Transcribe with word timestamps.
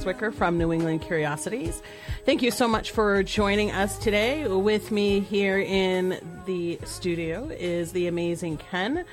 Zwicker 0.00 0.32
from 0.32 0.56
New 0.56 0.72
England 0.72 1.02
Curiosities. 1.02 1.82
Thank 2.24 2.40
you 2.40 2.50
so 2.50 2.66
much 2.66 2.90
for 2.90 3.22
joining 3.22 3.70
us 3.70 3.98
today. 3.98 4.46
With 4.46 4.90
me 4.90 5.20
here 5.20 5.58
in 5.58 6.42
the 6.46 6.78
studio 6.84 7.48
is 7.50 7.92
the 7.92 8.06
amazing 8.06 8.56
Ken. 8.56 9.04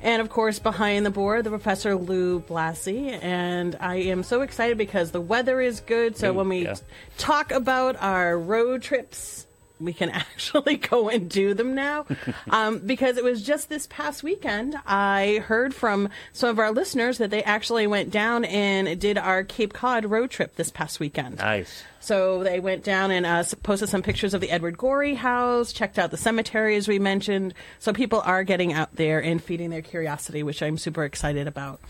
And 0.00 0.22
of 0.22 0.30
course, 0.30 0.60
behind 0.60 1.04
the 1.04 1.10
board, 1.10 1.42
the 1.42 1.50
Professor 1.50 1.96
Lou 1.96 2.40
Blassie. 2.40 3.18
And 3.20 3.76
I 3.80 3.96
am 3.96 4.22
so 4.22 4.42
excited 4.42 4.78
because 4.78 5.10
the 5.10 5.20
weather 5.20 5.60
is 5.60 5.80
good. 5.80 6.16
So 6.16 6.32
when 6.32 6.48
we 6.48 6.64
yeah. 6.64 6.76
talk 7.16 7.50
about 7.50 7.96
our 8.00 8.38
road 8.38 8.82
trips, 8.82 9.47
we 9.80 9.92
can 9.92 10.10
actually 10.10 10.76
go 10.76 11.08
and 11.08 11.28
do 11.28 11.54
them 11.54 11.74
now. 11.74 12.06
um, 12.50 12.78
because 12.78 13.16
it 13.16 13.24
was 13.24 13.42
just 13.42 13.68
this 13.68 13.86
past 13.88 14.22
weekend, 14.22 14.76
I 14.86 15.42
heard 15.46 15.74
from 15.74 16.08
some 16.32 16.50
of 16.50 16.58
our 16.58 16.70
listeners 16.70 17.18
that 17.18 17.30
they 17.30 17.42
actually 17.42 17.86
went 17.86 18.10
down 18.10 18.44
and 18.44 19.00
did 19.00 19.18
our 19.18 19.44
Cape 19.44 19.72
Cod 19.72 20.04
road 20.04 20.30
trip 20.30 20.56
this 20.56 20.70
past 20.70 21.00
weekend. 21.00 21.38
Nice. 21.38 21.84
So 22.00 22.44
they 22.44 22.60
went 22.60 22.84
down 22.84 23.10
and 23.10 23.26
uh, 23.26 23.44
posted 23.62 23.88
some 23.88 24.02
pictures 24.02 24.32
of 24.32 24.40
the 24.40 24.50
Edward 24.50 24.78
Gorey 24.78 25.14
house, 25.14 25.72
checked 25.72 25.98
out 25.98 26.10
the 26.10 26.16
cemetery 26.16 26.76
as 26.76 26.88
we 26.88 26.98
mentioned. 26.98 27.54
So 27.78 27.92
people 27.92 28.22
are 28.24 28.44
getting 28.44 28.72
out 28.72 28.94
there 28.94 29.22
and 29.22 29.42
feeding 29.42 29.70
their 29.70 29.82
curiosity, 29.82 30.42
which 30.42 30.62
I'm 30.62 30.78
super 30.78 31.04
excited 31.04 31.46
about. 31.46 31.80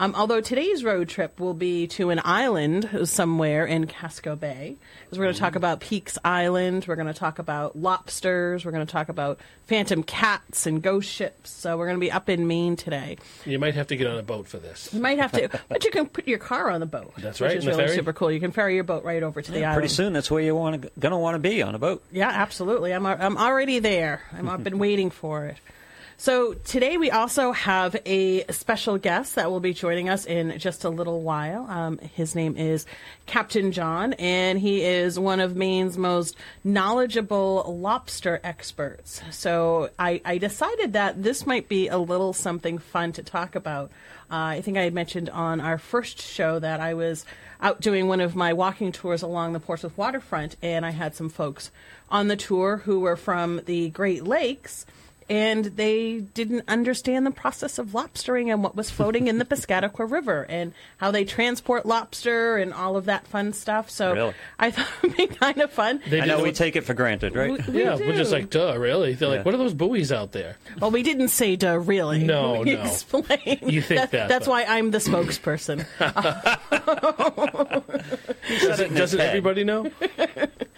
Um, 0.00 0.14
although 0.14 0.40
today's 0.40 0.84
road 0.84 1.08
trip 1.08 1.40
will 1.40 1.54
be 1.54 1.88
to 1.88 2.10
an 2.10 2.20
island 2.24 3.08
somewhere 3.08 3.66
in 3.66 3.88
Casco 3.88 4.36
Bay, 4.36 4.76
because 5.04 5.18
we're 5.18 5.24
going 5.24 5.34
to 5.34 5.40
talk 5.40 5.56
about 5.56 5.80
Peaks 5.80 6.16
Island. 6.24 6.84
We're 6.86 6.94
going 6.94 7.08
to 7.08 7.14
talk 7.14 7.40
about 7.40 7.74
lobsters. 7.74 8.64
We're 8.64 8.70
going 8.70 8.86
to 8.86 8.92
talk 8.92 9.08
about 9.08 9.40
phantom 9.66 10.04
cats 10.04 10.66
and 10.66 10.80
ghost 10.80 11.10
ships. 11.10 11.50
So 11.50 11.76
we're 11.76 11.86
going 11.86 11.96
to 11.96 12.00
be 12.00 12.12
up 12.12 12.28
in 12.28 12.46
Maine 12.46 12.76
today. 12.76 13.18
You 13.44 13.58
might 13.58 13.74
have 13.74 13.88
to 13.88 13.96
get 13.96 14.06
on 14.06 14.18
a 14.18 14.22
boat 14.22 14.46
for 14.46 14.58
this. 14.58 14.88
You 14.94 15.00
might 15.00 15.18
have 15.18 15.32
to, 15.32 15.50
but 15.68 15.84
you 15.84 15.90
can 15.90 16.06
put 16.06 16.28
your 16.28 16.38
car 16.38 16.70
on 16.70 16.78
the 16.78 16.86
boat. 16.86 17.12
That's 17.18 17.40
which 17.40 17.48
right, 17.48 17.56
is 17.56 17.66
really 17.66 17.84
ferry. 17.84 17.96
super 17.96 18.12
cool. 18.12 18.30
You 18.30 18.38
can 18.38 18.52
ferry 18.52 18.76
your 18.76 18.84
boat 18.84 19.02
right 19.02 19.22
over 19.24 19.42
to 19.42 19.50
the 19.50 19.64
island. 19.64 19.80
Pretty 19.80 19.94
soon, 19.94 20.12
that's 20.12 20.30
where 20.30 20.42
you 20.42 20.54
want 20.54 20.80
to 20.80 20.90
gonna 21.00 21.18
want 21.18 21.34
to 21.34 21.40
be 21.40 21.60
on 21.62 21.74
a 21.74 21.78
boat. 21.78 22.04
Yeah, 22.12 22.28
absolutely. 22.28 22.94
I'm 22.94 23.04
I'm 23.04 23.36
already 23.36 23.80
there. 23.80 24.22
I'm, 24.32 24.48
I've 24.48 24.62
been 24.62 24.78
waiting 24.78 25.10
for 25.10 25.46
it. 25.46 25.56
So 26.20 26.54
today 26.54 26.96
we 26.96 27.12
also 27.12 27.52
have 27.52 27.94
a 28.04 28.44
special 28.50 28.98
guest 28.98 29.36
that 29.36 29.52
will 29.52 29.60
be 29.60 29.72
joining 29.72 30.08
us 30.08 30.24
in 30.24 30.58
just 30.58 30.82
a 30.82 30.88
little 30.88 31.22
while. 31.22 31.64
Um, 31.70 31.98
his 31.98 32.34
name 32.34 32.56
is 32.56 32.86
Captain 33.26 33.70
John, 33.70 34.14
and 34.14 34.58
he 34.58 34.82
is 34.82 35.16
one 35.16 35.38
of 35.38 35.54
Maine's 35.54 35.96
most 35.96 36.36
knowledgeable 36.64 37.72
lobster 37.80 38.40
experts. 38.42 39.22
So 39.30 39.90
I, 39.96 40.20
I 40.24 40.38
decided 40.38 40.94
that 40.94 41.22
this 41.22 41.46
might 41.46 41.68
be 41.68 41.86
a 41.86 41.98
little 41.98 42.32
something 42.32 42.78
fun 42.78 43.12
to 43.12 43.22
talk 43.22 43.54
about. 43.54 43.92
Uh, 44.28 44.58
I 44.58 44.60
think 44.60 44.76
I 44.76 44.82
had 44.82 44.94
mentioned 44.94 45.30
on 45.30 45.60
our 45.60 45.78
first 45.78 46.20
show 46.20 46.58
that 46.58 46.80
I 46.80 46.94
was 46.94 47.24
out 47.60 47.80
doing 47.80 48.08
one 48.08 48.20
of 48.20 48.34
my 48.34 48.52
walking 48.54 48.90
tours 48.90 49.22
along 49.22 49.52
the 49.52 49.60
Portsmouth 49.60 49.96
waterfront, 49.96 50.56
and 50.62 50.84
I 50.84 50.90
had 50.90 51.14
some 51.14 51.28
folks 51.28 51.70
on 52.10 52.26
the 52.26 52.36
tour 52.36 52.78
who 52.78 52.98
were 52.98 53.16
from 53.16 53.60
the 53.66 53.90
Great 53.90 54.24
Lakes, 54.24 54.84
and 55.30 55.64
they 55.66 56.20
didn't 56.34 56.64
understand 56.68 57.26
the 57.26 57.30
process 57.30 57.78
of 57.78 57.88
lobstering 57.88 58.52
and 58.52 58.62
what 58.62 58.74
was 58.76 58.90
floating 58.90 59.26
in 59.28 59.38
the 59.38 59.44
Piscataqua 59.46 60.10
River 60.10 60.46
and 60.48 60.72
how 60.98 61.10
they 61.10 61.24
transport 61.24 61.84
lobster 61.86 62.56
and 62.56 62.72
all 62.72 62.96
of 62.96 63.04
that 63.06 63.26
fun 63.26 63.52
stuff. 63.52 63.90
So 63.90 64.12
Really? 64.14 64.34
I 64.58 64.70
thought 64.72 64.86
it 64.86 65.02
would 65.08 65.16
be 65.16 65.26
kind 65.26 65.60
of 65.60 65.70
fun. 65.72 66.00
They 66.08 66.20
I 66.20 66.26
know 66.26 66.42
we 66.42 66.52
take 66.52 66.76
it 66.76 66.82
for 66.84 66.94
granted, 66.94 67.34
right? 67.36 67.50
We- 67.66 67.72
we 67.74 67.82
yeah, 67.84 67.96
we're 67.96 68.16
just 68.16 68.32
like, 68.32 68.50
duh, 68.50 68.76
really? 68.78 69.14
They're 69.14 69.28
Yeah. 69.28 69.36
like, 69.36 69.44
what 69.44 69.54
are 69.54 69.58
those 69.58 69.74
buoys 69.74 70.10
out 70.12 70.32
there? 70.32 70.56
Well, 70.80 70.90
we 70.90 71.02
didn't 71.02 71.28
say 71.28 71.56
duh, 71.56 71.78
really. 71.78 72.24
No, 72.24 72.60
we 72.64 72.74
no. 72.74 72.82
Explain. 72.82 73.58
You 73.66 73.82
think 73.82 74.10
that, 74.10 74.28
That's 74.28 74.46
but- 74.46 74.50
why 74.50 74.64
I'm 74.64 74.90
the 74.90 74.98
spokesperson. 74.98 75.84
Doesn't, 78.60 78.94
doesn't 78.94 79.20
everybody 79.20 79.64
know? 79.64 79.90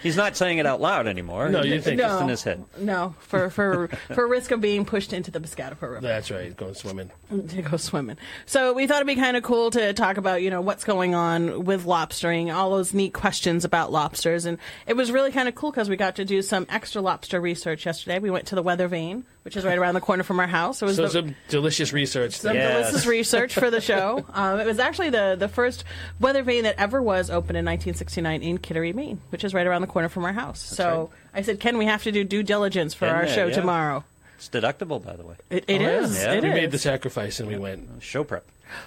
He's 0.03 0.17
not 0.17 0.37
saying 0.37 0.59
it 0.59 0.67
out 0.67 0.81
loud 0.81 1.07
anymore. 1.07 1.49
No, 1.49 1.63
you 1.63 1.81
think- 1.81 2.01
just 2.01 2.17
No. 2.19 2.23
in 2.23 2.29
his 2.29 2.43
head. 2.43 2.65
no, 2.79 3.15
for 3.21 3.51
for 3.51 3.89
for 4.15 4.27
risk 4.41 4.51
of 4.53 4.61
being 4.63 4.87
pushed 4.87 5.13
into 5.13 5.31
the 5.31 5.39
Piscataqua 5.39 5.83
River. 5.83 6.01
That's 6.01 6.31
right, 6.31 6.57
going 6.57 6.73
swimming. 6.75 7.11
to 7.31 7.63
go 7.71 7.77
swimming. 7.77 8.17
So 8.47 8.73
we 8.73 8.87
thought 8.87 8.97
it'd 8.97 9.07
be 9.07 9.17
kind 9.17 9.37
of 9.37 9.43
cool 9.43 9.71
to 9.73 9.93
talk 9.93 10.17
about, 10.17 10.41
you 10.43 10.49
know, 10.49 10.63
what's 10.63 10.83
going 10.85 11.15
on 11.15 11.65
with 11.65 11.85
lobstering, 11.85 12.55
all 12.55 12.71
those 12.71 12.95
neat 12.95 13.13
questions 13.13 13.67
about 13.67 13.93
lobsters. 13.93 14.47
And 14.47 14.57
it 14.87 14.95
was 14.95 15.13
really 15.13 15.31
kind 15.31 15.47
of 15.47 15.55
cool 15.55 15.71
because 15.71 15.91
we 15.91 15.97
got 15.97 16.17
to 16.17 16.25
do 16.25 16.41
some 16.41 16.67
extra 16.71 17.03
lobster 17.03 17.39
research 17.39 17.85
yesterday. 17.85 18.19
We 18.19 18.31
went 18.31 18.47
to 18.47 18.55
the 18.55 18.63
Weather 18.63 18.89
Vane, 18.89 19.25
which 19.43 19.57
is 19.57 19.65
right 19.65 19.77
around 19.77 19.93
the 19.95 20.01
corner 20.01 20.23
from 20.23 20.41
our 20.41 20.47
house. 20.47 20.81
It 20.81 20.87
was 20.87 20.97
So 20.97 21.03
the, 21.03 21.11
some 21.11 21.37
delicious 21.49 21.93
research. 21.93 22.33
some. 22.39 22.55
Yes. 22.57 22.89
delicious 22.89 23.07
research 23.07 23.55
for 23.55 23.71
the 23.71 23.81
show. 23.91 24.25
Um, 24.33 24.59
it 24.59 24.67
was 24.67 24.79
actually 24.79 25.11
the, 25.11 25.37
the 25.39 25.49
first 25.49 25.85
weather 26.19 26.43
vane 26.43 26.63
that 26.63 26.77
ever 26.79 27.03
was 27.03 27.29
opened 27.29 27.59
in 27.59 27.65
1969 27.67 28.43
in 28.43 28.57
Kittery, 28.57 28.95
Maine, 28.95 29.21
which 29.29 29.45
is 29.45 29.53
right 29.53 29.67
around 29.67 29.83
the 29.83 29.87
corner 29.89 30.09
from 30.09 30.25
our 30.25 30.33
house. 30.33 30.61
so 30.61 31.11
I 31.35 31.43
said, 31.43 31.61
Ken, 31.61 31.79
we 31.79 31.85
have 31.85 32.03
to 32.05 32.13
do 32.13 32.25
due 32.25 32.43
diligence 32.43 32.95
for 32.95 33.07
our 33.07 33.27
there, 33.27 33.35
show 33.35 33.47
yeah. 33.47 33.55
tomorrow. 33.55 34.05
It's 34.41 34.49
deductible, 34.49 35.05
by 35.05 35.17
the 35.17 35.25
way. 35.25 35.35
It, 35.51 35.65
it 35.69 35.81
Oh, 35.81 35.85
yeah. 35.85 36.01
is. 36.01 36.17
Yeah. 36.23 36.33
It 36.33 36.43
we 36.43 36.49
is. 36.49 36.55
made 36.55 36.71
the 36.71 36.79
sacrifice 36.79 37.41
and 37.41 37.49
we 37.49 37.59
went. 37.59 38.03
Show 38.03 38.25
prep. 38.25 38.45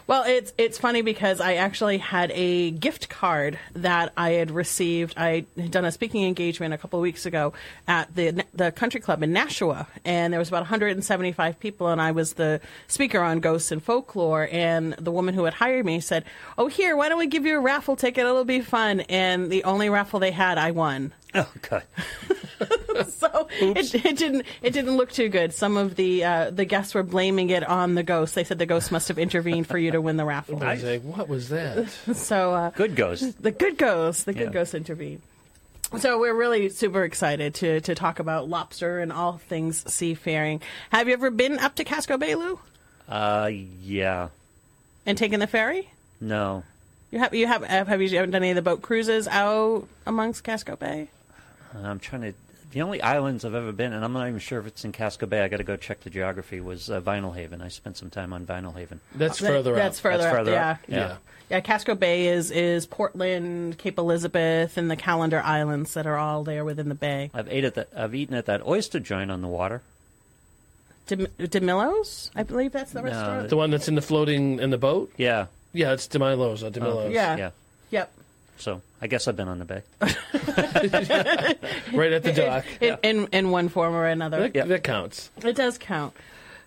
Well, 0.07 0.23
it's 0.25 0.53
it's 0.57 0.77
funny 0.77 1.01
because 1.01 1.41
I 1.41 1.55
actually 1.55 1.97
had 1.97 2.31
a 2.31 2.71
gift 2.71 3.09
card 3.09 3.59
that 3.73 4.13
I 4.15 4.31
had 4.31 4.49
received. 4.49 5.13
I 5.17 5.45
had 5.57 5.71
done 5.71 5.83
a 5.83 5.91
speaking 5.91 6.23
engagement 6.25 6.73
a 6.73 6.77
couple 6.77 6.99
of 6.99 7.03
weeks 7.03 7.25
ago 7.25 7.51
at 7.85 8.15
the 8.15 8.45
the 8.53 8.71
country 8.71 9.01
club 9.01 9.21
in 9.23 9.33
Nashua, 9.33 9.85
and 10.05 10.31
there 10.31 10.39
was 10.39 10.47
about 10.47 10.61
175 10.61 11.59
people, 11.59 11.89
and 11.89 12.01
I 12.01 12.11
was 12.11 12.33
the 12.33 12.61
speaker 12.87 13.19
on 13.19 13.41
ghosts 13.41 13.73
and 13.73 13.83
folklore. 13.83 14.47
And 14.53 14.93
the 14.93 15.11
woman 15.11 15.33
who 15.35 15.43
had 15.43 15.53
hired 15.55 15.85
me 15.85 15.99
said, 15.99 16.23
"Oh, 16.57 16.67
here, 16.67 16.95
why 16.95 17.09
don't 17.09 17.19
we 17.19 17.27
give 17.27 17.45
you 17.45 17.57
a 17.57 17.61
raffle 17.61 17.97
ticket? 17.97 18.25
It'll 18.25 18.45
be 18.45 18.61
fun." 18.61 19.01
And 19.01 19.51
the 19.51 19.65
only 19.65 19.89
raffle 19.89 20.21
they 20.21 20.31
had, 20.31 20.57
I 20.57 20.71
won. 20.71 21.11
Oh 21.35 21.49
God. 21.69 21.83
So 23.07 23.47
it, 23.59 23.93
it 24.05 24.17
didn't 24.17 24.45
it 24.61 24.71
didn't 24.71 24.95
look 24.97 25.11
too 25.11 25.27
good. 25.27 25.51
Some 25.53 25.77
of 25.77 25.95
the 25.95 26.23
uh, 26.23 26.49
the 26.51 26.63
guests 26.63 26.93
were 26.93 27.01
blaming 27.03 27.49
it 27.49 27.67
on 27.67 27.95
the 27.95 28.03
ghost. 28.03 28.35
They 28.35 28.43
said 28.43 28.59
the 28.59 28.67
ghost 28.67 28.91
must 28.91 29.07
have 29.07 29.17
intervened 29.17 29.65
for 29.67 29.77
you 29.79 29.91
to 29.91 29.99
win 29.99 30.15
the 30.17 30.25
raffle. 30.25 30.63
I 30.63 30.75
was 30.75 30.83
like, 30.83 31.01
what 31.01 31.27
was 31.27 31.49
that? 31.49 31.87
So 32.15 32.53
uh, 32.53 32.69
Good 32.71 32.95
goes. 32.95 33.33
the 33.35 33.49
good 33.51 33.77
ghost, 33.79 34.25
the 34.25 34.33
good 34.33 34.47
Yeah. 34.49 34.53
ghost 34.53 34.75
intervene. 34.75 35.21
So 35.99 36.19
we're 36.19 36.35
really 36.35 36.69
super 36.69 37.03
excited 37.03 37.55
to 37.55 37.81
to 37.81 37.95
talk 37.95 38.19
about 38.19 38.47
lobster 38.47 38.99
and 38.99 39.11
all 39.11 39.37
things 39.39 39.83
seafaring. 39.91 40.61
Have 40.91 41.07
you 41.07 41.13
ever 41.15 41.31
been 41.31 41.57
up 41.57 41.75
to 41.75 41.83
Casco 41.83 42.17
Bay, 42.17 42.35
Lou, 42.35 42.59
Uh, 43.09 43.49
yeah. 43.81 44.29
and 45.07 45.17
taken 45.17 45.39
the 45.39 45.47
ferry? 45.47 45.89
No. 46.21 46.63
You 47.11 47.19
have 47.19 47.33
you 47.33 47.47
have 47.47 47.63
have 47.63 48.01
you 48.01 48.09
done 48.09 48.35
any 48.35 48.51
of 48.51 48.55
the 48.55 48.61
boat 48.61 48.83
cruises 48.83 49.27
out 49.27 49.87
amongst 50.05 50.43
Casco 50.43 50.75
Bay? 50.75 51.09
I'm 51.75 51.99
trying 51.99 52.21
to. 52.21 52.33
The 52.71 52.81
only 52.81 53.01
islands 53.03 53.45
I've 53.45 53.53
ever 53.53 53.71
been, 53.71 53.93
and 53.93 54.03
I'm 54.03 54.13
not 54.13 54.27
even 54.27 54.39
sure 54.39 54.59
if 54.59 54.65
it's 54.65 54.83
in 54.83 54.91
Casco 54.93 55.27
Bay. 55.27 55.41
I 55.41 55.47
got 55.47 55.57
to 55.57 55.63
go 55.63 55.77
check 55.77 56.01
the 56.01 56.09
geography. 56.09 56.59
Was 56.59 56.89
uh, 56.89 57.01
Vinalhaven. 57.01 57.61
I 57.61 57.67
spent 57.67 57.97
some 57.97 58.09
time 58.09 58.33
on 58.33 58.45
Vinalhaven. 58.47 58.97
That's 59.13 59.37
That- 59.39 59.47
further 59.47 59.75
That's 59.75 59.99
out. 59.99 60.01
further 60.01 60.23
That's 60.23 60.35
further 60.35 60.51
yeah. 60.51 60.71
up. 60.71 60.77
yeah. 60.87 60.97
Yeah. 60.97 61.15
Yeah, 61.49 61.59
Casco 61.59 61.93
Bay 61.93 62.27
is 62.29 62.49
is 62.49 62.85
Portland, 62.87 63.77
Cape 63.77 63.99
Elizabeth, 63.99 64.77
and 64.77 64.89
the 64.89 64.95
Calendar 64.95 65.39
Islands 65.43 65.93
that 65.93 66.07
are 66.07 66.17
all 66.17 66.43
there 66.43 66.65
within 66.65 66.89
the 66.89 66.95
bay. 66.95 67.29
I've 67.33 67.47
ate 67.49 67.63
at 67.65 67.75
that. 67.75 67.89
I've 67.95 68.15
eaten 68.15 68.33
at 68.35 68.45
that 68.47 68.65
oyster 68.65 68.99
joint 68.99 69.29
on 69.29 69.41
the 69.41 69.47
water. 69.47 69.81
Dem- 71.07 71.27
DiMillo's, 71.37 72.31
I 72.35 72.43
believe 72.43 72.71
that's 72.71 72.91
the 72.93 73.01
No, 73.01 73.05
restaurant. 73.05 73.49
The 73.49 73.57
one 73.57 73.71
that's 73.71 73.87
in 73.89 73.95
the 73.95 74.01
floating 74.01 74.59
in 74.59 74.69
the 74.69 74.77
boat? 74.77 75.11
Yeah. 75.17 75.47
Yeah, 75.73 75.91
it's 75.91 76.07
DiMillo's 76.07 76.63
or 76.63 76.71
DiMillo's. 76.71 77.11
Yeah. 77.13 77.35
Yeah. 77.35 77.49
Yep. 77.91 78.13
So 78.57 78.81
I 79.03 79.07
guess 79.07 79.27
I've 79.27 79.35
been 79.35 79.49
on 79.49 79.59
the 79.59 79.65
bay. 79.65 79.81
Right 81.93 82.13
at 82.13 82.23
the 82.23 82.31
dock. 82.31 82.63
In, 82.79 82.97
in 83.03 83.27
in 83.33 83.49
one 83.51 83.67
form 83.67 83.93
or 83.93 84.05
another. 84.07 84.39
That, 84.39 84.55
Yeah. 84.55 84.63
that 84.65 84.83
counts. 84.85 85.29
It 85.43 85.57
does 85.57 85.77
count. 85.77 86.13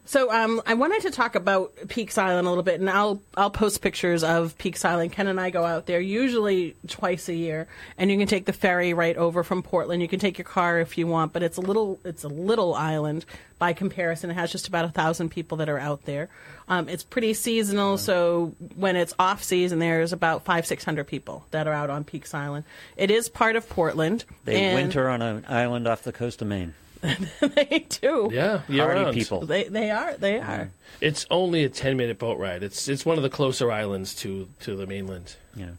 So 0.07 0.33
um, 0.33 0.63
I 0.67 0.75
wanted 0.75 1.03
to 1.03 1.11
talk 1.11 1.35
about 1.35 1.75
Peaks 1.89 2.17
Island 2.17 2.47
a 2.47 2.51
little 2.51 2.63
bit, 2.63 2.79
and 2.79 2.89
I'll 2.89 3.21
I'll 3.37 3.51
post 3.51 3.83
pictures 3.83 4.23
of 4.23 4.57
Peaks 4.57 4.85
Island. 4.85 5.13
Ken 5.13 5.27
and 5.27 5.41
I 5.41 5.51
go 5.51 5.65
out 5.65 5.87
there 5.87 6.01
usually 6.01 6.77
twice 6.87 7.29
a 7.29 7.35
year, 7.35 7.67
and 7.99 8.11
you 8.11 8.17
can 8.17 8.29
take 8.29 8.47
the 8.47 8.53
ferry 8.53 8.95
right 8.95 9.17
over 9.17 9.43
from 9.43 9.63
Portland. 9.63 10.01
You 10.03 10.09
can 10.09 10.21
take 10.21 10.39
your 10.39 10.45
car 10.45 10.79
if 10.79 10.97
you 10.97 11.09
want, 11.09 11.33
but 11.33 11.43
it's 11.43 11.57
a 11.57 11.61
little 11.61 11.99
it's 12.05 12.23
a 12.23 12.29
little 12.29 12.75
island 12.75 13.25
by 13.59 13.73
comparison. 13.73 14.31
It 14.31 14.35
has 14.35 14.53
just 14.53 14.69
about 14.69 14.85
a 14.85 14.91
thousand 14.91 15.31
people 15.31 15.59
that 15.59 15.69
are 15.69 15.79
out 15.79 16.05
there. 16.05 16.29
Um, 16.69 16.89
it's 16.89 17.03
pretty 17.03 17.35
seasonal, 17.35 17.99
so 17.99 18.55
when 18.77 18.95
it's 18.95 19.15
off 19.19 19.43
season, 19.43 19.81
there's 19.81 20.13
about 20.13 20.45
five 20.45 20.67
six 20.67 20.85
hundred 20.85 21.09
people 21.09 21.45
that 21.51 21.67
are 21.67 21.75
out 21.75 21.91
on 21.91 22.05
Peaks 22.05 22.33
Island. 22.33 22.65
It 22.97 23.11
is 23.11 23.29
part 23.29 23.57
of 23.57 23.69
Portland. 23.69 24.25
They 24.45 24.67
and 24.67 24.75
winter 24.77 25.09
on 25.09 25.21
an 25.21 25.45
island 25.49 25.89
off 25.89 26.03
the 26.03 26.13
coast 26.13 26.43
of 26.43 26.49
Maine. 26.49 26.75
they 27.41 27.87
do. 28.01 28.29
Yeah, 28.33 28.63
year 28.69 28.85
Hardy 28.85 29.03
round. 29.03 29.15
people. 29.15 29.47
They 29.47 29.65
they 29.65 29.91
are 29.91 30.17
they 30.17 30.39
are. 30.39 30.71
It's 31.01 31.27
only 31.31 31.65
a 31.65 31.69
ten 31.69 31.97
minute 31.97 32.19
boat 32.19 32.39
ride. 32.39 32.63
It's 32.63 32.89
it's 32.89 33.05
one 33.05 33.17
of 33.17 33.23
the 33.23 33.31
closer 33.31 33.71
islands 33.71 34.15
to 34.17 34.49
to 34.61 34.77
the 34.77 34.87
mainland. 34.87 35.37
Yeah. 35.55 35.71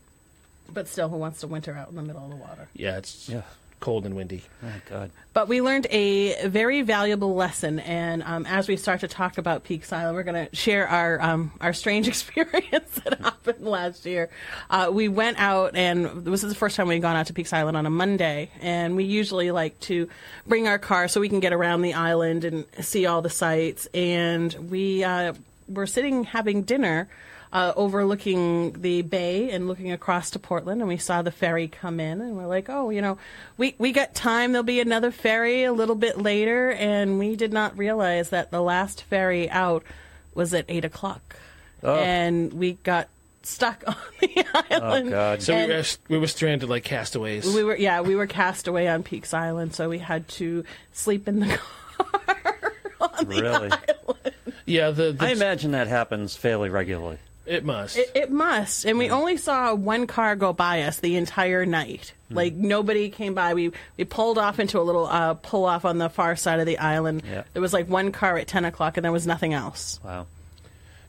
But 0.74 0.88
still, 0.88 1.10
who 1.10 1.18
wants 1.18 1.40
to 1.42 1.48
winter 1.48 1.74
out 1.76 1.90
in 1.90 1.96
the 1.96 2.02
middle 2.04 2.24
of 2.24 2.30
the 2.30 2.36
water? 2.36 2.68
Yeah, 2.74 2.98
it's 2.98 3.30
Yeah. 3.30 3.42
Cold 3.80 4.06
and 4.06 4.16
windy. 4.16 4.44
Oh, 4.64 4.68
God. 4.90 5.12
But 5.34 5.48
we 5.48 5.62
learned 5.62 5.86
a 5.92 6.48
very 6.48 6.82
valuable 6.82 7.36
lesson, 7.36 7.80
and 7.80 8.24
um, 8.24 8.46
as 8.48 8.68
we 8.68 8.76
start 8.76 9.02
to 9.02 9.08
talk 9.08 9.38
about 9.38 9.64
Peaks 9.64 9.94
Island, 9.94 10.16
we're 10.16 10.24
going 10.24 10.48
to 10.48 10.56
share 10.56 10.88
our 10.88 11.22
um, 11.22 11.52
our 11.62 11.74
strange 11.74 12.08
experience 12.08 12.90
that 13.04 13.20
happened 13.20 13.66
last 13.66 14.06
year. 14.06 14.30
Uh, 14.70 14.90
we 14.92 15.08
went 15.08 15.40
out, 15.40 15.76
and 15.76 16.26
this 16.26 16.44
is 16.44 16.50
the 16.50 16.58
first 16.58 16.76
time 16.76 16.88
we've 16.88 17.02
gone 17.02 17.16
out 17.16 17.28
to 17.28 17.34
Peaks 17.34 17.54
Island 17.54 17.78
on 17.78 17.86
a 17.86 17.90
Monday, 17.92 18.50
and 18.62 18.96
we 18.96 19.04
usually 19.04 19.52
like 19.52 19.80
to 19.82 20.10
bring 20.48 20.68
our 20.68 20.80
car 20.80 21.08
so 21.08 21.22
we 21.22 21.30
can 21.30 21.40
get 21.40 21.54
around 21.54 21.84
the 21.84 21.94
island 21.94 22.44
and 22.44 22.66
see 22.82 23.06
all 23.06 23.22
the 23.22 23.30
sights. 23.30 23.86
And 23.94 24.52
we 24.72 25.04
uh, 25.04 25.34
were 25.68 25.88
sitting 25.88 26.24
having 26.24 26.64
dinner 26.64 27.10
uh, 27.54 27.74
overlooking 27.76 28.82
the 28.82 29.02
bay 29.02 29.50
and 29.52 29.68
looking 29.68 29.92
across 29.92 30.30
to 30.32 30.40
Portland, 30.40 30.82
and 30.82 30.88
we 30.88 30.98
saw 30.98 31.22
the 31.22 31.32
ferry 31.32 31.68
come 31.68 32.00
in, 32.00 32.22
and 32.22 32.36
we're 32.38 32.46
like, 32.48 32.70
oh, 32.70 32.90
you 32.90 33.02
know, 33.02 33.18
we 33.58 33.76
we 33.78 33.92
got 33.92 34.14
time. 34.14 34.52
There'll 34.52 34.64
be 34.64 34.80
another 34.82 35.12
ferry 35.12 35.64
a 35.64 35.74
little 35.74 35.96
bit 35.96 36.18
later, 36.18 36.72
and 36.72 37.20
we 37.20 37.36
did 37.36 37.54
not 37.54 37.78
realize 37.78 38.30
that 38.30 38.52
the 38.52 38.62
last 38.62 39.04
ferry 39.04 39.50
out 39.50 39.84
was 40.36 40.54
at 40.54 40.66
eight 40.68 40.86
o'clock, 40.86 41.36
Oh. 41.84 41.96
and 41.96 42.54
we 42.54 42.74
got 42.84 43.08
stuck 43.44 43.82
on 43.88 43.96
the 44.20 44.46
island. 44.70 45.08
Oh, 45.08 45.12
God. 45.12 45.42
So 45.42 45.56
we 45.56 45.74
were, 45.74 45.84
we 46.10 46.18
were 46.18 46.28
stranded 46.28 46.68
like 46.70 46.84
castaways. 46.84 47.46
we 47.54 47.64
were 47.64 47.78
yeah, 47.78 48.02
we 48.02 48.16
were 48.16 48.28
cast 48.28 48.68
away 48.68 48.88
on 48.90 49.04
Peaks 49.04 49.34
Island, 49.34 49.74
so 49.74 49.88
we 49.90 50.00
had 50.00 50.28
to 50.30 50.66
sleep 50.92 51.28
in 51.30 51.40
the 51.40 51.58
car. 51.98 52.72
on 53.00 53.26
the 53.26 53.42
Really? 53.42 53.70
yeah, 54.66 54.92
the, 54.92 55.14
the 55.14 55.26
I 55.26 55.30
imagine 55.30 55.72
that 55.72 55.88
happens 55.88 56.36
fairly 56.36 56.70
regularly. 56.70 57.20
It 57.48 57.64
must. 57.66 57.98
It, 57.98 58.12
it 58.14 58.32
must. 58.32 58.86
And 58.86 58.98
we 58.98 59.10
only 59.10 59.38
saw 59.38 59.74
one 59.74 60.06
car 60.08 60.36
go 60.36 60.54
by 60.54 60.84
us 60.84 61.00
the 61.00 61.16
entire 61.16 61.66
night. 61.66 62.14
Like 62.30 62.54
nobody 62.54 63.10
came 63.10 63.34
by. 63.34 63.54
We 63.54 63.72
we 63.98 64.04
pulled 64.04 64.38
off 64.38 64.60
into 64.60 64.80
a 64.80 64.84
little 64.84 65.06
uh, 65.06 65.36
pull 65.36 65.64
off 65.64 65.86
on 65.86 65.98
the 65.98 66.10
far 66.10 66.36
side 66.36 66.60
of 66.60 66.66
the 66.66 66.78
island. 66.78 67.24
Yeah. 67.26 67.44
There 67.54 67.62
was 67.62 67.72
like 67.72 67.88
one 67.88 68.12
car 68.12 68.38
at 68.38 68.48
ten 68.48 68.66
o'clock, 68.66 68.98
and 68.98 69.06
there 69.06 69.14
was 69.14 69.26
nothing 69.26 69.54
else. 69.54 70.00
Wow. 70.04 70.28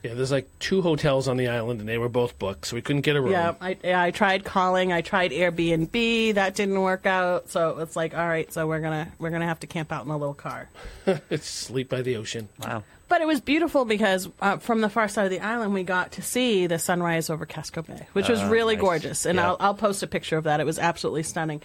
yeah, 0.04 0.14
there's 0.14 0.30
like 0.30 0.48
two 0.60 0.80
hotels 0.80 1.26
on 1.26 1.36
the 1.36 1.48
island, 1.48 1.80
and 1.80 1.88
they 1.88 1.98
were 1.98 2.08
both 2.08 2.38
booked, 2.38 2.66
so 2.66 2.76
we 2.76 2.82
couldn't 2.82 3.02
get 3.02 3.16
a 3.16 3.20
room. 3.20 3.32
Yeah, 3.32 3.54
I, 3.60 3.76
yeah, 3.82 4.00
I 4.00 4.12
tried 4.12 4.44
calling. 4.44 4.92
I 4.92 5.00
tried 5.00 5.32
Airbnb. 5.32 6.34
That 6.34 6.54
didn't 6.54 6.80
work 6.80 7.04
out. 7.04 7.50
So 7.50 7.78
it's 7.80 7.96
like, 7.96 8.14
all 8.14 8.28
right, 8.28 8.52
so 8.52 8.68
we're 8.68 8.80
gonna 8.80 9.10
we're 9.18 9.30
gonna 9.30 9.46
have 9.46 9.58
to 9.60 9.66
camp 9.66 9.90
out 9.90 10.04
in 10.04 10.12
a 10.12 10.16
little 10.16 10.34
car. 10.34 10.68
it's 11.30 11.48
sleep 11.48 11.88
by 11.88 12.02
the 12.02 12.14
ocean. 12.14 12.48
Wow. 12.62 12.84
But 13.08 13.22
it 13.22 13.26
was 13.26 13.40
beautiful 13.40 13.84
because 13.86 14.28
uh, 14.40 14.58
from 14.58 14.82
the 14.82 14.90
far 14.90 15.08
side 15.08 15.24
of 15.24 15.30
the 15.30 15.40
island, 15.40 15.72
we 15.72 15.82
got 15.82 16.12
to 16.12 16.22
see 16.22 16.66
the 16.66 16.78
sunrise 16.78 17.30
over 17.30 17.46
Casco 17.46 17.80
Bay, 17.82 18.06
which 18.12 18.28
was 18.28 18.40
Ah, 18.40 18.50
really 18.50 18.74
nice. 18.76 18.82
gorgeous. 18.82 19.24
And 19.26 19.36
Yeah. 19.36 19.48
I'll, 19.48 19.56
I'll 19.60 19.74
post 19.74 20.02
a 20.02 20.06
picture 20.06 20.36
of 20.36 20.44
that. 20.44 20.60
It 20.60 20.66
was 20.66 20.78
absolutely 20.78 21.22
stunning. 21.22 21.62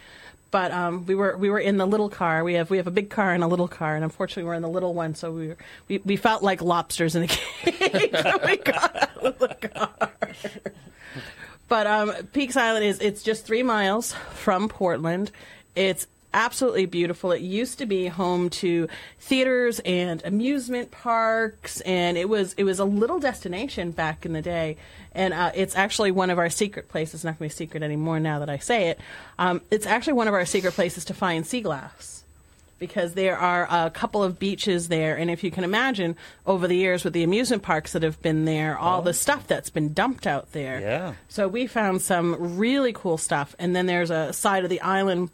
But 0.52 0.72
um, 0.72 1.06
we 1.08 1.16
were 1.16 1.36
we 1.36 1.50
were 1.50 1.60
in 1.60 1.78
the 1.78 1.86
little 1.88 2.10
car. 2.10 2.44
We 2.44 2.54
have 2.54 2.70
we 2.70 2.78
have 2.78 2.86
a 2.88 2.92
big 2.92 3.10
car 3.10 3.34
and 3.34 3.44
a 3.44 3.48
little 3.48 3.68
car, 3.68 3.96
and 3.96 4.04
unfortunately, 4.04 4.44
we're 4.44 4.54
in 4.54 4.62
the 4.62 4.70
little 4.70 4.94
one. 4.94 5.16
So 5.16 5.32
we 5.32 5.48
were, 5.50 5.58
we, 5.88 5.98
we 6.06 6.16
felt 6.16 6.44
like 6.44 6.62
lobsters 6.62 7.16
in 7.16 7.24
a 7.24 7.28
cage 7.28 8.12
when 8.14 8.40
we 8.46 8.58
got 8.58 8.96
out 8.96 9.18
of 9.26 9.40
the 9.40 9.48
car. 9.74 10.12
But 11.68 11.88
um, 11.88 12.14
Peaks 12.34 12.56
Island 12.56 12.86
is 12.86 13.00
it's 13.00 13.24
just 13.24 13.46
three 13.46 13.64
miles 13.64 14.14
from 14.34 14.70
Portland. 14.70 15.32
It's 15.76 16.06
absolutely 16.34 16.86
beautiful. 16.86 17.32
It 17.32 17.42
used 17.42 17.80
to 17.80 17.86
be 17.86 18.08
home 18.08 18.50
to 18.52 18.88
theaters 19.20 19.80
and 19.86 20.24
amusement 20.26 20.92
parks, 20.92 21.82
and 21.82 22.18
it 22.18 22.28
was 22.28 22.54
it 22.54 22.64
was 22.64 22.80
a 22.80 22.86
little 22.86 23.20
destination 23.20 23.92
back 23.92 24.26
in 24.26 24.34
the 24.34 24.42
day. 24.42 24.78
And 25.14 25.34
uh, 25.34 25.52
it's 25.56 25.76
actually 25.76 26.12
one 26.12 26.30
of 26.30 26.40
our 26.40 26.50
secret 26.50 26.90
places. 26.90 27.16
It's 27.16 27.24
not 27.24 27.40
going 27.40 27.50
to 27.50 27.56
be 27.56 27.58
secret 27.58 27.84
anymore 27.84 28.20
now 28.20 28.40
that 28.40 28.50
I 28.50 28.58
say 28.58 28.90
it. 28.90 29.00
Um, 29.38 29.62
it's 29.70 29.86
actually 29.86 30.14
one 30.14 30.28
of 30.28 30.34
our 30.34 30.46
secret 30.46 30.74
places 30.74 31.06
to 31.06 31.14
find 31.14 31.46
sea 31.46 31.62
glass 31.62 32.24
because 32.80 33.14
there 33.14 33.38
are 33.38 33.66
a 33.70 33.90
couple 33.90 34.22
of 34.22 34.38
beaches 34.40 34.90
there. 34.90 35.16
And 35.16 35.32
if 35.32 35.42
you 35.42 35.52
can 35.52 35.64
imagine, 35.64 36.18
over 36.46 36.68
the 36.68 36.76
years 36.76 37.06
with 37.06 37.14
the 37.14 37.24
amusement 37.24 37.64
parks 37.64 37.94
that 37.94 38.04
have 38.04 38.22
been 38.22 38.44
there, 38.44 38.78
all 38.78 39.02
the 39.02 39.14
stuff 39.14 39.48
that's 39.48 39.70
been 39.70 39.94
dumped 39.94 40.28
out 40.28 40.52
there. 40.52 40.82
Yeah. 40.82 41.14
So 41.30 41.48
we 41.48 41.66
found 41.68 42.02
some 42.02 42.58
really 42.58 42.92
cool 42.92 43.18
stuff. 43.18 43.56
And 43.58 43.74
then 43.74 43.86
there's 43.86 44.12
a 44.12 44.34
side 44.34 44.66
of 44.66 44.70
the 44.70 44.82
island 44.82 45.30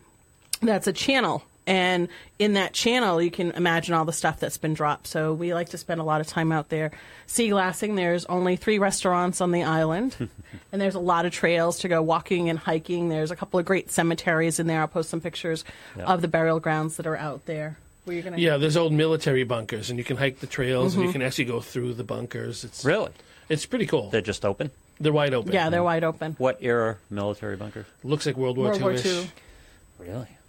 that's 0.61 0.87
a 0.87 0.93
channel. 0.93 1.43
And 1.67 2.07
in 2.39 2.53
that 2.53 2.73
channel, 2.73 3.21
you 3.21 3.29
can 3.29 3.51
imagine 3.51 3.93
all 3.93 4.03
the 4.03 4.11
stuff 4.13 4.39
that's 4.39 4.57
been 4.57 4.73
dropped. 4.73 5.05
So 5.05 5.33
we 5.33 5.53
like 5.53 5.69
to 5.69 5.77
spend 5.77 6.01
a 6.01 6.03
lot 6.03 6.19
of 6.19 6.25
time 6.25 6.51
out 6.51 6.69
there 6.69 6.89
sea 7.27 7.49
glassing. 7.49 7.93
There's 7.93 8.25
only 8.25 8.55
three 8.55 8.79
restaurants 8.79 9.39
on 9.39 9.51
the 9.51 9.61
island, 9.63 10.15
and 10.71 10.81
there's 10.81 10.95
a 10.95 10.99
lot 10.99 11.27
of 11.27 11.31
trails 11.31 11.77
to 11.79 11.87
go 11.87 12.01
walking 12.01 12.49
and 12.49 12.57
hiking. 12.57 13.09
There's 13.09 13.29
a 13.29 13.35
couple 13.35 13.59
of 13.59 13.67
great 13.67 13.91
cemeteries 13.91 14.59
in 14.59 14.65
there. 14.65 14.81
I'll 14.81 14.87
post 14.87 15.11
some 15.11 15.21
pictures 15.21 15.63
Yeah. 15.95 16.05
of 16.05 16.21
the 16.23 16.27
burial 16.27 16.59
grounds 16.59 16.97
that 16.97 17.05
are 17.05 17.17
out 17.17 17.45
there. 17.45 17.77
Were 18.07 18.13
you 18.13 18.23
gonna? 18.23 18.37
Yeah, 18.37 18.57
there's 18.57 18.75
old 18.77 18.91
military 18.93 19.43
bunkers, 19.43 19.91
and 19.91 19.99
you 19.99 20.03
can 20.05 20.17
hike 20.17 20.39
the 20.39 20.47
trails, 20.47 20.93
Mm-hmm. 20.93 21.01
and 21.01 21.07
you 21.09 21.13
can 21.13 21.21
actually 21.21 21.45
go 21.45 21.59
through 21.59 21.93
the 21.93 22.03
bunkers. 22.03 22.63
It's 22.63 22.83
Really? 22.83 23.11
it's 23.47 23.67
pretty 23.67 23.85
cool. 23.85 24.09
They're 24.09 24.21
just 24.21 24.43
open? 24.43 24.71
They're 24.99 25.13
wide 25.13 25.35
open. 25.35 25.51
Yeah, 25.53 25.69
they're 25.69 25.83
wide 25.83 26.03
open. 26.03 26.33
What 26.39 26.57
era 26.61 26.97
military 27.11 27.57
bunker? 27.57 27.85
looks 28.03 28.25
like 28.25 28.37
World 28.37 28.57
War 28.57 28.69
World 28.69 28.81
War 28.81 28.93
II. 28.93 29.29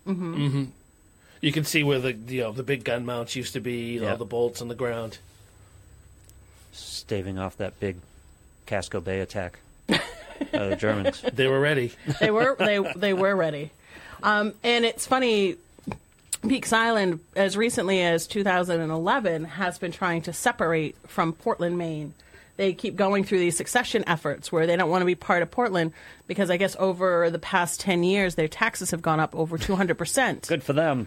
II. 0.06 0.14
Really? 0.14 0.68
You 1.40 1.52
can 1.52 1.64
see 1.64 1.82
where 1.82 1.98
the 1.98 2.12
you 2.12 2.42
know 2.42 2.52
the 2.52 2.62
big 2.62 2.84
gun 2.84 3.06
mounts 3.06 3.34
used 3.36 3.54
to 3.54 3.60
be, 3.60 3.98
Yeah. 3.98 4.10
all 4.12 4.16
the 4.16 4.24
bolts 4.26 4.60
on 4.60 4.68
the 4.68 4.74
ground. 4.74 5.18
Staving 6.72 7.38
off 7.38 7.56
that 7.56 7.78
big 7.80 7.96
Casco 8.66 9.00
Bay 9.00 9.20
attack. 9.20 9.58
uh, 9.88 9.98
the 10.52 10.76
Germans. 10.76 11.22
They 11.32 11.48
were 11.48 11.60
ready. 11.60 11.92
they 12.20 12.30
were 12.30 12.56
they 12.58 12.78
they 12.96 13.12
were 13.12 13.34
ready. 13.34 13.70
Um, 14.22 14.52
and 14.62 14.84
it's 14.84 15.06
funny, 15.06 15.56
Peaks 16.46 16.72
Island, 16.74 17.20
as 17.34 17.56
recently 17.56 18.02
as 18.02 18.26
2011, 18.26 19.44
has 19.44 19.78
been 19.78 19.92
trying 19.92 20.22
to 20.22 20.32
separate 20.34 20.94
from 21.06 21.32
Portland, 21.32 21.78
Maine. 21.78 22.12
They 22.60 22.74
keep 22.74 22.94
going 22.94 23.24
through 23.24 23.38
these 23.38 23.56
succession 23.56 24.04
efforts 24.06 24.52
where 24.52 24.66
they 24.66 24.76
don't 24.76 24.90
want 24.90 25.00
to 25.00 25.06
be 25.06 25.14
part 25.14 25.40
of 25.42 25.50
Portland 25.50 25.94
because 26.26 26.50
I 26.50 26.58
guess 26.58 26.76
over 26.78 27.30
the 27.30 27.38
past 27.38 27.80
10 27.80 28.02
years, 28.04 28.34
their 28.34 28.48
taxes 28.48 28.90
have 28.90 29.00
gone 29.00 29.18
up 29.18 29.34
over 29.34 29.56
200%. 29.56 30.46
Good 30.46 30.62
for 30.62 30.74
them. 30.74 31.06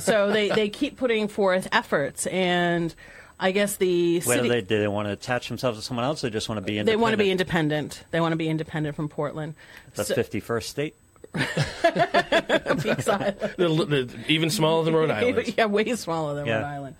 So 0.00 0.32
they, 0.32 0.48
they 0.48 0.68
keep 0.68 0.96
putting 0.96 1.28
forth 1.28 1.68
efforts. 1.70 2.26
And 2.26 2.92
I 3.38 3.52
guess 3.52 3.76
the 3.76 4.18
Whether 4.22 4.38
city. 4.42 4.48
they 4.48 4.60
do 4.60 4.80
they 4.80 4.88
want 4.88 5.06
to 5.06 5.12
attach 5.12 5.46
themselves 5.46 5.78
to 5.78 5.84
someone 5.84 6.04
else, 6.04 6.24
or 6.24 6.30
just 6.30 6.48
want 6.48 6.56
to 6.58 6.62
be 6.66 6.72
they 6.72 6.78
independent. 6.80 7.00
want 7.00 7.12
to 7.12 7.16
be 7.18 7.30
independent. 7.30 8.02
They 8.10 8.20
want 8.20 8.32
to 8.32 8.36
be 8.36 8.48
independent 8.48 8.96
from 8.96 9.08
Portland. 9.08 9.54
That's 9.94 10.08
So- 10.08 10.16
fifty 10.16 10.40
first 10.40 10.68
state. 10.68 10.96
Peaks 11.34 13.08
Island. 13.08 13.36
They're, 13.56 13.68
they're 13.68 14.06
even 14.26 14.50
smaller 14.50 14.84
than 14.84 14.94
Rhode 14.96 15.10
Island. 15.12 15.54
yeah, 15.56 15.66
way 15.66 15.94
smaller 15.94 16.34
than 16.34 16.46
Yeah. 16.46 16.56
Rhode 16.58 16.64
Island. 16.66 16.96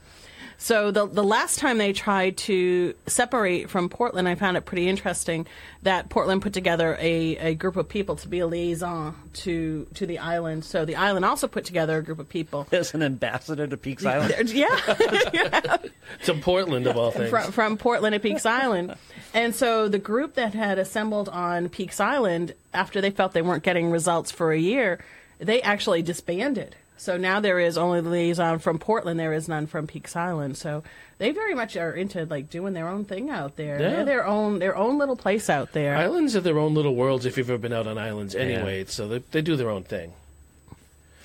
So 0.61 0.91
the 0.91 1.07
the 1.07 1.23
last 1.23 1.61
time 1.61 1.79
they 1.79 1.93
tried 1.93 2.37
to 2.39 2.93
separate 3.07 3.71
from 3.71 3.89
Portland, 3.89 4.29
I 4.29 4.35
found 4.35 4.57
it 4.57 4.65
pretty 4.65 4.89
interesting 4.89 5.47
that 5.85 6.09
Portland 6.09 6.43
put 6.43 6.53
together 6.53 6.97
a, 6.99 7.37
a 7.37 7.55
group 7.55 7.77
of 7.77 7.89
people 7.89 8.17
to 8.17 8.29
be 8.29 8.41
a 8.41 8.47
liaison 8.47 9.15
to 9.35 9.87
to 9.95 10.05
the 10.05 10.19
island. 10.19 10.65
So 10.65 10.85
the 10.85 10.97
island 10.97 11.25
also 11.25 11.47
put 11.47 11.65
together 11.65 11.99
a 11.99 12.03
group 12.03 12.19
of 12.19 12.29
people. 12.29 12.67
As 12.73 12.93
an 12.93 13.05
ambassador 13.05 13.69
to 13.69 13.77
Peaks 13.77 14.05
Island. 14.05 14.51
Yeah, 14.53 15.77
To 16.25 16.35
Portland 16.35 16.89
of 16.89 16.97
all 16.97 17.13
things. 17.13 17.31
from, 17.31 17.53
from 17.53 17.77
Portland 17.77 18.15
to 18.15 18.21
Peaks 18.21 18.45
Island. 18.45 18.97
And 19.33 19.55
so 19.55 19.89
the 19.89 19.99
group 20.01 20.35
that 20.35 20.55
had 20.55 20.81
assembled 20.81 21.29
on 21.29 21.69
Peaks 21.69 22.01
Island, 22.01 22.55
after 22.75 23.01
they 23.01 23.11
felt 23.11 23.33
they 23.33 23.43
weren't 23.43 23.63
getting 23.63 23.93
results 23.93 24.33
for 24.33 24.51
a 24.51 24.59
year, 24.59 24.99
they 25.39 25.63
actually 25.63 26.03
disbanded. 26.03 26.75
So 26.99 27.17
now 27.17 27.41
there 27.41 27.59
is 27.59 27.79
only 27.79 28.01
the 28.01 28.11
liaison 28.11 28.59
from 28.59 28.79
Portland. 28.79 29.19
There 29.19 29.33
is 29.33 29.49
none 29.49 29.67
from 29.67 29.87
Peaks 29.87 30.17
Island. 30.17 30.57
So 30.57 30.83
they 31.19 31.33
very 31.33 31.55
much 31.55 31.77
are 31.77 31.93
into 31.93 32.25
like 32.27 32.51
doing 32.51 32.75
their 32.75 32.89
own 32.89 33.05
thing 33.05 33.31
out 33.31 33.57
there. 33.57 33.81
Yeah. 33.81 33.89
They're 33.91 34.05
their 34.05 34.27
own 34.27 34.59
their 34.59 34.77
own 34.77 34.99
little 34.99 35.17
place 35.17 35.49
out 35.49 35.73
there. 35.73 35.97
Islands 35.97 36.37
are 36.37 36.41
their 36.41 36.59
own 36.59 36.75
little 36.75 36.95
worlds 36.95 37.27
if 37.27 37.37
you've 37.37 37.51
ever 37.51 37.59
been 37.59 37.73
out 37.73 37.87
on 37.87 37.99
islands 37.99 38.35
anyway, 38.35 38.85
so 38.87 39.09
they, 39.09 39.19
they 39.31 39.43
do 39.43 39.57
their 39.57 39.71
own 39.71 39.85
thing. 39.85 40.13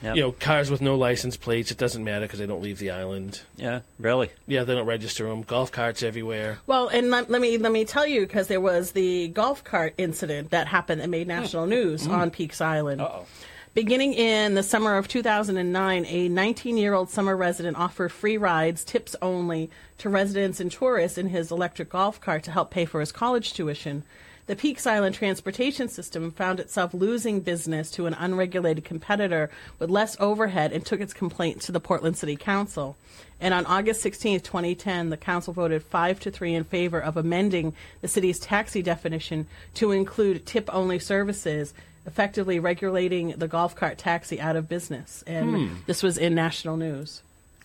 Yep. 0.04 0.18
You 0.18 0.22
know, 0.24 0.32
cars 0.34 0.70
with 0.70 0.82
no 0.82 0.96
license 0.96 1.38
plates, 1.38 1.72
it 1.72 1.78
doesn't 1.78 2.04
matter 2.04 2.26
because 2.26 2.40
they 2.40 2.46
don't 2.46 2.62
leave 2.62 2.78
the 2.78 2.92
island. 2.92 3.40
Yeah, 3.56 3.82
really. 3.98 4.32
Yeah, 4.48 4.66
they 4.66 4.76
don't 4.76 4.86
register 4.86 5.30
them. 5.30 5.44
Golf 5.44 5.72
carts 5.72 6.04
everywhere. 6.04 6.60
Well, 6.68 6.90
and 6.90 7.10
let, 7.10 7.30
let 7.30 7.42
me 7.42 7.58
let 7.58 7.72
me 7.72 7.86
tell 7.86 8.06
you 8.06 8.22
because 8.22 8.48
there 8.48 8.60
was 8.60 8.92
the 8.92 9.30
golf 9.30 9.64
cart 9.64 9.94
incident 9.98 10.50
that 10.50 10.68
happened 10.68 11.00
that 11.00 11.10
made 11.10 11.28
hmm. 11.28 11.40
national 11.40 11.68
news 11.68 12.06
hmm. 12.06 12.12
on 12.12 12.32
Peaks 12.32 12.60
Island. 12.60 13.00
Uh-oh. 13.00 13.26
Beginning 13.74 14.14
in 14.14 14.54
the 14.54 14.62
summer 14.62 14.98
of 14.98 15.08
2009, 15.08 16.06
a 16.08 16.30
19-year-old 16.30 17.10
summer 17.10 17.36
resident 17.36 17.76
offered 17.76 18.12
free 18.12 18.38
rides, 18.38 18.84
tips 18.84 19.16
only, 19.20 19.72
to 19.98 20.10
residents 20.10 20.60
and 20.60 20.72
tourists 20.72 21.18
in 21.18 21.30
his 21.30 21.52
electric 21.52 21.90
golf 21.90 22.22
cart 22.22 22.44
to 22.44 22.52
help 22.52 22.70
pay 22.70 22.86
for 22.86 23.00
his 23.00 23.12
college 23.12 23.52
tuition. 23.52 24.04
The 24.46 24.56
Peaks 24.56 24.86
Island 24.86 25.16
transportation 25.16 25.90
system 25.90 26.30
found 26.30 26.60
itself 26.60 26.94
losing 26.94 27.40
business 27.40 27.90
to 27.92 28.06
an 28.06 28.14
unregulated 28.14 28.86
competitor 28.86 29.50
with 29.80 29.90
less 29.90 30.16
overhead 30.20 30.72
and 30.72 30.86
took 30.86 31.02
its 31.02 31.14
complaint 31.14 31.60
to 31.62 31.72
the 31.72 31.80
Portland 31.80 32.16
City 32.16 32.36
Council. 32.36 32.96
And 33.42 33.56
on 33.56 33.66
August 33.66 34.02
16, 34.02 34.42
2010, 34.42 35.10
the 35.10 35.18
council 35.18 35.52
voted 35.52 35.82
5 35.82 36.20
to 36.20 36.30
3 36.30 36.54
in 36.54 36.64
favor 36.64 37.00
of 37.00 37.18
amending 37.18 37.74
the 38.02 38.08
city's 38.08 38.38
taxi 38.38 38.84
definition 38.84 39.48
to 39.74 39.92
include 39.92 40.46
tip 40.46 40.70
only 40.72 41.00
services 41.00 41.74
effectively 42.06 42.60
regulating 42.60 43.30
the 43.30 43.48
golf 43.48 43.76
cart 43.76 43.98
taxi 43.98 44.40
out 44.40 44.56
of 44.56 44.68
business. 44.68 45.24
And 45.26 45.56
hmm. 45.56 45.76
this 45.86 46.04
was 46.04 46.18
in 46.18 46.36
national 46.36 46.78
news. 46.78 47.22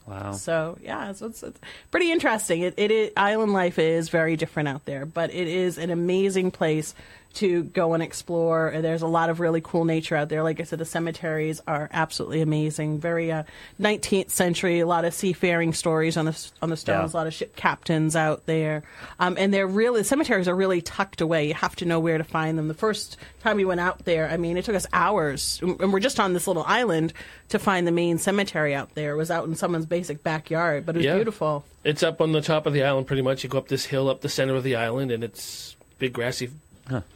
Wow. 0.07 0.33
So 0.33 0.79
yeah, 0.83 1.13
so 1.13 1.27
it's, 1.27 1.43
it's 1.43 1.61
pretty 1.91 2.11
interesting. 2.11 2.63
It, 2.63 2.75
it 2.77 2.91
is, 2.91 3.13
island 3.17 3.53
life 3.53 3.79
is 3.79 4.09
very 4.09 4.37
different 4.37 4.69
out 4.69 4.85
there, 4.87 5.05
but 5.05 5.35
it 5.35 5.49
is 5.49 5.77
an 5.77 5.91
amazing 5.91 6.51
place 6.51 6.95
to 7.35 7.63
go 7.65 7.95
and 7.95 8.03
explore. 8.03 8.73
There's 8.81 9.03
a 9.03 9.07
lot 9.07 9.31
of 9.31 9.39
really 9.39 9.61
cool 9.61 9.85
nature 9.85 10.17
out 10.17 10.29
there. 10.29 10.43
Like 10.43 10.61
I 10.61 10.65
said, 10.65 10.79
the 10.81 10.85
cemeteries 10.85 11.61
are 11.69 11.89
absolutely 11.93 12.41
amazing. 12.41 12.99
Very 12.99 13.31
uh, 13.31 13.45
19th 13.81 14.31
century. 14.31 14.81
A 14.81 14.87
lot 14.87 15.05
of 15.05 15.15
seafaring 15.15 15.73
stories 15.73 16.17
on 16.17 16.25
the 16.25 16.51
on 16.63 16.71
the 16.71 16.77
stones. 16.77 17.13
Yeah. 17.13 17.17
A 17.17 17.21
lot 17.21 17.27
of 17.27 17.35
ship 17.35 17.55
captains 17.55 18.17
out 18.17 18.47
there, 18.47 18.83
um, 19.21 19.37
and 19.39 19.53
they're 19.55 19.67
really 19.67 20.03
cemeteries 20.05 20.49
are 20.49 20.55
really 20.57 20.81
tucked 20.81 21.21
away. 21.21 21.47
You 21.49 21.55
have 21.55 21.77
to 21.77 21.85
know 21.85 22.01
where 22.01 22.19
to 22.19 22.25
find 22.25 22.59
them. 22.59 22.67
The 22.69 22.75
first 22.75 23.17
time 23.43 23.57
we 23.59 23.65
went 23.65 23.81
out 23.81 24.05
there, 24.05 24.29
I 24.29 24.37
mean, 24.37 24.57
it 24.57 24.65
took 24.65 24.75
us 24.75 24.87
hours, 24.93 25.61
and 25.63 25.93
we're 25.93 26.01
just 26.01 26.19
on 26.19 26.33
this 26.33 26.47
little 26.47 26.65
island 26.67 27.13
to 27.51 27.59
find 27.59 27.87
the 27.87 27.93
main 27.93 28.19
cemetery 28.19 28.75
out 28.75 28.95
there. 28.95 29.13
It 29.13 29.17
was 29.17 29.31
out 29.31 29.47
in 29.47 29.55
someone's 29.55 29.87
basic 29.87 30.23
backyard, 30.25 30.85
but 30.87 30.97
it 30.97 30.99
was 31.01 31.07
Yeah. 31.07 31.15
beautiful. 31.17 31.65
It's 31.85 32.03
up 32.03 32.21
on 32.21 32.33
the 32.33 32.41
top 32.41 32.67
of 32.67 32.73
the 32.73 32.83
island, 32.83 33.07
pretty 33.07 33.23
much. 33.23 33.45
You 33.45 33.51
go 33.51 33.59
up 33.59 33.69
this 33.69 33.85
hill 33.87 34.09
up 34.11 34.23
the 34.23 34.29
center 34.29 34.55
of 34.57 34.65
the 34.65 34.77
island, 34.77 35.11
and 35.13 35.23
it's 35.23 35.77
big 35.99 36.13
grassy 36.13 36.51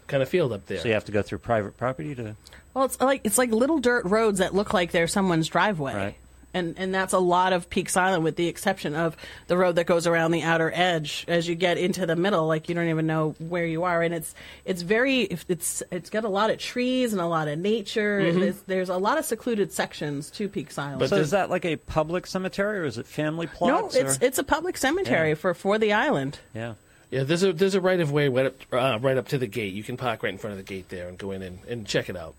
kind 0.07 0.23
of 0.23 0.29
field 0.29 0.53
up 0.53 0.67
there. 0.67 0.79
So 0.79 0.89
you 0.89 0.95
have 0.95 1.05
to 1.07 1.13
go 1.13 1.23
through 1.23 1.39
private 1.39 1.77
property 1.77 2.15
to. 2.15 2.37
Well, 2.75 2.85
it's 2.85 3.01
like 3.01 3.21
it's 3.25 3.39
like 3.39 3.51
little 3.51 3.79
dirt 3.79 4.05
roads 4.07 4.39
that 4.39 4.55
look 4.55 4.73
like 4.73 4.93
they're 4.93 5.09
someone's 5.09 5.49
driveway. 5.49 5.95
Right. 5.95 6.15
And 6.55 6.75
and 6.77 6.95
that's 6.95 7.15
a 7.15 7.19
lot 7.19 7.55
of 7.55 7.71
Peaks 7.71 7.97
Island, 7.97 8.25
with 8.25 8.37
the 8.37 8.47
exception 8.47 8.95
of 8.95 9.17
the 9.47 9.57
road 9.57 9.77
that 9.77 9.87
goes 9.87 10.07
around 10.07 10.33
the 10.33 10.43
outer 10.43 10.71
edge. 10.75 11.25
As 11.27 11.49
you 11.49 11.55
get 11.55 11.79
into 11.79 12.05
the 12.05 12.15
middle, 12.15 12.47
like 12.47 12.69
you 12.69 12.75
don't 12.75 12.89
even 12.89 13.07
know 13.07 13.35
where 13.39 13.65
you 13.65 13.85
are, 13.85 14.03
and 14.03 14.13
it's 14.13 14.35
it's 14.67 14.83
very 14.83 15.23
it's 15.23 15.83
it's 15.91 16.11
got 16.11 16.25
a 16.25 16.29
lot 16.29 16.51
of 16.51 16.59
trees 16.59 17.13
and 17.15 17.23
a 17.23 17.27
lot 17.27 17.49
of 17.49 17.59
nature. 17.59 18.21
Mm-hmm. 18.21 18.41
There's, 18.41 18.63
there's 18.65 18.89
a 18.91 18.99
lot 18.99 19.17
of 19.17 19.25
secluded 19.25 19.73
sections 19.73 20.31
to 20.33 20.47
Peaks 20.47 20.77
Island. 20.77 20.99
But 21.01 21.09
So 21.09 21.17
is 21.17 21.31
that 21.31 21.49
like 21.49 21.65
a 21.65 21.77
public 21.77 22.27
cemetery 22.27 22.81
or 22.81 22.85
is 22.85 22.99
it 22.99 23.07
family 23.07 23.47
plot? 23.47 23.71
no, 23.95 24.01
it's 24.01 24.19
or? 24.19 24.25
it's 24.25 24.37
a 24.39 24.45
public 24.45 24.77
cemetery 24.77 25.31
Yeah. 25.31 25.35
for 25.37 25.55
for 25.55 25.79
the 25.79 25.95
island. 25.95 26.39
yeah. 26.55 26.75
Yeah, 27.13 27.25
there's 27.25 27.43
a 27.43 27.53
there's 27.53 27.75
a 27.75 27.81
right 27.81 28.01
of 28.01 28.11
way 28.11 28.29
right 28.29 28.47
up 28.47 28.55
uh, 28.73 28.99
right 28.99 29.19
up 29.19 29.29
to 29.29 29.39
the 29.39 29.47
gate. 29.47 29.75
You 29.75 29.83
can 29.83 29.99
park 29.99 30.23
right 30.23 30.33
in 30.33 30.39
front 30.39 30.53
of 30.53 30.57
the 30.57 30.65
gate 30.65 30.89
there 30.89 31.09
and 31.09 31.19
go 31.19 31.31
in 31.31 31.43
and, 31.43 31.59
and 31.69 31.87
check 31.87 32.09
it 32.09 32.17
out. 32.17 32.35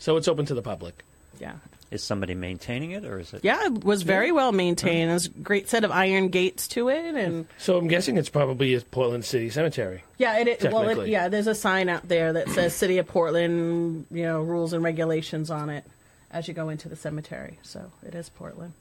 So 0.00 0.16
it's 0.16 0.26
open 0.26 0.46
to 0.46 0.54
the 0.54 0.62
public. 0.62 1.04
Yeah. 1.40 1.54
Is 1.92 2.02
somebody 2.02 2.34
maintaining 2.34 2.90
it 2.90 3.04
or 3.04 3.20
is 3.20 3.32
it? 3.32 3.44
Yeah, 3.44 3.66
it 3.66 3.84
was 3.84 4.02
very 4.02 4.32
well 4.32 4.50
maintained. 4.50 5.10
There's 5.10 5.26
a 5.26 5.30
great 5.30 5.68
set 5.68 5.84
of 5.84 5.92
iron 5.92 6.30
gates 6.30 6.66
to 6.68 6.88
it, 6.88 7.14
and 7.14 7.46
So 7.58 7.78
I'm 7.78 7.86
guessing 7.86 8.16
it's 8.16 8.28
probably 8.28 8.74
a 8.74 8.80
Portland 8.80 9.24
City 9.24 9.48
Cemetery. 9.48 10.02
Yeah, 10.18 10.38
it, 10.38 10.48
it 10.48 10.72
well, 10.72 10.88
it, 10.88 11.08
yeah. 11.08 11.28
There's 11.28 11.46
a 11.46 11.54
sign 11.54 11.88
out 11.88 12.08
there 12.08 12.32
that 12.32 12.48
says 12.48 12.74
"City 12.74 12.98
of 12.98 13.06
Portland," 13.06 14.06
you 14.10 14.24
know, 14.24 14.42
rules 14.42 14.72
and 14.72 14.82
regulations 14.82 15.52
on 15.52 15.70
it 15.70 15.84
as 16.32 16.48
you 16.48 16.54
go 16.54 16.68
into 16.70 16.88
the 16.88 16.96
cemetery. 16.96 17.60
So 17.62 17.92
it 18.04 18.16
is 18.16 18.28
Portland. 18.30 18.72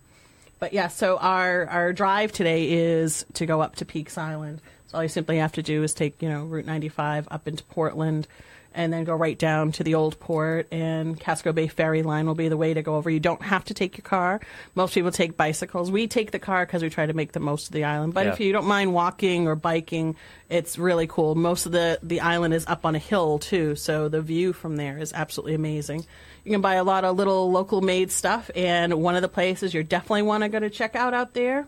But 0.57 0.73
yeah, 0.73 0.87
so 0.87 1.17
our 1.17 1.67
our 1.67 1.93
drive 1.93 2.31
today 2.31 2.71
is 2.71 3.23
to 3.33 3.45
go 3.45 3.61
up 3.61 3.75
to 3.75 3.85
Peaks 3.85 4.17
Island. 4.17 4.61
So 4.87 4.97
all 4.97 5.03
you 5.03 5.09
simply 5.09 5.37
have 5.37 5.53
to 5.53 5.63
do 5.63 5.83
is 5.83 5.93
take 5.93 6.21
you 6.21 6.29
know 6.29 6.43
Route 6.43 6.65
95 6.65 7.27
up 7.31 7.47
into 7.47 7.63
Portland, 7.63 8.27
and 8.73 8.91
then 8.91 9.03
go 9.05 9.15
right 9.15 9.37
down 9.39 9.71
to 9.71 9.83
the 9.83 9.95
old 9.95 10.19
port. 10.19 10.67
And 10.71 11.19
Casco 11.19 11.53
Bay 11.53 11.67
Ferry 11.67 12.03
Line 12.03 12.27
will 12.27 12.35
be 12.35 12.49
the 12.49 12.57
way 12.57 12.73
to 12.73 12.81
go 12.81 12.95
over. 12.95 13.09
You 13.09 13.19
don't 13.21 13.41
have 13.41 13.63
to 13.65 13.73
take 13.73 13.97
your 13.97 14.03
car. 14.03 14.41
Most 14.75 14.93
people 14.93 15.11
take 15.11 15.37
bicycles. 15.37 15.89
We 15.89 16.07
take 16.07 16.31
the 16.31 16.39
car 16.39 16.65
because 16.65 16.83
we 16.83 16.89
try 16.89 17.05
to 17.05 17.13
make 17.13 17.31
the 17.31 17.39
most 17.39 17.67
of 17.67 17.71
the 17.73 17.85
island. 17.85 18.13
But 18.13 18.25
Yeah. 18.25 18.33
if 18.33 18.39
you 18.41 18.51
don't 18.51 18.67
mind 18.67 18.93
walking 18.93 19.47
or 19.47 19.55
biking, 19.55 20.15
it's 20.49 20.77
really 20.77 21.07
cool. 21.07 21.35
Most 21.35 21.65
of 21.65 21.71
the 21.71 21.99
the 22.03 22.19
island 22.21 22.53
is 22.53 22.65
up 22.67 22.85
on 22.85 22.95
a 22.95 22.99
hill 22.99 23.39
too, 23.39 23.75
so 23.75 24.09
the 24.09 24.21
view 24.21 24.53
from 24.53 24.75
there 24.75 24.97
is 24.97 25.13
absolutely 25.13 25.55
amazing. 25.55 26.05
You 26.43 26.51
can 26.51 26.61
buy 26.61 26.75
a 26.75 26.83
lot 26.83 27.05
of 27.05 27.15
little 27.15 27.49
local 27.51 27.81
made 27.81 28.11
stuff, 28.11 28.51
and 28.55 28.93
one 29.01 29.15
of 29.15 29.23
the 29.23 29.27
places 29.29 29.73
you 29.73 29.81
definitely 29.83 30.21
want 30.23 30.43
to 30.43 30.49
go 30.49 30.59
to 30.59 30.69
check 30.69 30.95
out 30.95 31.13
out 31.15 31.33
there 31.33 31.65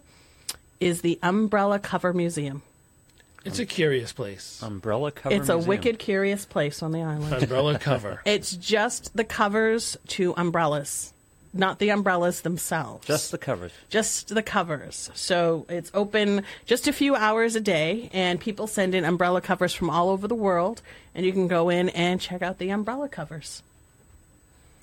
is 0.80 1.02
the 1.02 1.18
Umbrella 1.24 1.80
Cover 1.80 2.14
Museum. 2.14 2.62
It's 3.46 3.60
a 3.60 3.66
curious 3.66 4.12
place. 4.12 4.60
Umbrella 4.62 5.12
cover. 5.12 5.34
it's 5.36 5.48
a 5.50 5.54
museum. 5.54 5.70
wicked 5.70 6.00
curious 6.00 6.46
place 6.46 6.84
on 6.84 6.92
the 6.92 7.02
island. 7.02 7.32
Umbrella 7.44 7.80
cover. 7.80 8.22
it's 8.26 8.52
just 8.56 9.16
the 9.16 9.24
covers 9.24 9.96
to 10.08 10.34
umbrellas, 10.36 11.14
not 11.54 11.80
the 11.80 11.90
umbrellas 11.90 12.42
themselves. 12.42 13.08
Just 13.08 13.32
the 13.32 13.38
covers. 13.38 13.72
just 13.90 14.28
the 14.36 14.44
covers. 14.44 15.10
So 15.14 15.66
it's 15.70 15.90
open 15.94 16.44
just 16.66 16.88
a 16.90 16.94
few 16.94 17.16
hours 17.16 17.56
a 17.56 17.62
day, 17.62 18.10
and 18.12 18.38
people 18.40 18.68
send 18.68 18.94
in 18.94 19.06
umbrella 19.06 19.40
covers 19.40 19.74
from 19.74 19.90
all 19.90 20.10
over 20.10 20.28
the 20.28 20.36
world, 20.36 20.82
and 21.16 21.26
you 21.26 21.32
can 21.32 21.48
go 21.48 21.70
in 21.70 21.88
and 21.90 22.20
check 22.20 22.42
out 22.42 22.58
the 22.58 22.70
umbrella 22.70 23.08
covers. 23.08 23.64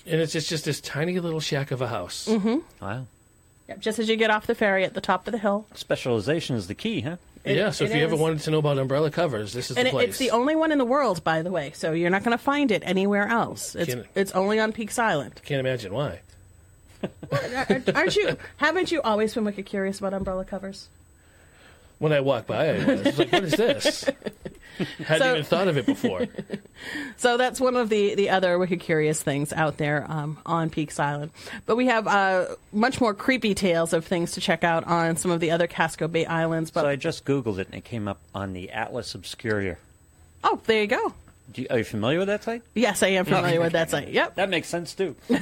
And 0.06 0.20
it's 0.20 0.32
just, 0.32 0.48
just 0.48 0.64
this 0.64 0.80
tiny 0.80 1.18
little 1.20 1.40
shack 1.40 1.70
of 1.70 1.80
a 1.82 1.88
house. 1.88 2.28
Mm-hmm. 2.28 2.58
Wow. 2.84 3.06
Yep, 3.68 3.80
just 3.80 3.98
as 3.98 4.08
you 4.08 4.16
get 4.16 4.30
off 4.30 4.46
the 4.46 4.54
ferry 4.54 4.84
at 4.84 4.92
the 4.94 5.00
top 5.00 5.26
of 5.26 5.32
the 5.32 5.38
hill. 5.38 5.66
Specialization 5.74 6.56
is 6.56 6.66
the 6.66 6.74
key, 6.74 7.00
huh? 7.02 7.16
It- 7.44 7.56
yeah, 7.56 7.70
so 7.70 7.84
if 7.84 7.94
you 7.94 8.02
ever 8.02 8.16
wanted 8.16 8.40
to 8.40 8.50
know 8.50 8.58
about 8.58 8.78
umbrella 8.78 9.10
covers, 9.10 9.52
this 9.52 9.70
is 9.70 9.76
And 9.76 9.84
the 9.86 9.90
it, 9.90 9.92
place. 9.92 10.08
it's 10.10 10.18
the 10.18 10.30
only 10.30 10.56
one 10.56 10.72
in 10.72 10.78
the 10.78 10.84
world, 10.84 11.22
by 11.22 11.42
the 11.42 11.50
way, 11.50 11.72
so 11.74 11.92
you're 11.92 12.08
not 12.10 12.24
going 12.24 12.36
to 12.36 12.42
find 12.42 12.70
it 12.70 12.82
anywhere 12.86 13.28
else. 13.28 13.74
It's, 13.74 13.94
it's 14.14 14.32
only 14.32 14.58
on 14.58 14.72
Peaks 14.72 14.98
Island. 14.98 15.40
Can't 15.44 15.60
imagine 15.60 15.92
why. 15.92 16.20
Aren't 17.94 18.16
you? 18.16 18.36
Haven't 18.56 18.90
you 18.90 19.02
always 19.02 19.34
been 19.34 19.44
wicked 19.44 19.66
curious 19.66 19.98
about 19.98 20.14
umbrella 20.14 20.44
covers? 20.44 20.88
When 21.98 22.12
I 22.12 22.20
walked 22.20 22.46
by, 22.48 22.70
I 22.70 22.72
was, 22.72 22.84
I 22.88 23.02
was 23.04 23.18
like, 23.18 23.32
"What 23.32 23.44
is 23.44 23.52
this?" 23.52 24.04
Hadn't 25.06 25.18
So- 25.22 25.32
even 25.32 25.44
thought 25.44 25.68
of 25.68 25.76
it 25.76 25.86
before. 25.86 26.26
So 27.16 27.38
that's 27.38 27.60
one 27.60 27.76
of 27.76 27.88
the, 27.88 28.14
the 28.16 28.28
other 28.30 28.58
wicked 28.58 28.80
curious 28.80 29.22
things 29.22 29.52
out 29.54 29.78
there 29.78 30.04
um, 30.10 30.36
on 30.44 30.68
Peaks 30.68 30.98
Island. 30.98 31.30
But 31.64 31.76
we 31.76 31.86
have 31.86 32.06
uh, 32.06 32.46
much 32.72 33.00
more 33.00 33.14
creepy 33.14 33.54
tales 33.54 33.94
of 33.94 34.04
things 34.04 34.32
to 34.32 34.40
check 34.42 34.64
out 34.64 34.84
on 34.84 35.16
some 35.16 35.30
of 35.30 35.40
the 35.40 35.52
other 35.52 35.66
Casco 35.66 36.08
Bay 36.08 36.26
Islands. 36.26 36.70
But 36.70 36.82
So 36.82 36.88
I 36.88 36.96
just 36.96 37.24
Googled 37.24 37.58
it 37.58 37.68
and 37.68 37.76
it 37.76 37.84
came 37.84 38.06
up 38.06 38.18
on 38.34 38.52
the 38.52 38.70
Atlas 38.70 39.14
Obscura. 39.14 39.76
oh, 40.42 40.60
there 40.66 40.82
you 40.82 40.86
go. 40.88 41.14
Do 41.52 41.62
you, 41.62 41.68
are 41.70 41.78
you 41.78 41.84
familiar 41.84 42.18
with 42.18 42.28
that 42.28 42.42
site? 42.42 42.62
Yes, 42.74 43.02
I 43.02 43.08
am 43.08 43.24
familiar 43.26 43.60
with 43.60 43.72
that 43.72 43.90
site. 43.90 44.08
Yep. 44.08 44.34
That 44.36 44.48
makes 44.48 44.68
sense 44.68 44.94
too. 44.94 45.14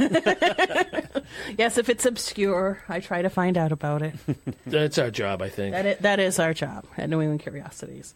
Yes, 1.57 1.79
if 1.79 1.89
it's 1.89 2.05
obscure, 2.05 2.83
I 2.89 3.01
try 3.01 3.23
to 3.23 3.31
find 3.31 3.57
out 3.57 3.73
about 3.73 4.03
it. 4.03 4.15
That's 4.67 4.99
our 4.99 5.11
job, 5.11 5.41
I 5.41 5.49
think. 5.49 5.73
That 5.73 5.87
is, 5.87 5.99
that 6.01 6.21
is 6.21 6.39
our 6.39 6.53
job 6.53 6.85
at 6.99 7.09
New 7.09 7.21
England 7.21 7.41
Curiosities. 7.41 8.13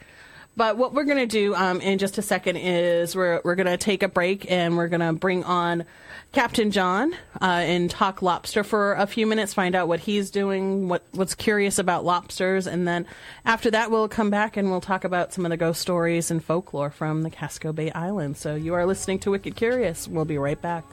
But 0.57 0.79
what 0.79 0.95
we're 0.95 1.05
going 1.05 1.19
to 1.19 1.27
do 1.27 1.55
um, 1.55 1.81
in 1.83 1.99
just 1.99 2.17
a 2.17 2.23
second 2.23 2.57
is 2.57 3.15
we're, 3.15 3.43
we're 3.45 3.57
going 3.57 3.67
to 3.67 3.77
take 3.77 4.03
a 4.03 4.09
break 4.09 4.51
and 4.51 4.77
we're 4.77 4.89
going 4.89 5.01
to 5.01 5.13
bring 5.13 5.45
on 5.45 5.85
Captain 6.33 6.71
John 6.71 7.15
uh, 7.41 7.45
and 7.45 7.91
talk 7.91 8.23
lobster 8.23 8.65
for 8.65 8.95
a 8.95 9.07
few 9.07 9.27
minutes, 9.27 9.55
find 9.55 9.75
out 9.75 9.87
what 9.87 10.01
he's 10.01 10.31
doing, 10.31 10.89
what 10.89 11.03
what's 11.13 11.35
curious 11.35 11.79
about 11.79 12.05
lobsters, 12.05 12.67
and 12.67 12.87
then 12.87 13.07
after 13.45 13.71
that 13.71 13.91
we'll 13.91 14.09
come 14.09 14.29
back 14.29 14.57
and 14.57 14.71
we'll 14.71 14.81
talk 14.81 15.05
about 15.05 15.33
some 15.33 15.47
of 15.47 15.51
the 15.51 15.57
ghost 15.57 15.81
stories 15.81 16.31
and 16.31 16.45
folklore 16.45 16.91
from 16.91 17.23
the 17.23 17.31
Casco 17.31 17.73
Bay 17.73 17.91
Islands. 17.93 18.41
So 18.41 18.55
you 18.55 18.75
are 18.75 18.87
listening 18.87 19.19
to 19.21 19.31
Wicked 19.31 19.57
Curious. 19.57 20.09
We'll 20.09 20.25
be 20.25 20.39
right 20.39 20.61
back. 20.61 20.85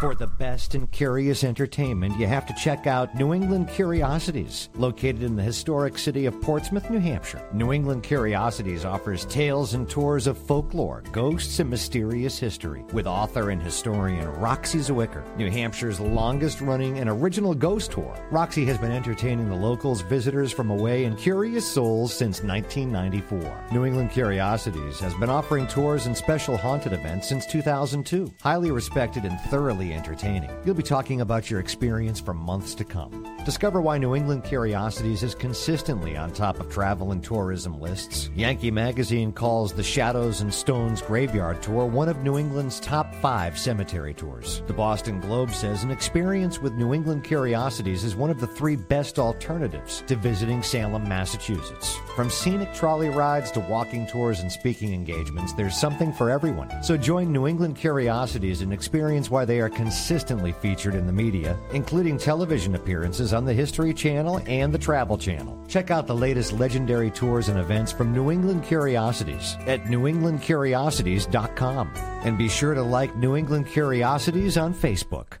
For 0.00 0.14
the 0.14 0.28
best 0.28 0.76
in 0.76 0.86
curious 0.86 1.42
entertainment, 1.42 2.16
you 2.20 2.28
have 2.28 2.46
to 2.46 2.54
check 2.54 2.86
out 2.86 3.16
New 3.16 3.34
England 3.34 3.68
Curiosities, 3.68 4.68
located 4.76 5.24
in 5.24 5.34
the 5.34 5.42
historic 5.42 5.98
city 5.98 6.26
of 6.26 6.40
Portsmouth, 6.40 6.88
New 6.88 7.00
Hampshire. 7.00 7.44
New 7.52 7.72
England 7.72 8.04
Curiosities 8.04 8.84
offers 8.84 9.24
tales 9.24 9.74
and 9.74 9.90
tours 9.90 10.28
of 10.28 10.38
folklore, 10.38 11.02
ghosts, 11.10 11.58
and 11.58 11.68
mysterious 11.68 12.38
history 12.38 12.84
with 12.92 13.08
author 13.08 13.50
and 13.50 13.60
historian 13.60 14.28
Roxy 14.34 14.78
Zwicker, 14.78 15.24
New 15.36 15.50
Hampshire's 15.50 15.98
longest 15.98 16.60
running 16.60 17.00
and 17.00 17.10
original 17.10 17.52
ghost 17.52 17.90
tour. 17.90 18.16
Roxy 18.30 18.64
has 18.66 18.78
been 18.78 18.92
entertaining 18.92 19.48
the 19.48 19.56
locals, 19.56 20.02
visitors 20.02 20.52
from 20.52 20.70
away, 20.70 21.06
and 21.06 21.18
curious 21.18 21.66
souls 21.66 22.16
since 22.16 22.40
1994. 22.44 23.64
New 23.72 23.84
England 23.84 24.12
Curiosities 24.12 25.00
has 25.00 25.14
been 25.14 25.28
offering 25.28 25.66
tours 25.66 26.06
and 26.06 26.16
special 26.16 26.56
haunted 26.56 26.92
events 26.92 27.28
since 27.28 27.46
2002. 27.46 28.32
Highly 28.40 28.70
respected 28.70 29.24
and 29.24 29.40
thoroughly 29.50 29.87
entertaining. 29.92 30.50
You'll 30.64 30.74
be 30.74 30.82
talking 30.82 31.20
about 31.20 31.50
your 31.50 31.60
experience 31.60 32.20
for 32.20 32.34
months 32.34 32.74
to 32.76 32.84
come. 32.84 33.26
Discover 33.44 33.80
why 33.80 33.98
New 33.98 34.14
England 34.14 34.44
Curiosities 34.44 35.22
is 35.22 35.34
consistently 35.34 36.16
on 36.16 36.32
top 36.32 36.60
of 36.60 36.70
travel 36.70 37.12
and 37.12 37.24
tourism 37.24 37.80
lists. 37.80 38.30
Yankee 38.34 38.70
Magazine 38.70 39.32
calls 39.32 39.72
the 39.72 39.82
Shadows 39.82 40.40
and 40.40 40.52
Stones 40.52 41.00
Graveyard 41.00 41.62
Tour 41.62 41.86
one 41.86 42.08
of 42.08 42.22
New 42.22 42.38
England's 42.38 42.80
top 42.80 43.14
five 43.16 43.58
cemetery 43.58 44.12
tours. 44.12 44.62
The 44.66 44.72
Boston 44.72 45.20
Globe 45.20 45.50
says 45.52 45.82
an 45.82 45.90
experience 45.90 46.60
with 46.60 46.74
New 46.74 46.92
England 46.92 47.24
Curiosities 47.24 48.04
is 48.04 48.16
one 48.16 48.30
of 48.30 48.40
the 48.40 48.46
three 48.46 48.76
best 48.76 49.18
alternatives 49.18 50.02
to 50.06 50.16
visiting 50.16 50.62
Salem, 50.62 51.08
Massachusetts. 51.08 51.96
From 52.14 52.30
scenic 52.30 52.74
trolley 52.74 53.08
rides 53.08 53.50
to 53.52 53.60
walking 53.60 54.06
tours 54.06 54.40
and 54.40 54.50
speaking 54.50 54.92
engagements, 54.92 55.52
there's 55.52 55.78
something 55.78 56.12
for 56.12 56.30
everyone. 56.30 56.70
So 56.82 56.96
join 56.96 57.32
New 57.32 57.46
England 57.46 57.76
Curiosities 57.76 58.60
and 58.60 58.72
experience 58.72 59.30
why 59.30 59.44
they 59.44 59.60
are 59.60 59.68
consistently 59.78 60.50
featured 60.50 60.96
in 60.96 61.06
the 61.06 61.12
media, 61.12 61.56
including 61.72 62.18
television 62.18 62.74
appearances 62.74 63.32
on 63.32 63.44
the 63.44 63.54
History 63.54 63.94
Channel 63.94 64.40
and 64.48 64.74
the 64.74 64.78
Travel 64.78 65.16
Channel. 65.16 65.56
Check 65.68 65.92
out 65.92 66.08
the 66.08 66.16
latest 66.16 66.52
legendary 66.52 67.12
tours 67.12 67.48
and 67.48 67.60
events 67.60 67.92
from 67.92 68.12
New 68.12 68.32
England 68.32 68.64
Curiosities 68.64 69.56
at 69.68 69.84
newenglandcuriosities.com. 69.84 71.92
And 72.24 72.36
be 72.36 72.48
sure 72.48 72.74
to 72.74 72.82
like 72.82 73.14
New 73.14 73.36
England 73.36 73.68
Curiosities 73.68 74.58
on 74.58 74.74
Facebook. 74.74 75.34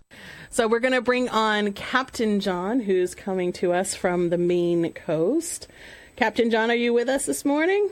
So 0.50 0.68
we're 0.68 0.78
going 0.78 0.94
to 0.94 1.02
bring 1.02 1.28
on 1.30 1.72
Captain 1.72 2.38
John, 2.38 2.78
who's 2.78 3.16
coming 3.16 3.52
to 3.54 3.72
us 3.72 3.96
from 3.96 4.30
the 4.30 4.38
Maine 4.38 4.92
coast. 4.92 5.66
Captain 6.14 6.48
John, 6.48 6.70
are 6.70 6.76
you 6.76 6.92
with 6.92 7.08
us 7.08 7.26
this 7.26 7.44
morning? 7.44 7.90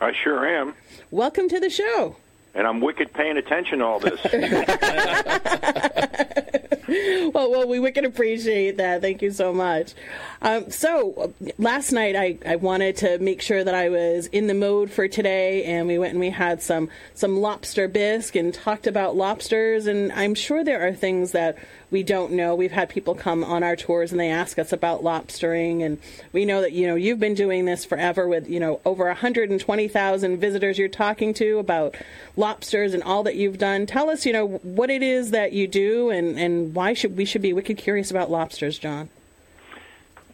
I 0.00 0.10
sure 0.24 0.48
am. 0.48 0.74
Welcome 1.12 1.48
to 1.48 1.60
the 1.60 1.70
show. 1.70 2.16
And 2.56 2.66
I'm 2.66 2.80
wicked 2.80 3.12
paying 3.12 3.36
attention 3.36 3.80
to 3.80 3.84
all 3.84 4.00
this. 4.00 4.18
well, 6.88 7.50
well, 7.50 7.68
we 7.68 7.80
wicked 7.80 8.04
appreciate 8.04 8.76
that. 8.76 9.00
Thank 9.00 9.22
you 9.22 9.30
so 9.30 9.52
much. 9.52 9.94
Um, 10.40 10.70
so 10.70 11.34
last 11.58 11.92
night 11.92 12.16
I, 12.16 12.38
I 12.46 12.56
wanted 12.56 12.96
to 12.98 13.18
make 13.18 13.42
sure 13.42 13.62
that 13.62 13.74
I 13.74 13.88
was 13.88 14.26
in 14.28 14.46
the 14.46 14.54
mode 14.54 14.90
for 14.90 15.08
today, 15.08 15.64
and 15.64 15.86
we 15.86 15.98
went 15.98 16.12
and 16.12 16.20
we 16.20 16.30
had 16.30 16.62
some 16.62 16.88
some 17.14 17.38
lobster 17.38 17.88
bisque 17.88 18.36
and 18.36 18.54
talked 18.54 18.86
about 18.86 19.16
lobsters. 19.16 19.86
And 19.86 20.12
I'm 20.12 20.34
sure 20.34 20.62
there 20.62 20.86
are 20.86 20.92
things 20.92 21.32
that 21.32 21.58
we 21.90 22.02
don't 22.02 22.32
know. 22.32 22.54
We've 22.54 22.72
had 22.72 22.88
people 22.88 23.14
come 23.14 23.44
on 23.44 23.62
our 23.62 23.76
tours 23.76 24.10
and 24.10 24.20
they 24.20 24.30
ask 24.30 24.58
us 24.58 24.72
about 24.72 25.02
lobstering, 25.02 25.84
and 25.84 25.98
we 26.32 26.44
know 26.44 26.60
that 26.60 26.72
you 26.72 26.86
know 26.86 26.96
you've 26.96 27.20
been 27.20 27.34
doing 27.34 27.64
this 27.64 27.84
forever 27.84 28.26
with 28.26 28.48
you 28.48 28.58
know 28.58 28.80
over 28.84 29.06
120,000 29.06 30.38
visitors 30.38 30.78
you're 30.78 30.88
talking 30.88 31.32
to 31.34 31.58
about 31.58 31.94
lobsters 32.36 32.92
and 32.92 33.02
all 33.02 33.22
that 33.22 33.36
you've 33.36 33.58
done. 33.58 33.86
Tell 33.86 34.10
us, 34.10 34.26
you 34.26 34.32
know, 34.32 34.46
what 34.46 34.90
it 34.90 35.02
is 35.02 35.30
that 35.30 35.52
you 35.52 35.68
do 35.68 36.10
and 36.10 36.38
and 36.38 36.74
why 36.74 36.92
should 36.92 37.16
we 37.16 37.24
should 37.24 37.42
be 37.42 37.52
wicked 37.52 37.78
curious 37.78 38.10
about 38.10 38.30
lobsters, 38.30 38.78
John. 38.78 39.08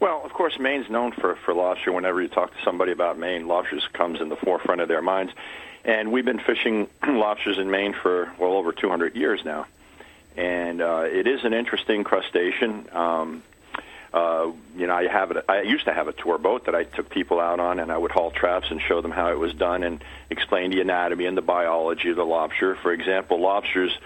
Well, 0.01 0.23
of 0.25 0.33
course, 0.33 0.59
Maine's 0.59 0.89
known 0.89 1.13
for 1.13 1.37
for 1.37 1.53
lobster. 1.53 1.93
Whenever 1.93 2.23
you 2.23 2.29
talk 2.29 2.57
to 2.57 2.63
somebody 2.65 2.93
about 2.93 3.19
Maine, 3.19 3.47
lobsters 3.47 3.87
comes 3.93 4.21
in 4.21 4.31
the 4.31 4.37
forefront 4.37 4.81
of 4.81 4.89
their 4.89 5.03
minds. 5.03 5.33
And 5.85 6.13
we've 6.13 6.25
been 6.25 6.39
fishing 6.39 6.89
lobsters 7.07 7.59
in 7.59 7.71
Maine 7.71 7.93
for 7.93 8.33
well 8.39 8.53
over 8.53 8.73
200 8.73 9.17
years 9.17 9.45
now 9.45 9.67
and 10.37 10.81
uh, 10.81 11.05
it 11.07 11.27
is 11.27 11.45
an 11.45 11.53
interesting 11.53 12.05
crustacean. 12.05 12.89
Um, 12.93 13.43
uh, 14.13 14.53
you 14.77 14.87
know, 14.87 14.95
I 14.95 15.07
have 15.07 15.31
it. 15.31 15.45
I 15.49 15.63
used 15.63 15.87
to 15.87 15.95
have 15.95 16.07
a 16.07 16.13
tour 16.13 16.37
boat 16.37 16.67
that 16.67 16.75
I 16.75 16.85
took 16.85 17.09
people 17.09 17.41
out 17.41 17.61
on, 17.61 17.81
and 17.81 17.91
I 17.91 17.97
would 17.97 18.11
haul 18.11 18.31
traps 18.31 18.71
and 18.71 18.81
show 18.81 19.01
them 19.01 19.11
how 19.11 19.31
it 19.33 19.39
was 19.39 19.55
done 19.55 19.83
and 19.83 20.05
explain 20.29 20.71
the 20.71 20.81
anatomy 20.81 21.25
and 21.25 21.37
the 21.37 21.43
biology 21.43 22.11
of 22.11 22.17
the 22.17 22.25
lobster. 22.25 22.75
For 22.75 22.93
example, 22.93 23.41
lobsters, 23.41 23.97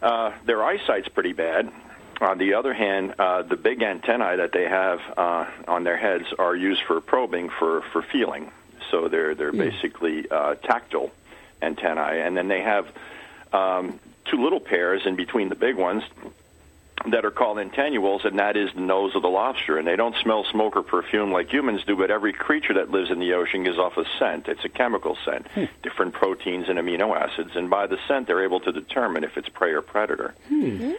uh, 0.00 0.32
their 0.46 0.64
eyesight's 0.64 1.08
pretty 1.08 1.34
bad. 1.34 1.70
On 2.22 2.38
the 2.38 2.54
other 2.54 2.72
hand, 2.72 3.14
uh, 3.18 3.42
the 3.42 3.56
big 3.56 3.82
antennae 3.82 4.36
that 4.36 4.52
they 4.52 4.64
have 4.64 5.00
uh, 5.16 5.46
on 5.68 5.84
their 5.84 5.96
heads 5.96 6.26
are 6.38 6.54
used 6.54 6.82
for 6.82 7.00
probing 7.00 7.50
for 7.50 7.82
for 7.92 8.02
feeling. 8.02 8.50
So 8.90 9.08
they're 9.08 9.34
they're 9.34 9.52
mm. 9.52 9.70
basically 9.70 10.30
uh, 10.30 10.54
tactile 10.54 11.10
antennae, 11.60 12.20
and 12.20 12.36
then 12.36 12.48
they 12.48 12.62
have 12.62 12.86
um, 13.52 13.98
two 14.30 14.42
little 14.42 14.60
pairs 14.60 15.02
in 15.04 15.16
between 15.16 15.48
the 15.48 15.54
big 15.54 15.76
ones 15.76 16.02
that 17.06 17.24
are 17.24 17.30
called 17.30 17.58
antennules, 17.58 18.24
and 18.24 18.38
that 18.38 18.56
is 18.56 18.70
the 18.74 18.80
nose 18.80 19.14
of 19.14 19.22
the 19.22 19.28
lobster. 19.28 19.78
And 19.78 19.86
they 19.86 19.96
don't 19.96 20.14
smell 20.22 20.44
smoke 20.44 20.76
or 20.76 20.82
perfume 20.82 21.32
like 21.32 21.50
humans 21.50 21.82
do, 21.86 21.96
but 21.96 22.10
every 22.10 22.32
creature 22.32 22.74
that 22.74 22.90
lives 22.90 23.10
in 23.10 23.18
the 23.18 23.32
ocean 23.32 23.64
gives 23.64 23.78
off 23.78 23.96
a 23.96 24.04
scent. 24.18 24.48
It's 24.48 24.64
a 24.64 24.68
chemical 24.68 25.16
scent, 25.24 25.48
hmm. 25.48 25.64
different 25.82 26.12
proteins 26.12 26.68
and 26.68 26.78
amino 26.78 27.16
acids. 27.16 27.52
And 27.54 27.70
by 27.70 27.86
the 27.86 27.98
scent, 28.06 28.26
they're 28.26 28.44
able 28.44 28.60
to 28.60 28.72
determine 28.72 29.24
if 29.24 29.36
it's 29.36 29.48
prey 29.48 29.72
or 29.72 29.82
predator. 29.82 30.34
Hmm. 30.48 30.92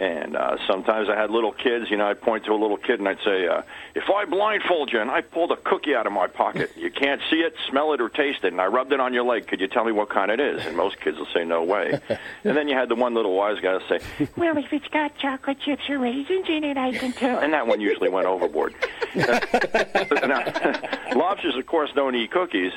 And 0.00 0.36
uh, 0.36 0.56
sometimes 0.66 1.08
I 1.08 1.14
had 1.14 1.30
little 1.30 1.52
kids, 1.52 1.90
you 1.90 1.96
know, 1.96 2.06
I'd 2.06 2.20
point 2.20 2.44
to 2.46 2.52
a 2.52 2.58
little 2.60 2.76
kid 2.76 2.98
and 2.98 3.08
I'd 3.08 3.22
say, 3.24 3.46
uh, 3.46 3.62
if 3.94 4.10
I 4.10 4.24
blindfold 4.24 4.92
you 4.92 5.00
and 5.00 5.10
I 5.10 5.20
pulled 5.20 5.52
a 5.52 5.56
cookie 5.56 5.94
out 5.94 6.06
of 6.06 6.12
my 6.12 6.26
pocket, 6.26 6.72
you 6.76 6.90
can't 6.90 7.20
see 7.30 7.36
it, 7.36 7.54
smell 7.68 7.92
it, 7.92 8.00
or 8.00 8.08
taste 8.08 8.42
it, 8.42 8.52
and 8.52 8.60
I 8.60 8.66
rubbed 8.66 8.92
it 8.92 9.00
on 9.00 9.14
your 9.14 9.24
leg, 9.24 9.46
could 9.46 9.60
you 9.60 9.68
tell 9.68 9.84
me 9.84 9.92
what 9.92 10.10
kind 10.10 10.30
it 10.30 10.40
is? 10.40 10.66
And 10.66 10.76
most 10.76 11.00
kids 11.00 11.18
will 11.18 11.28
say, 11.32 11.44
no 11.44 11.62
way. 11.62 12.00
and 12.44 12.56
then 12.56 12.68
you 12.68 12.74
had 12.74 12.88
the 12.88 12.96
one 12.96 13.14
little 13.14 13.34
wise 13.34 13.60
guy 13.60 13.78
say, 13.88 14.28
well, 14.36 14.56
if 14.56 14.72
it's 14.72 14.88
got 14.88 15.16
chocolate, 15.18 15.43
chocolate 15.44 15.60
chips 15.60 15.90
or 15.90 15.98
raisins 15.98 16.46
in 16.48 16.64
it, 16.64 16.76
I 16.76 16.92
can 16.92 17.12
tell. 17.12 17.38
And 17.38 17.52
that 17.52 17.66
one 17.66 17.80
usually 17.80 18.08
went 18.08 18.26
overboard. 18.26 18.74
now, 19.14 20.88
lobsters, 21.14 21.56
of 21.56 21.66
course, 21.66 21.90
don't 21.94 22.14
eat 22.14 22.30
cookies, 22.30 22.72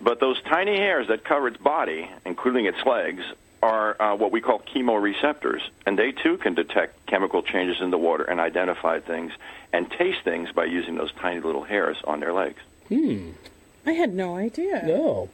but 0.00 0.20
those 0.20 0.40
tiny 0.42 0.76
hairs 0.76 1.08
that 1.08 1.24
cover 1.24 1.48
its 1.48 1.56
body, 1.56 2.10
including 2.24 2.66
its 2.66 2.84
legs, 2.84 3.22
are 3.62 4.00
uh, 4.00 4.14
what 4.16 4.30
we 4.30 4.40
call 4.40 4.60
chemoreceptors, 4.60 5.60
and 5.86 5.98
they 5.98 6.12
too 6.12 6.36
can 6.36 6.54
detect 6.54 7.06
chemical 7.06 7.42
changes 7.42 7.80
in 7.80 7.90
the 7.90 7.98
water 7.98 8.22
and 8.24 8.38
identify 8.38 9.00
things 9.00 9.32
and 9.72 9.90
taste 9.90 10.22
things 10.22 10.50
by 10.52 10.64
using 10.64 10.96
those 10.96 11.12
tiny 11.12 11.40
little 11.40 11.64
hairs 11.64 11.96
on 12.04 12.20
their 12.20 12.32
legs. 12.32 12.60
Hmm. 12.88 13.30
I 13.84 13.92
had 13.92 14.14
no 14.14 14.36
idea. 14.36 14.82
No. 14.84 15.28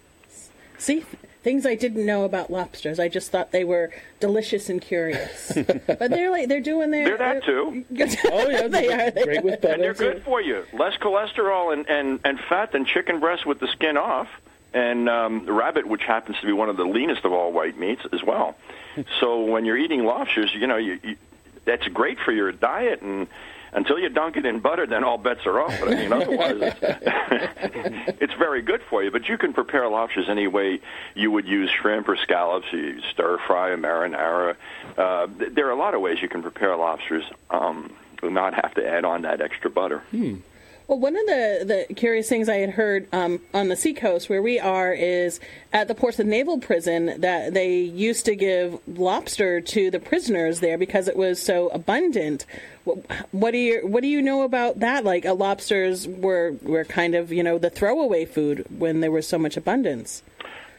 See, 0.79 1.05
things 1.45 1.67
I 1.67 1.75
didn't 1.75 2.05
know 2.05 2.25
about 2.25 2.51
lobsters. 2.51 2.99
I 2.99 3.09
just 3.09 3.31
thought 3.31 3.53
they 3.53 3.65
were 3.65 3.93
delicious 4.19 4.69
and 4.69 4.81
curious. 4.81 5.53
but 5.87 6.11
they're 6.11 6.31
like 6.31 6.49
they're 6.49 6.61
doing 6.61 6.91
their. 6.91 7.17
They're 7.17 7.19
that 7.19 7.45
too. 7.45 7.85
oh 8.33 8.49
yeah, 8.49 8.67
they 8.67 8.93
are. 8.93 9.11
They 9.11 9.25
great 9.25 9.45
with 9.45 9.61
butter. 9.61 9.75
And 9.75 9.83
they're 9.83 9.95
good 9.95 10.23
for 10.25 10.41
you. 10.41 10.65
Less 10.73 10.97
cholesterol 10.97 11.73
and, 11.73 11.89
and, 11.89 12.19
and 12.25 12.41
fat 12.41 12.73
than 12.73 12.85
chicken 12.85 13.21
breast 13.21 13.47
with 13.47 13.61
the 13.61 13.69
skin 13.69 13.97
off, 13.97 14.29
and 14.73 15.09
um, 15.09 15.47
rabbit, 15.47 15.87
which 15.87 16.03
happens 16.03 16.41
to 16.41 16.47
be 16.47 16.53
one 16.53 16.69
of 16.69 16.77
the 16.77 16.85
leanest 16.85 17.25
of 17.25 17.33
all 17.33 17.53
white 17.53 17.79
meats 17.79 18.03
as 18.13 18.23
well. 18.23 18.57
so 19.21 19.45
when 19.45 19.65
you're 19.65 19.79
eating 19.79 20.05
lobsters, 20.05 20.53
you 20.55 20.67
know 20.67 20.77
you, 20.77 20.99
you 21.05 21.17
that's 21.67 21.87
great 21.89 22.19
for 22.19 22.33
your 22.33 22.53
diet 22.53 23.01
and 23.03 23.27
until 23.75 23.99
you 23.99 24.09
dunk 24.09 24.37
it 24.37 24.47
in 24.47 24.61
butter, 24.61 24.87
then 24.87 25.05
all 25.05 25.19
bets 25.19 25.47
are 25.47 25.61
off. 25.61 25.79
But 25.81 25.93
I 25.93 25.95
mean, 25.97 26.13
otherwise, 26.13 26.57
it's, 26.61 28.19
it's 28.23 28.35
very 28.35 28.63
good 28.63 28.83
for 28.89 29.03
you. 29.03 29.11
But 29.11 29.29
you 29.29 29.37
can 29.37 29.53
prepare 29.53 29.89
lobsters 29.89 30.29
any 30.29 30.47
way 30.47 30.81
you 31.15 31.31
would 31.31 31.47
use 31.47 31.71
shrimp 31.71 32.09
or 32.09 32.17
scallops. 32.17 32.67
You 32.73 33.01
stir 33.13 33.39
fry 33.47 33.71
a 33.71 33.77
marinara. 33.77 34.57
Uh, 34.97 35.27
there 35.29 35.67
are 35.67 35.73
a 35.73 35.77
lot 35.77 35.95
of 35.95 36.01
ways 36.01 36.19
you 36.23 36.29
can 36.29 36.43
prepare 36.43 36.77
lobsters. 36.77 37.25
Um, 37.51 37.93
not 38.23 38.55
have 38.55 38.73
to 38.75 38.87
add 38.87 39.05
on 39.05 39.23
that 39.23 39.43
extra 39.43 39.69
butter. 39.69 39.99
Hmm. 40.11 40.37
Well, 40.87 40.99
one 40.99 41.17
of 41.17 41.25
the, 41.25 41.87
the 41.89 41.95
curious 41.95 42.29
things 42.29 42.47
I 42.49 42.57
had 42.57 42.71
heard 42.71 43.09
um, 43.11 43.41
on 43.55 43.69
the 43.69 43.77
seacoast 43.77 44.29
where 44.29 44.43
we 44.43 44.61
are 44.61 44.93
is 44.93 45.41
at 45.73 45.89
the 45.89 45.95
Portsmouth 45.95 46.27
Naval 46.27 46.59
Prison 46.59 47.23
that 47.23 47.55
they 47.55 47.79
used 47.79 48.27
to 48.27 48.37
give 48.37 48.79
lobster 48.87 49.63
to 49.63 49.91
the 49.91 49.99
prisoners 49.99 50.61
there 50.61 50.77
because 50.77 51.09
it 51.09 51.17
was 51.17 51.41
so 51.41 51.69
abundant. 51.69 52.45
What, 52.85 52.99
what 53.33 53.51
do 53.53 53.59
you 53.59 53.87
what 53.87 54.03
do 54.03 54.09
you 54.09 54.21
know 54.21 54.43
about 54.43 54.81
that? 54.81 55.05
Like, 55.05 55.25
uh, 55.25 55.33
lobsters 55.33 56.07
were 56.07 56.55
were 56.61 56.85
kind 56.85 57.15
of 57.15 57.33
you 57.33 57.43
know 57.43 57.57
the 57.57 57.71
throwaway 57.71 58.27
food 58.27 58.67
when 58.69 59.01
there 59.01 59.11
was 59.11 59.27
so 59.27 59.39
much 59.39 59.57
abundance. 59.57 60.23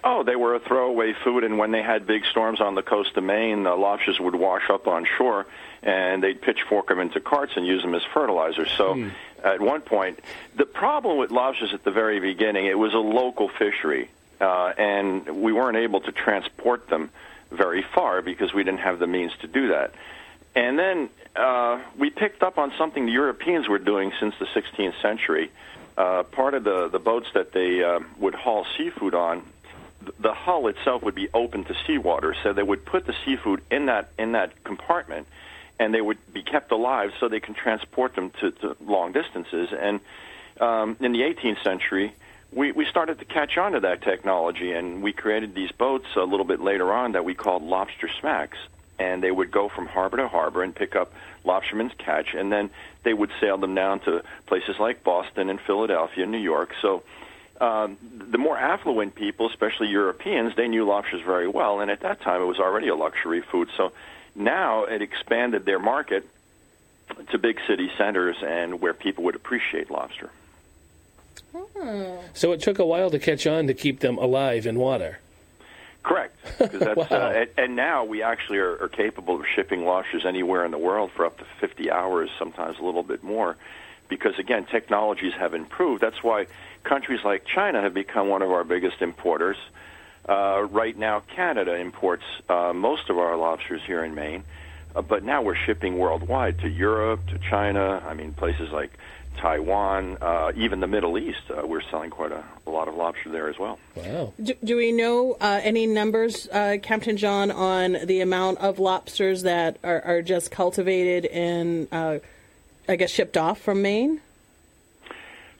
Oh, 0.07 0.21
they 0.21 0.35
were 0.35 0.53
a 0.53 0.59
throwaway 0.59 1.13
food, 1.23 1.43
and 1.43 1.57
when 1.57 1.71
they 1.71 1.81
had 1.81 2.05
big 2.05 2.25
storms 2.29 2.61
on 2.61 2.75
the 2.75 2.83
coast 2.83 3.17
of 3.17 3.23
Maine, 3.23 3.63
the 3.63 3.73
lobsters 3.75 4.19
would 4.19 4.35
wash 4.35 4.69
up 4.69 4.85
on 4.87 5.07
shore, 5.17 5.47
and 5.81 6.21
they'd 6.21 6.39
pitchfork 6.39 6.89
them 6.89 6.99
into 6.99 7.19
carts 7.19 7.53
and 7.55 7.65
use 7.65 7.81
them 7.81 7.95
as 7.95 8.03
fertilizer. 8.13 8.67
So, 8.67 8.93
hmm. 8.93 9.09
At 9.45 9.61
one 9.61 9.81
point, 9.81 10.19
the 10.55 10.65
problem 10.65 11.17
with 11.17 11.31
lobsters 11.31 11.73
at 11.73 11.83
the 11.83 11.91
very 11.91 12.19
beginning, 12.19 12.65
it 12.65 12.77
was 12.77 12.93
a 12.93 12.99
local 12.99 13.47
fishery, 13.47 14.09
uh, 14.41 14.73
and 14.77 15.43
we 15.43 15.53
weren't 15.53 15.77
able 15.77 16.01
to 16.01 16.11
transport 16.11 16.89
them 16.89 17.09
very 17.51 17.83
far 17.83 18.21
because 18.21 18.53
we 18.53 18.63
didn't 18.63 18.79
have 18.79 18.99
the 18.99 19.07
means 19.07 19.31
to 19.41 19.47
do 19.47 19.69
that. 19.69 19.93
And 20.55 20.79
then 20.79 21.09
uh, 21.35 21.79
we 21.97 22.09
picked 22.09 22.41
up 22.43 22.57
on 22.57 22.73
something 22.77 23.05
the 23.05 23.11
Europeans 23.11 23.67
were 23.67 23.79
doing 23.79 24.11
since 24.19 24.35
the 24.39 24.45
16th 24.45 24.99
century. 25.01 25.51
Uh, 25.97 26.23
part 26.23 26.53
of 26.53 26.63
the, 26.63 26.89
the 26.89 26.99
boats 26.99 27.27
that 27.33 27.51
they 27.53 27.83
uh, 27.83 27.99
would 28.17 28.35
haul 28.35 28.65
seafood 28.77 29.13
on 29.13 29.43
the 30.19 30.33
hull 30.33 30.67
itself 30.67 31.03
would 31.03 31.15
be 31.15 31.29
open 31.33 31.63
to 31.65 31.75
seawater, 31.85 32.35
so 32.43 32.53
they 32.53 32.63
would 32.63 32.85
put 32.85 33.05
the 33.05 33.15
seafood 33.25 33.61
in 33.71 33.87
that 33.87 34.09
in 34.17 34.33
that 34.33 34.63
compartment, 34.63 35.27
and 35.79 35.93
they 35.93 36.01
would 36.01 36.17
be 36.33 36.41
kept 36.41 36.71
alive 36.71 37.13
so 37.19 37.27
they 37.27 37.39
can 37.39 37.53
transport 37.53 38.15
them 38.15 38.31
to, 38.41 38.51
to 38.51 38.77
long 38.85 39.11
distances. 39.11 39.69
And 39.77 39.99
um, 40.59 40.97
in 40.99 41.11
the 41.11 41.21
18th 41.21 41.63
century, 41.63 42.13
we, 42.51 42.71
we 42.71 42.85
started 42.85 43.19
to 43.19 43.25
catch 43.25 43.57
on 43.57 43.73
to 43.73 43.81
that 43.81 44.01
technology, 44.01 44.71
and 44.71 45.03
we 45.03 45.11
created 45.11 45.53
these 45.53 45.71
boats 45.71 46.07
a 46.15 46.23
little 46.23 46.45
bit 46.45 46.61
later 46.61 46.93
on 46.93 47.13
that 47.13 47.25
we 47.25 47.33
called 47.33 47.63
lobster 47.63 48.09
smacks. 48.19 48.57
And 48.97 49.21
they 49.21 49.31
would 49.31 49.51
go 49.51 49.67
from 49.67 49.87
harbor 49.87 50.17
to 50.17 50.29
harbor 50.29 50.63
and 50.63 50.73
pick 50.73 50.95
up 50.95 51.13
lobstermen's 51.43 51.93
catch, 51.97 52.33
and 52.33 52.49
then 52.49 52.69
they 53.03 53.13
would 53.13 53.31
sail 53.41 53.57
them 53.57 53.75
down 53.75 53.99
to 54.01 54.23
places 54.45 54.79
like 54.79 55.03
Boston 55.03 55.49
and 55.49 55.59
Philadelphia, 55.59 56.23
and 56.23 56.31
New 56.31 56.37
York. 56.37 56.73
So 56.81 57.03
um, 57.59 57.97
the 58.01 58.37
more 58.37 58.57
affluent 58.57 59.15
people, 59.15 59.49
especially 59.49 59.89
Europeans, 59.89 60.55
they 60.55 60.69
knew 60.69 60.85
lobsters 60.85 61.21
very 61.21 61.47
well, 61.47 61.81
and 61.81 61.91
at 61.91 62.01
that 62.01 62.21
time 62.21 62.41
it 62.41 62.45
was 62.45 62.59
already 62.59 62.87
a 62.87 62.95
luxury 62.95 63.41
food. 63.41 63.69
So 63.75 63.91
now 64.35 64.83
it 64.85 65.01
expanded 65.01 65.65
their 65.65 65.79
market 65.79 66.27
to 67.31 67.37
big 67.37 67.59
city 67.67 67.91
centers 67.97 68.35
and 68.41 68.81
where 68.81 68.93
people 68.93 69.23
would 69.25 69.35
appreciate 69.35 69.89
lobster. 69.89 70.29
So 72.33 72.51
it 72.51 72.61
took 72.61 72.79
a 72.79 72.85
while 72.85 73.09
to 73.11 73.19
catch 73.19 73.47
on 73.47 73.67
to 73.67 73.73
keep 73.73 73.99
them 73.99 74.17
alive 74.17 74.65
in 74.65 74.77
water. 74.77 75.19
Correct. 76.03 76.35
that's, 76.59 76.97
Wow. 76.97 77.07
uh, 77.09 77.33
and, 77.35 77.49
and 77.57 77.75
now 77.75 78.03
we 78.03 78.21
actually 78.21 78.59
are, 78.59 78.77
are 78.83 78.89
capable 78.89 79.39
of 79.39 79.45
shipping 79.55 79.85
lobsters 79.85 80.25
anywhere 80.25 80.65
in 80.65 80.71
the 80.71 80.77
world 80.77 81.11
for 81.11 81.25
up 81.25 81.37
to 81.39 81.45
50 81.59 81.89
hours, 81.89 82.29
sometimes 82.37 82.77
a 82.79 82.83
little 82.83 83.03
bit 83.03 83.23
more, 83.23 83.55
because 84.09 84.37
again, 84.37 84.65
technologies 84.65 85.33
have 85.33 85.53
improved. 85.53 86.01
That's 86.01 86.21
why 86.23 86.47
countries 86.83 87.21
like 87.23 87.45
China 87.45 87.81
have 87.81 87.93
become 87.93 88.27
one 88.27 88.41
of 88.41 88.51
our 88.51 88.63
biggest 88.63 89.01
importers. 89.01 89.57
Uh, 90.27 90.67
right 90.71 90.97
now, 90.97 91.19
Canada 91.19 91.75
imports 91.75 92.23
uh, 92.49 92.73
most 92.73 93.09
of 93.09 93.17
our 93.17 93.35
lobsters 93.35 93.81
here 93.85 94.03
in 94.03 94.15
Maine, 94.15 94.43
uh, 94.95 95.01
but 95.01 95.23
now 95.23 95.41
we're 95.41 95.55
shipping 95.55 95.97
worldwide 95.97 96.59
to 96.59 96.69
Europe, 96.69 97.19
to 97.27 97.37
China. 97.37 98.01
I 98.07 98.15
mean, 98.15 98.33
places 98.33 98.71
like 98.71 98.91
Taiwan, 99.37 100.17
uh, 100.21 100.51
even 100.55 100.79
the 100.79 100.87
Middle 100.87 101.17
East. 101.17 101.41
Uh, 101.49 101.65
we're 101.65 101.81
selling 101.81 102.09
quite 102.09 102.31
a, 102.31 102.43
a 102.65 102.69
lot 102.69 102.87
of 102.87 102.95
lobster 102.95 103.29
there 103.29 103.49
as 103.49 103.59
well. 103.59 103.77
Wow. 103.95 104.33
Do, 104.41 104.53
do 104.63 104.77
we 104.77 104.91
know 104.91 105.37
uh, 105.39 105.59
any 105.61 105.85
numbers, 105.85 106.47
uh, 106.51 106.77
Captain 106.81 107.17
John, 107.17 107.51
on 107.51 107.97
the 108.05 108.21
amount 108.21 108.59
of 108.59 108.79
lobsters 108.79 109.43
that 109.43 109.77
are, 109.83 110.01
are 110.01 110.21
just 110.21 110.51
cultivated 110.51 111.25
and, 111.25 111.87
uh, 111.91 112.19
I 112.87 112.95
guess, 112.95 113.11
shipped 113.11 113.37
off 113.37 113.61
from 113.61 113.81
Maine? 113.81 114.21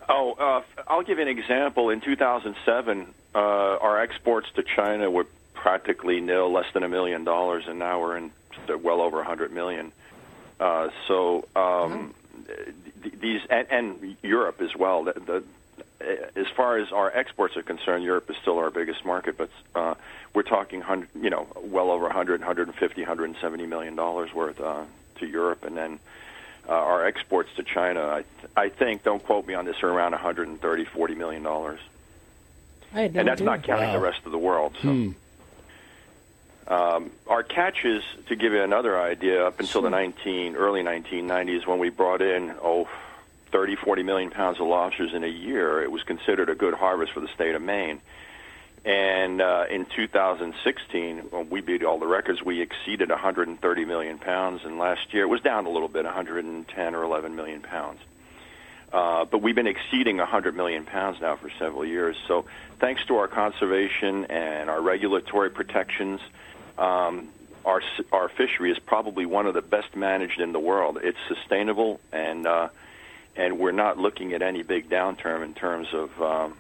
Oh, 0.08 0.34
uh, 0.34 0.62
I'll 0.88 1.04
give 1.04 1.18
you 1.18 1.24
an 1.24 1.38
example. 1.38 1.90
In 1.90 2.00
2007, 2.02 3.08
uh, 3.36 3.78
our 3.82 4.02
exports 4.02 4.48
to 4.56 4.64
China 4.64 5.12
were 5.12 5.28
practically 5.54 6.22
nil, 6.22 6.52
less 6.52 6.72
than 6.74 6.84
a 6.84 6.90
million 6.90 7.24
dollars, 7.24 7.66
and 7.68 7.78
now 7.80 8.00
we're 8.00 8.18
in 8.18 8.32
well 8.82 9.02
over 9.02 9.20
a 9.20 9.26
hundred 9.26 9.52
million. 9.52 9.92
Uh, 10.60 10.90
so 11.08 11.48
um, 11.56 12.14
th- 13.04 13.14
these 13.20 13.42
and, 13.50 13.68
and 13.70 14.18
Europe 14.24 14.62
as 14.62 14.76
well. 14.76 15.04
The, 15.04 15.14
the, 15.14 15.44
as 16.36 16.48
far 16.56 16.78
as 16.78 16.92
our 16.92 17.12
exports 17.16 17.58
are 17.58 17.64
concerned, 17.64 18.04
Europe 18.04 18.30
is 18.30 18.38
still 18.38 18.58
our 18.58 18.70
biggest 18.70 19.04
market, 19.06 19.38
but 19.38 19.50
uh, 19.74 19.96
we're 20.34 20.44
talking, 20.44 20.82
hundred, 20.82 21.10
you 21.20 21.30
know, 21.30 21.48
well 21.62 21.90
over 21.90 22.06
100, 22.06 22.42
150, 22.42 23.02
170 23.02 23.66
million 23.66 23.96
dollars 23.96 24.34
worth 24.34 24.62
uh, 24.62 24.84
to 25.20 25.26
Europe, 25.26 25.64
and 25.64 25.76
then 25.76 26.00
uh, 26.70 26.74
our 26.74 27.06
exports 27.06 27.50
to 27.56 27.64
China, 27.64 28.02
I, 28.02 28.24
I 28.56 28.70
think, 28.70 29.04
don't 29.04 29.24
quote 29.24 29.48
me 29.48 29.54
on 29.56 29.66
this, 29.66 29.84
are 29.84 29.90
around 29.90 30.12
130, 30.12 30.86
40 30.86 31.16
million 31.16 31.44
dollars, 31.44 31.80
I 31.80 31.80
had 31.80 31.82
no 31.82 31.95
and 32.94 33.14
that's 33.14 33.42
idea. 33.42 33.46
not 33.46 33.64
counting 33.64 33.88
Wow. 33.90 33.94
the 33.94 34.00
rest 34.00 34.20
of 34.26 34.32
the 34.32 34.38
world. 34.38 34.76
So. 34.82 35.14
Um, 36.68 37.12
our 37.28 37.44
catches, 37.44 38.04
to 38.28 38.36
give 38.36 38.52
you 38.54 38.62
another 38.64 39.00
idea, 39.00 39.46
up 39.46 39.60
until 39.60 39.82
the 39.84 39.90
19, 39.92 40.56
early 40.56 40.82
1990s, 40.82 41.68
when 41.68 41.78
we 41.78 41.90
brought 41.90 42.22
in 42.22 42.56
oh, 42.62 42.88
30, 43.52 43.76
40 43.76 44.04
million 44.04 44.32
pounds 44.32 44.60
of 44.60 44.66
lobsters 44.68 45.14
in 45.14 45.24
a 45.24 45.28
year, 45.28 45.84
it 45.84 45.92
was 45.92 46.02
considered 46.04 46.50
a 46.50 46.56
good 46.56 46.74
harvest 46.74 47.12
for 47.12 47.20
the 47.20 47.28
state 47.28 47.54
of 47.54 47.62
Maine. 47.62 48.02
And 48.84 49.42
uh, 49.42 49.66
in 49.70 49.86
2016, 49.86 51.18
when 51.32 51.50
we 51.50 51.62
beat 51.62 51.84
all 51.84 52.00
the 52.00 52.06
records. 52.08 52.44
We 52.44 52.62
exceeded 52.62 53.10
130 53.10 53.86
million 53.86 54.18
pounds, 54.20 54.64
and 54.64 54.78
last 54.78 55.14
year 55.14 55.24
it 55.24 55.28
was 55.30 55.42
down 55.42 55.66
a 55.66 55.70
little 55.70 55.88
bit, 55.88 56.06
110 56.06 56.96
or 56.96 57.04
11 57.04 57.36
million 57.36 57.62
pounds. 57.62 58.00
Uh, 58.96 59.26
but 59.26 59.42
we've 59.42 59.56
been 59.56 59.68
exceeding 59.68 60.18
100 60.20 60.56
million 60.56 60.86
pounds 60.86 61.20
now 61.20 61.36
for 61.36 61.50
several 61.60 61.84
years. 61.84 62.16
So, 62.30 62.46
thanks 62.80 63.06
to 63.08 63.18
our 63.18 63.28
conservation 63.28 64.24
and 64.26 64.70
our 64.70 64.82
regulatory 64.82 65.50
protections, 65.50 66.22
um, 66.78 67.28
our 67.66 67.82
our 68.14 68.30
fishery 68.30 68.72
is 68.72 68.80
probably 68.80 69.26
one 69.26 69.48
of 69.48 69.54
the 69.54 69.62
best 69.62 69.98
managed 69.98 70.40
in 70.40 70.54
the 70.54 70.62
world. 70.62 70.98
It's 71.04 71.18
sustainable, 71.28 72.00
and 72.14 72.48
uh, 72.48 72.70
and 73.36 73.60
we're 73.60 73.74
not 73.74 73.98
looking 73.98 74.32
at 74.32 74.42
any 74.42 74.64
big 74.64 74.90
downturn 74.90 75.44
in 75.44 75.54
terms 75.54 75.90
of 75.92 76.22
um, 76.22 76.56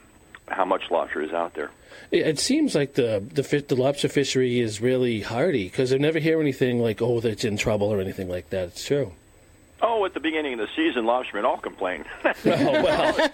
how 0.49 0.65
much 0.65 0.91
lobster 0.91 1.21
is 1.21 1.31
out 1.31 1.53
there. 1.53 1.71
It, 2.11 2.37
seems 2.39 2.75
like 2.75 2.95
the 2.95 3.23
the, 3.31 3.63
the 3.65 3.75
lobster 3.75 4.09
fishery 4.09 4.59
is 4.59 4.81
really 4.81 5.21
hardy 5.21 5.69
because 5.69 5.93
I 5.93 5.97
never 5.99 6.19
hear 6.19 6.41
anything 6.41 6.81
like, 6.81 7.01
oh, 7.01 7.21
that's 7.21 7.45
in 7.45 7.55
trouble 7.55 7.87
or 7.87 8.01
anything 8.01 8.27
like 8.27 8.49
that. 8.49 8.67
It's 8.67 8.85
true. 8.85 9.13
Oh, 9.81 10.05
at 10.05 10.13
the 10.13 10.19
beginning 10.19 10.53
of 10.53 10.59
the 10.59 10.67
season, 10.75 11.03
lobstermen 11.05 11.43
all 11.43 11.57
complain. 11.57 12.05
Oh, 12.25 12.31
well, 12.83 13.13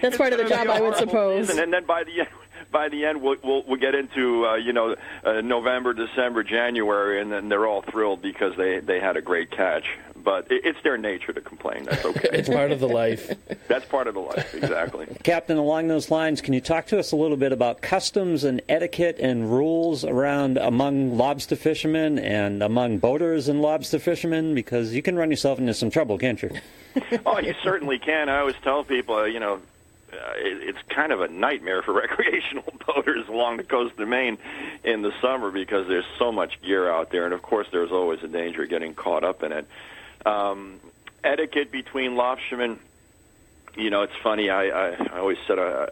That's 0.00 0.16
part 0.16 0.32
of 0.32 0.38
the 0.38 0.44
job, 0.48 0.66
gonna 0.66 0.70
be 0.70 0.70
a 0.70 0.72
I 0.74 0.80
would 0.80 0.96
suppose. 0.96 1.46
season, 1.48 1.62
and 1.62 1.72
then 1.72 1.84
by 1.84 2.04
the 2.04 2.20
end, 2.20 2.28
by 2.70 2.88
the 2.88 3.04
end, 3.06 3.22
we'll 3.22 3.36
we'll, 3.42 3.62
we'll 3.66 3.80
get 3.80 3.94
into 3.94 4.46
uh, 4.46 4.54
you 4.56 4.72
know 4.72 4.96
uh, 5.24 5.40
November, 5.40 5.92
December, 5.92 6.42
January, 6.42 7.20
and 7.20 7.32
then 7.32 7.48
they're 7.48 7.66
all 7.66 7.82
thrilled 7.82 8.22
because 8.22 8.56
they 8.56 8.80
they 8.80 9.00
had 9.00 9.16
a 9.16 9.22
great 9.22 9.50
catch. 9.50 9.84
But 10.16 10.50
it, 10.50 10.64
it's 10.64 10.82
their 10.82 10.98
nature 10.98 11.32
to 11.32 11.40
complain. 11.40 11.84
That's 11.84 12.04
okay. 12.04 12.28
it's 12.32 12.48
part 12.48 12.72
of 12.72 12.80
the 12.80 12.88
life. 12.88 13.32
That's 13.68 13.86
part 13.86 14.06
of 14.06 14.14
the 14.14 14.20
life, 14.20 14.54
exactly. 14.54 15.06
Captain, 15.22 15.56
along 15.56 15.88
those 15.88 16.10
lines, 16.10 16.40
can 16.40 16.54
you 16.54 16.60
talk 16.60 16.86
to 16.86 16.98
us 16.98 17.12
a 17.12 17.16
little 17.16 17.36
bit 17.36 17.52
about 17.52 17.80
customs 17.80 18.44
and 18.44 18.60
etiquette 18.68 19.18
and 19.20 19.50
rules 19.50 20.04
around 20.04 20.58
among 20.58 21.16
lobster 21.16 21.56
fishermen 21.56 22.18
and 22.18 22.62
among 22.62 22.98
boaters 22.98 23.48
and 23.48 23.62
lobster 23.62 23.98
fishermen? 23.98 24.54
Because 24.54 24.94
you 24.94 25.02
can 25.02 25.16
run 25.16 25.30
yourself 25.30 25.58
into 25.58 25.74
some 25.74 25.90
trouble, 25.90 26.18
can't 26.18 26.42
you? 26.42 26.50
oh, 27.24 27.38
you 27.38 27.54
certainly 27.62 27.98
can. 27.98 28.28
I 28.28 28.40
always 28.40 28.56
tell 28.62 28.84
people, 28.84 29.14
uh, 29.16 29.24
you 29.24 29.40
know, 29.40 29.60
it, 30.12 30.68
it's 30.68 30.78
kind 30.88 31.12
of 31.12 31.20
a 31.20 31.28
nightmare 31.28 31.82
for 31.82 31.92
recreational 31.94 32.72
boaters 32.86 33.28
along 33.28 33.58
the 33.58 33.64
coast 33.64 33.98
of 33.98 34.08
Maine 34.08 34.38
in 34.84 35.02
the 35.02 35.12
summer 35.20 35.50
because 35.50 35.86
there's 35.88 36.06
so 36.18 36.32
much 36.32 36.60
gear 36.62 36.90
out 36.90 37.10
there, 37.10 37.24
and 37.24 37.34
of 37.34 37.42
course, 37.42 37.66
there's 37.70 37.92
always 37.92 38.22
a 38.22 38.28
danger 38.28 38.62
of 38.62 38.68
getting 38.68 38.94
caught 38.94 39.24
up 39.24 39.42
in 39.42 39.52
it. 39.52 39.66
Um, 40.26 40.80
etiquette 41.22 41.70
between 41.70 42.12
lobstermen, 42.12 42.78
you 43.76 43.90
know, 43.90 44.02
it's 44.02 44.16
funny. 44.22 44.50
I, 44.50 44.66
I, 44.66 44.88
I 45.12 45.18
always 45.18 45.38
said 45.46 45.58
uh, 45.58 45.86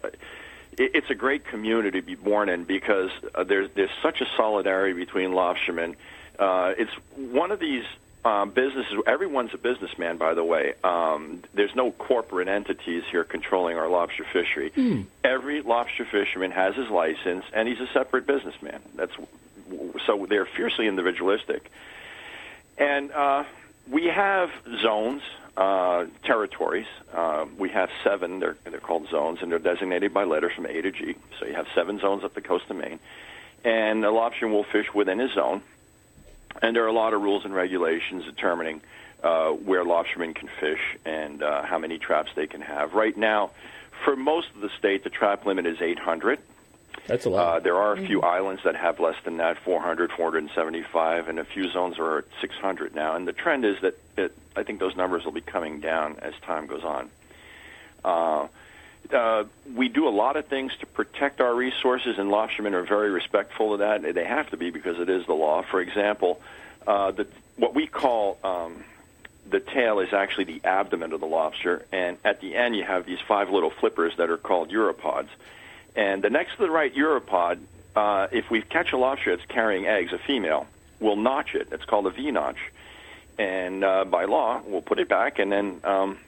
it, 0.79 0.93
it's 0.95 1.11
a 1.11 1.15
great 1.15 1.45
community 1.45 2.01
to 2.01 2.07
be 2.07 2.15
born 2.15 2.49
in 2.49 2.65
because 2.65 3.11
uh, 3.35 3.45
there's 3.45 3.71
there's 3.75 3.91
such 4.03 4.21
a 4.21 4.27
solidarity 4.37 4.95
between 4.95 5.31
lobstermen. 5.31 5.97
Uh, 6.39 6.75
it's 6.77 6.93
one 7.17 7.51
of 7.51 7.61
these 7.61 7.85
um, 8.27 8.51
businesses. 8.51 8.95
Everyone's 9.07 9.55
a 9.55 9.59
businessman, 9.59 10.17
by 10.17 10.35
the 10.35 10.43
way. 10.43 10.75
Um, 10.83 11.45
there's 11.55 11.77
no 11.77 11.93
corporate 11.93 12.49
entities 12.49 13.05
here 13.09 13.23
controlling 13.23 13.77
our 13.77 13.89
lobster 13.89 14.25
fishery. 14.25 14.73
Every 15.23 15.63
lobster 15.63 16.05
fisherman 16.05 16.51
has 16.51 16.75
his 16.75 16.91
license, 16.91 17.45
and 17.53 17.69
he's 17.69 17.81
a 17.81 17.87
separate 17.93 18.27
businessman. 18.27 18.81
That's 18.97 19.13
so 20.07 20.27
they're 20.29 20.45
fiercely 20.45 20.89
individualistic. 20.89 21.71
And 22.79 23.13
uh, 23.13 23.45
we 23.89 24.07
have 24.07 24.51
zones, 24.83 25.23
uh, 25.57 26.07
territories. 26.25 26.87
Uh, 27.15 27.47
we 27.57 27.69
have 27.71 27.91
seven. 28.03 28.41
They're, 28.41 28.57
they're 28.65 28.81
called 28.81 29.09
zones, 29.09 29.41
and 29.41 29.53
they're 29.53 29.61
designated 29.61 30.13
by 30.13 30.25
letters 30.25 30.53
from 30.53 30.67
A 30.67 30.83
to 30.83 30.91
G. 30.91 31.15
So 31.39 31.47
you 31.47 31.55
have 31.55 31.69
seven 31.77 32.01
zones 32.01 32.25
up 32.25 32.35
the 32.35 32.41
coast 32.41 32.65
of 32.71 32.77
Maine. 32.77 32.99
And 33.65 34.05
a 34.05 34.09
lobsterman 34.09 34.51
will 34.51 34.65
fish 34.65 34.93
within 34.93 35.21
his 35.21 35.33
zone. 35.33 35.63
And 36.63 36.75
there 36.75 36.85
are 36.85 36.89
a 36.89 36.93
lot 36.93 37.15
of 37.15 37.23
rules 37.23 37.45
and 37.45 37.55
regulations 37.55 38.25
determining 38.25 38.81
uh, 39.23 39.51
where 39.51 39.85
lobstermen 39.85 40.35
can 40.35 40.49
fish 40.61 40.81
and 41.05 41.43
uh, 41.43 41.63
how 41.63 41.79
many 41.79 41.99
traps 41.99 42.31
they 42.35 42.47
can 42.47 42.61
have. 42.61 42.95
Right 42.95 43.17
now, 43.17 43.51
for 44.05 44.17
most 44.17 44.49
of 44.55 44.61
the 44.61 44.71
state, 44.79 45.05
the 45.05 45.11
trap 45.11 45.47
limit 45.47 45.67
is 45.67 45.81
800. 45.81 46.39
That's 47.07 47.25
a 47.27 47.29
Uh, 47.29 47.33
lot. 47.33 47.63
there 47.63 47.77
are 47.77 47.93
a 47.93 48.07
few 48.07 48.23
islands 48.23 48.63
that 48.65 48.75
have 48.77 48.99
less 49.01 49.17
than 49.25 49.37
that, 49.39 49.59
400, 49.59 50.11
475, 50.13 51.29
and 51.29 51.39
a 51.39 51.45
few 51.45 51.71
zones 51.71 51.99
are 51.99 52.19
at 52.19 52.25
600 52.41 52.95
now. 52.95 53.15
And 53.15 53.27
the 53.29 53.33
trend 53.33 53.65
is 53.65 53.81
that, 53.83 53.95
that 54.17 54.33
I 54.57 54.63
think 54.63 54.81
those 54.81 54.97
numbers 54.97 55.25
will 55.25 55.33
be 55.33 55.41
coming 55.41 55.81
down 55.81 56.17
as 56.21 56.35
time 56.43 56.67
goes 56.67 56.85
on. 56.85 57.11
Uh, 58.05 58.49
uh, 59.13 59.45
we 59.75 59.89
do 59.89 60.09
a 60.09 60.11
lot 60.11 60.37
of 60.37 60.47
things 60.47 60.77
to 60.81 60.87
protect 60.87 61.41
our 61.41 61.55
resources, 61.55 62.19
and 62.19 62.31
lobstermen 62.31 62.73
are 62.73 62.83
very 62.85 63.11
respectful 63.11 63.73
of 63.73 63.79
that. 63.81 64.15
They 64.15 64.25
have 64.25 64.51
to 64.51 64.57
be 64.57 64.71
because 64.71 64.99
it 64.99 65.09
is 65.09 65.27
the 65.27 65.35
law. 65.35 65.63
For 65.63 65.81
example, 65.81 66.41
uh, 66.87 67.11
the, 67.13 67.27
what 67.57 67.75
we 67.75 67.87
call 67.87 68.39
um, 68.45 68.85
the 69.49 69.61
tail 69.61 70.01
is 70.01 70.13
actually 70.13 70.45
the 70.45 70.61
abdomen 70.65 71.13
of 71.13 71.21
the 71.21 71.27
lobster, 71.27 71.85
and 71.93 72.19
at 72.25 72.41
the 72.41 72.55
end 72.57 72.77
you 72.77 72.85
have 72.85 73.07
these 73.07 73.21
five 73.21 73.51
little 73.51 73.71
flippers 73.71 74.17
that 74.17 74.31
are 74.31 74.37
called 74.37 74.71
uropods. 74.71 75.29
And 75.95 76.23
the 76.23 76.31
next 76.31 76.57
to 76.57 76.63
the 76.63 76.71
right 76.71 76.95
uropod, 76.95 77.61
uh, 77.95 78.29
if 78.31 78.51
we 78.51 78.63
catch 78.63 78.93
a 78.93 78.97
lobster 78.97 79.35
that's 79.35 79.49
carrying 79.49 79.87
eggs, 79.87 80.13
a 80.13 80.19
female, 80.19 80.67
we'll 81.01 81.17
notch 81.17 81.55
it. 81.55 81.69
It's 81.73 81.85
called 81.85 82.07
a 82.07 82.11
V 82.11 82.31
notch. 82.31 82.59
And 83.39 83.85
uh, 83.85 84.05
by 84.05 84.25
law, 84.25 84.63
we'll 84.65 84.83
put 84.83 84.99
it 84.99 85.09
back, 85.09 85.39
and 85.39 85.53
then 85.53 85.81
um, 85.85 86.19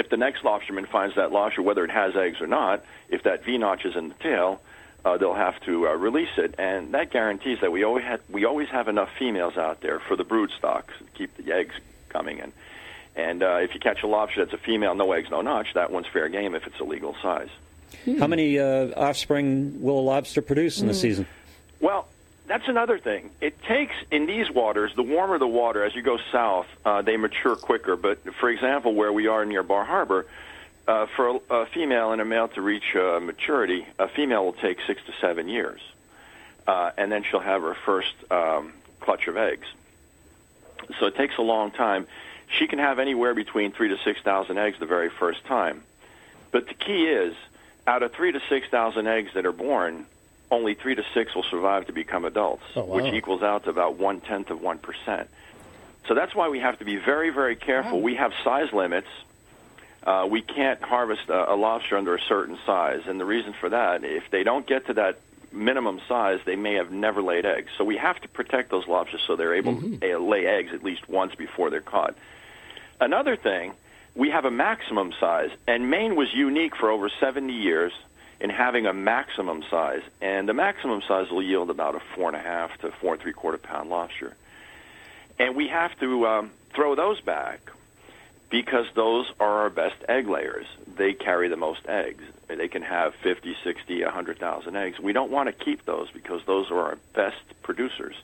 if 0.00 0.08
the 0.08 0.16
next 0.16 0.42
lobsterman 0.42 0.88
finds 0.88 1.14
that 1.16 1.30
lobster, 1.30 1.62
whether 1.62 1.84
it 1.84 1.90
has 1.90 2.16
eggs 2.16 2.40
or 2.40 2.46
not, 2.46 2.82
if 3.10 3.22
that 3.24 3.44
V 3.44 3.58
notch 3.58 3.84
is 3.84 3.94
in 3.94 4.08
the 4.08 4.14
tail, 4.14 4.60
uh, 5.04 5.18
they'll 5.18 5.34
have 5.34 5.60
to 5.60 5.88
uh, 5.88 5.92
release 5.92 6.36
it, 6.38 6.54
and 6.58 6.92
that 6.92 7.10
guarantees 7.10 7.60
that 7.60 7.70
we 7.70 7.84
always 7.84 8.04
have 8.04 8.20
we 8.30 8.44
always 8.44 8.68
have 8.68 8.88
enough 8.88 9.10
females 9.18 9.56
out 9.56 9.80
there 9.82 10.00
for 10.00 10.16
the 10.16 10.24
brood 10.24 10.50
stocks 10.56 10.94
to 10.98 11.04
keep 11.14 11.36
the 11.36 11.52
eggs 11.52 11.74
coming 12.08 12.38
in. 12.38 12.52
And 13.14 13.42
uh, 13.42 13.58
if 13.60 13.74
you 13.74 13.80
catch 13.80 14.02
a 14.02 14.06
lobster 14.06 14.44
that's 14.44 14.54
a 14.54 14.58
female, 14.58 14.94
no 14.94 15.12
eggs, 15.12 15.30
no 15.30 15.42
notch, 15.42 15.74
that 15.74 15.90
one's 15.90 16.06
fair 16.06 16.28
game 16.28 16.54
if 16.54 16.66
it's 16.66 16.80
a 16.80 16.84
legal 16.84 17.14
size. 17.22 17.50
How 18.18 18.26
many 18.26 18.58
uh, 18.58 18.88
offspring 18.96 19.82
will 19.82 19.98
a 19.98 20.00
lobster 20.00 20.40
produce 20.40 20.80
in 20.80 20.86
the 20.86 20.94
season? 20.94 21.26
Well, 21.80 22.08
that's 22.50 22.68
another 22.68 22.98
thing. 22.98 23.30
It 23.40 23.54
takes 23.62 23.94
in 24.10 24.26
these 24.26 24.48
waters, 24.50 24.90
the 24.94 25.06
warmer 25.14 25.38
the 25.38 25.52
water, 25.62 25.80
as 25.86 25.92
you 25.94 26.02
go 26.02 26.18
south, 26.32 26.66
uh, 26.84 27.00
they 27.08 27.16
mature 27.16 27.56
quicker. 27.56 27.94
But 27.96 28.16
for 28.40 28.48
example, 28.50 28.90
where 29.00 29.12
we 29.20 29.24
are 29.34 29.44
near 29.52 29.62
Bar 29.62 29.84
Harbor, 29.84 30.26
uh, 30.88 31.06
for 31.14 31.24
a, 31.28 31.54
a 31.60 31.66
female 31.66 32.08
and 32.12 32.20
a 32.20 32.24
male 32.34 32.48
to 32.56 32.60
reach 32.72 32.88
uh, 32.96 33.20
maturity, 33.20 33.86
a 33.98 34.08
female 34.08 34.42
will 34.44 34.58
take 34.66 34.78
six 34.86 34.98
to 35.08 35.12
seven 35.20 35.48
years. 35.48 35.80
uh, 36.70 36.90
and 36.96 37.10
then 37.10 37.24
she'll 37.24 37.40
have 37.40 37.62
her 37.62 37.74
first 37.74 38.14
um, 38.30 38.72
clutch 39.00 39.26
of 39.26 39.36
eggs. 39.36 39.66
So 40.98 41.06
it 41.06 41.16
takes 41.16 41.36
a 41.38 41.42
long 41.42 41.70
time. 41.72 42.06
She 42.58 42.66
can 42.66 42.78
have 42.78 42.98
anywhere 42.98 43.34
between 43.34 43.72
three 43.72 43.88
to 43.88 43.98
six 44.04 44.20
thousand 44.22 44.58
eggs 44.58 44.78
the 44.78 44.86
very 44.86 45.10
first 45.10 45.44
time. 45.44 45.82
But 46.52 46.68
the 46.68 46.74
key 46.74 47.06
is, 47.06 47.34
out 47.86 48.02
of 48.02 48.12
three 48.12 48.32
to 48.32 48.40
six 48.48 48.68
thousand 48.68 49.06
eggs 49.06 49.30
that 49.34 49.46
are 49.46 49.52
born, 49.52 50.06
only 50.50 50.74
three 50.74 50.94
to 50.94 51.04
six 51.14 51.34
will 51.34 51.44
survive 51.44 51.86
to 51.86 51.92
become 51.92 52.24
adults, 52.24 52.62
Oh, 52.76 52.84
wow. 52.84 52.96
which 52.96 53.12
equals 53.14 53.42
out 53.42 53.64
to 53.64 53.70
about 53.70 53.96
one 53.96 54.20
tenth 54.20 54.50
of 54.50 54.60
one 54.60 54.78
percent. 54.78 55.28
So 56.08 56.14
that's 56.14 56.34
why 56.34 56.48
we 56.48 56.58
have 56.60 56.78
to 56.80 56.84
be 56.84 56.96
very, 56.96 57.30
very 57.30 57.56
careful. 57.56 58.00
We 58.00 58.16
have 58.16 58.32
size 58.42 58.72
limits. 58.72 59.06
Uh, 60.02 60.26
we 60.30 60.40
can't 60.40 60.80
harvest 60.82 61.28
a, 61.28 61.52
a 61.52 61.56
lobster 61.56 61.96
under 61.96 62.14
a 62.14 62.20
certain 62.20 62.58
size, 62.66 63.02
and 63.06 63.20
the 63.20 63.24
reason 63.26 63.52
for 63.52 63.68
that, 63.68 64.02
if 64.02 64.30
they 64.30 64.42
don't 64.42 64.66
get 64.66 64.86
to 64.86 64.94
that 64.94 65.18
minimum 65.52 66.00
size, 66.08 66.40
they 66.46 66.56
may 66.56 66.74
have 66.74 66.90
never 66.90 67.20
laid 67.22 67.44
eggs. 67.44 67.70
So 67.76 67.84
we 67.84 67.96
have 67.98 68.18
to 68.22 68.28
protect 68.28 68.70
those 68.70 68.86
lobsters 68.88 69.20
so 69.26 69.36
they're 69.36 69.54
able 69.54 69.78
to 69.80 70.14
uh, 70.14 70.18
lay 70.18 70.46
eggs 70.46 70.72
at 70.72 70.82
least 70.82 71.08
once 71.08 71.34
before 71.34 71.68
they're 71.70 71.80
caught. 71.82 72.14
Another 73.00 73.36
thing, 73.36 73.72
we 74.14 74.30
have 74.30 74.44
a 74.46 74.50
maximum 74.50 75.12
size, 75.20 75.50
and 75.66 75.90
Maine 75.90 76.16
was 76.16 76.32
unique 76.32 76.76
for 76.76 76.90
over 76.90 77.08
70 77.20 77.52
years 77.52 77.92
in 78.40 78.50
having 78.50 78.86
a 78.86 78.92
maximum 78.92 79.62
size, 79.70 80.02
and 80.20 80.48
the 80.48 80.54
maximum 80.54 81.02
size 81.02 81.30
will 81.30 81.42
yield 81.42 81.70
about 81.70 81.94
a 81.94 82.00
four 82.14 82.28
and 82.28 82.36
a 82.36 82.40
half 82.40 82.76
to 82.78 82.90
four 82.90 83.14
and 83.14 83.22
three 83.22 83.32
quarter 83.32 83.58
pound 83.58 83.90
lobster, 83.90 84.34
and 85.38 85.54
we 85.54 85.68
have 85.68 85.98
to 86.00 86.26
um, 86.26 86.50
throw 86.74 86.94
those 86.94 87.20
back 87.20 87.70
because 88.50 88.86
those 88.94 89.30
are 89.38 89.60
our 89.60 89.70
best 89.70 89.96
egg 90.08 90.28
layers. 90.28 90.66
They 90.96 91.12
carry 91.12 91.48
the 91.48 91.56
most 91.56 91.86
eggs. 91.86 92.24
They 92.48 92.68
can 92.68 92.82
have 92.82 93.14
50, 93.14 93.56
60, 93.62 94.02
100,000 94.02 94.76
eggs. 94.76 94.98
We 94.98 95.12
don't 95.12 95.30
want 95.30 95.46
to 95.46 95.64
keep 95.64 95.84
those 95.84 96.10
because 96.10 96.44
those 96.46 96.70
are 96.70 96.80
our 96.80 96.98
best 97.14 97.36
producers. 97.62 98.16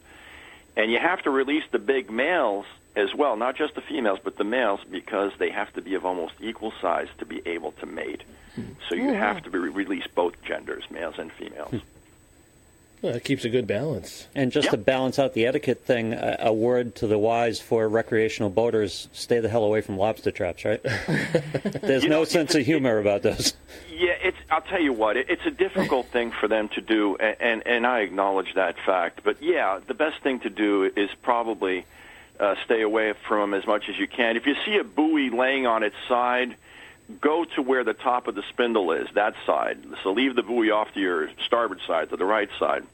And 0.76 0.90
you 0.90 0.98
have 0.98 1.22
to 1.22 1.30
release 1.30 1.62
the 1.70 1.78
big 1.78 2.10
males 2.10 2.66
as 2.96 3.14
well, 3.14 3.36
not 3.36 3.56
just 3.56 3.74
the 3.74 3.82
females, 3.82 4.18
but 4.22 4.36
the 4.36 4.44
males, 4.44 4.80
because 4.90 5.32
they 5.38 5.50
have 5.50 5.72
to 5.74 5.82
be 5.82 5.94
of 5.94 6.04
almost 6.04 6.34
equal 6.40 6.72
size 6.80 7.08
to 7.18 7.26
be 7.26 7.42
able 7.46 7.72
to 7.72 7.86
mate. 7.86 8.22
So 8.88 8.94
you 8.94 9.10
hmm. 9.10 9.14
have 9.14 9.42
to 9.42 9.50
be 9.50 9.58
release 9.58 10.06
both 10.14 10.42
genders, 10.42 10.84
males 10.90 11.16
and 11.18 11.30
females. 11.32 11.70
Hmm. 11.70 11.78
Well, 13.02 13.14
it 13.14 13.24
keeps 13.24 13.44
a 13.44 13.50
good 13.50 13.66
balance. 13.66 14.26
And 14.34 14.50
just 14.50 14.70
to 14.70 14.78
balance 14.78 15.18
out 15.18 15.34
the 15.34 15.46
etiquette 15.46 15.84
thing, 15.84 16.14
a, 16.14 16.36
a 16.40 16.52
word 16.52 16.94
to 16.96 17.06
the 17.06 17.18
wise 17.18 17.60
for 17.60 17.86
recreational 17.88 18.48
boaters: 18.48 19.08
stay 19.12 19.38
the 19.38 19.50
hell 19.50 19.64
away 19.64 19.82
from 19.82 19.98
lobster 19.98 20.30
traps. 20.30 20.64
Right? 20.64 20.82
There's 21.82 22.04
You 22.04 22.08
no 22.08 22.20
know, 22.20 22.24
sense 22.24 22.54
of 22.54 22.64
humor 22.64 22.98
about 22.98 23.22
those. 23.22 23.52
Yeah, 23.90 24.14
it's. 24.22 24.38
I'll 24.50 24.62
tell 24.62 24.80
you 24.80 24.94
what. 24.94 25.18
It, 25.18 25.28
it's 25.28 25.44
a 25.44 25.50
difficult 25.50 26.06
thing 26.06 26.32
for 26.32 26.48
them 26.48 26.68
to 26.70 26.80
do, 26.80 27.16
and, 27.16 27.36
and 27.38 27.66
and 27.66 27.86
I 27.86 28.00
acknowledge 28.00 28.54
that 28.54 28.76
fact. 28.78 29.20
But 29.22 29.42
yeah, 29.42 29.78
the 29.86 29.94
best 29.94 30.22
thing 30.22 30.40
to 30.40 30.50
do 30.50 30.90
is 30.96 31.10
probably 31.22 31.84
uh, 32.38 32.54
stay 32.64 32.82
away 32.82 33.12
from 33.26 33.50
them 33.52 33.60
as 33.60 33.66
much 33.66 33.88
as 33.88 33.98
you 33.98 34.06
can. 34.06 34.36
If 34.36 34.46
you 34.46 34.54
see 34.64 34.76
a 34.76 34.84
buoy 34.84 35.30
laying 35.30 35.66
on 35.66 35.82
its 35.82 35.96
side, 36.08 36.56
go 37.20 37.44
to 37.44 37.62
where 37.62 37.84
the 37.84 37.94
top 37.94 38.26
of 38.26 38.34
the 38.34 38.42
spindle 38.50 38.92
is, 38.92 39.08
that 39.14 39.34
side. 39.46 39.78
So 40.02 40.12
leave 40.12 40.34
the 40.34 40.42
buoy 40.42 40.70
off 40.70 40.92
to 40.94 41.00
your 41.00 41.30
starboard 41.46 41.80
side, 41.86 42.10
to 42.10 42.16
the 42.16 42.24
right 42.24 42.50
side, 42.58 42.84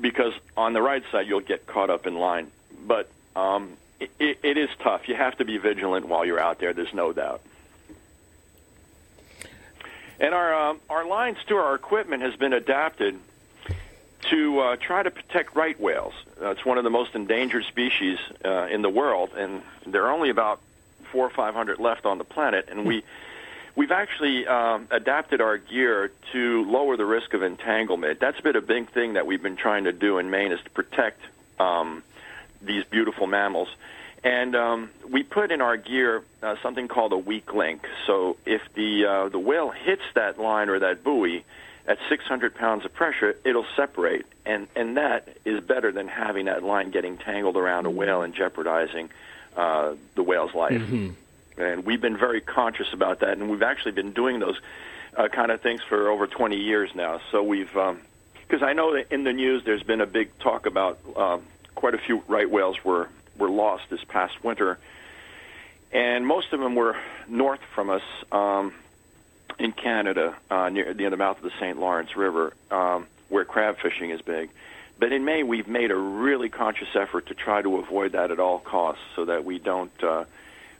because 0.00 0.32
on 0.56 0.72
the 0.72 0.82
right 0.82 1.02
side 1.12 1.26
you'll 1.26 1.40
get 1.40 1.66
caught 1.66 1.90
up 1.90 2.06
in 2.06 2.14
line. 2.14 2.50
But 2.86 3.08
um, 3.36 3.76
it, 4.00 4.38
it, 4.42 4.58
is 4.58 4.70
tough. 4.80 5.08
You 5.08 5.14
have 5.14 5.36
to 5.38 5.44
be 5.44 5.58
vigilant 5.58 6.06
while 6.06 6.24
you're 6.24 6.40
out 6.40 6.58
there. 6.58 6.72
There's 6.72 6.94
no 6.94 7.12
doubt. 7.12 7.42
And 10.20 10.32
our 10.34 10.54
um, 10.54 10.80
our 10.88 11.06
lines 11.06 11.38
to 11.48 11.56
our 11.56 11.74
equipment 11.74 12.22
has 12.22 12.36
been 12.36 12.52
adapted 12.52 13.18
to 14.30 14.60
uh, 14.60 14.76
try 14.76 15.02
to 15.02 15.10
protect 15.10 15.54
right 15.54 15.78
whales. 15.78 16.14
Uh, 16.40 16.50
it's 16.50 16.64
one 16.64 16.78
of 16.78 16.84
the 16.84 16.90
most 16.90 17.14
endangered 17.14 17.64
species 17.64 18.18
uh, 18.44 18.68
in 18.70 18.82
the 18.82 18.90
world, 18.90 19.30
and 19.36 19.62
there 19.86 20.04
are 20.06 20.12
only 20.12 20.30
about 20.30 20.60
four 21.12 21.26
or 21.26 21.30
five 21.30 21.54
hundred 21.54 21.78
left 21.78 22.06
on 22.06 22.18
the 22.18 22.24
planet. 22.24 22.68
And 22.70 22.84
we 22.86 23.02
we've 23.76 23.92
actually 23.92 24.46
um, 24.46 24.88
adapted 24.90 25.40
our 25.40 25.58
gear 25.58 26.10
to 26.32 26.64
lower 26.64 26.96
the 26.96 27.06
risk 27.06 27.34
of 27.34 27.42
entanglement. 27.42 28.20
That's 28.20 28.40
been 28.40 28.56
a 28.56 28.60
big 28.60 28.90
thing 28.90 29.14
that 29.14 29.26
we've 29.26 29.42
been 29.42 29.56
trying 29.56 29.84
to 29.84 29.92
do 29.92 30.18
in 30.18 30.30
Maine 30.30 30.52
is 30.52 30.60
to 30.62 30.70
protect 30.70 31.20
um, 31.58 32.02
these 32.62 32.84
beautiful 32.84 33.26
mammals. 33.26 33.68
And 34.22 34.56
um, 34.56 34.90
we 35.08 35.22
put 35.22 35.52
in 35.52 35.60
our 35.60 35.76
gear 35.76 36.22
uh, 36.42 36.56
something 36.62 36.88
called 36.88 37.12
a 37.12 37.18
weak 37.18 37.52
link. 37.52 37.86
So 38.06 38.38
if 38.46 38.62
the 38.74 39.04
uh, 39.04 39.28
the 39.28 39.38
whale 39.38 39.70
hits 39.70 40.02
that 40.14 40.38
line 40.38 40.70
or 40.70 40.78
that 40.78 41.04
buoy 41.04 41.44
at 41.86 41.98
600 42.08 42.54
pounds 42.54 42.84
of 42.84 42.94
pressure, 42.94 43.36
it'll 43.44 43.66
separate, 43.76 44.26
and 44.46 44.68
and 44.74 44.96
that 44.96 45.28
is 45.44 45.62
better 45.62 45.92
than 45.92 46.08
having 46.08 46.46
that 46.46 46.62
line 46.62 46.90
getting 46.90 47.18
tangled 47.18 47.56
around 47.56 47.86
a 47.86 47.90
whale 47.90 48.22
and 48.22 48.34
jeopardizing 48.34 49.10
uh, 49.56 49.94
the 50.14 50.22
whale's 50.22 50.54
life. 50.54 50.72
And 51.56 51.84
we've 51.84 52.00
been 52.00 52.16
very 52.16 52.40
conscious 52.40 52.92
about 52.92 53.20
that, 53.20 53.38
and 53.38 53.50
we've 53.50 53.62
actually 53.62 53.92
been 53.92 54.12
doing 54.12 54.40
those 54.40 54.58
uh, 55.16 55.28
kind 55.28 55.50
of 55.52 55.60
things 55.60 55.82
for 55.88 56.08
over 56.08 56.26
20 56.26 56.56
years 56.56 56.90
now. 56.94 57.20
So 57.30 57.42
we've 57.42 57.72
because 57.72 58.62
I 58.62 58.72
know 58.72 58.94
that 58.94 59.12
in 59.12 59.24
the 59.24 59.32
news 59.32 59.64
there's 59.64 59.82
been 59.82 60.00
a 60.00 60.06
big 60.06 60.36
talk 60.38 60.66
about 60.66 60.98
um, 61.16 61.42
quite 61.74 61.94
a 61.94 61.98
few 61.98 62.22
right 62.28 62.50
whales 62.50 62.82
were 62.84 63.08
were 63.38 63.50
lost 63.50 63.84
this 63.90 64.02
past 64.04 64.42
winter, 64.42 64.78
and 65.92 66.26
most 66.26 66.52
of 66.52 66.60
them 66.60 66.74
were 66.74 66.96
north 67.28 67.60
from 67.74 67.90
us 67.90 68.02
um, 68.32 68.72
in 69.58 69.72
Canada, 69.72 70.34
uh, 70.50 70.68
near 70.68 70.92
near 70.94 71.10
the 71.10 71.16
mouth 71.16 71.38
of 71.38 71.44
the 71.44 71.52
St. 71.58 71.78
Lawrence 71.78 72.16
River, 72.16 72.52
um, 72.70 73.06
where 73.28 73.44
crab 73.44 73.78
fishing 73.78 74.10
is 74.10 74.20
big. 74.22 74.50
But 74.98 75.12
in 75.12 75.24
May, 75.24 75.42
we've 75.42 75.68
made 75.68 75.90
a 75.90 75.96
really 75.96 76.48
conscious 76.48 76.94
effort 76.94 77.26
to 77.26 77.34
try 77.34 77.62
to 77.62 77.78
avoid 77.78 78.12
that 78.12 78.30
at 78.30 78.38
all 78.38 78.58
costs, 78.58 79.02
so 79.16 79.24
that 79.24 79.44
we 79.44 79.58
don't 79.58 80.02
uh, 80.02 80.24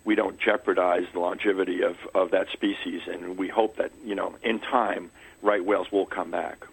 we 0.04 0.14
don't 0.14 0.38
jeopardize 0.38 1.06
the 1.12 1.20
longevity 1.20 1.82
of, 1.82 1.96
of 2.14 2.30
that 2.30 2.48
species. 2.50 3.02
And 3.06 3.36
we 3.36 3.48
hope 3.48 3.76
that 3.76 3.90
you 4.04 4.14
know, 4.14 4.34
in 4.42 4.60
time, 4.60 5.10
right 5.42 5.64
whales 5.64 5.90
will 5.90 6.06
come 6.06 6.30
back. 6.30 6.66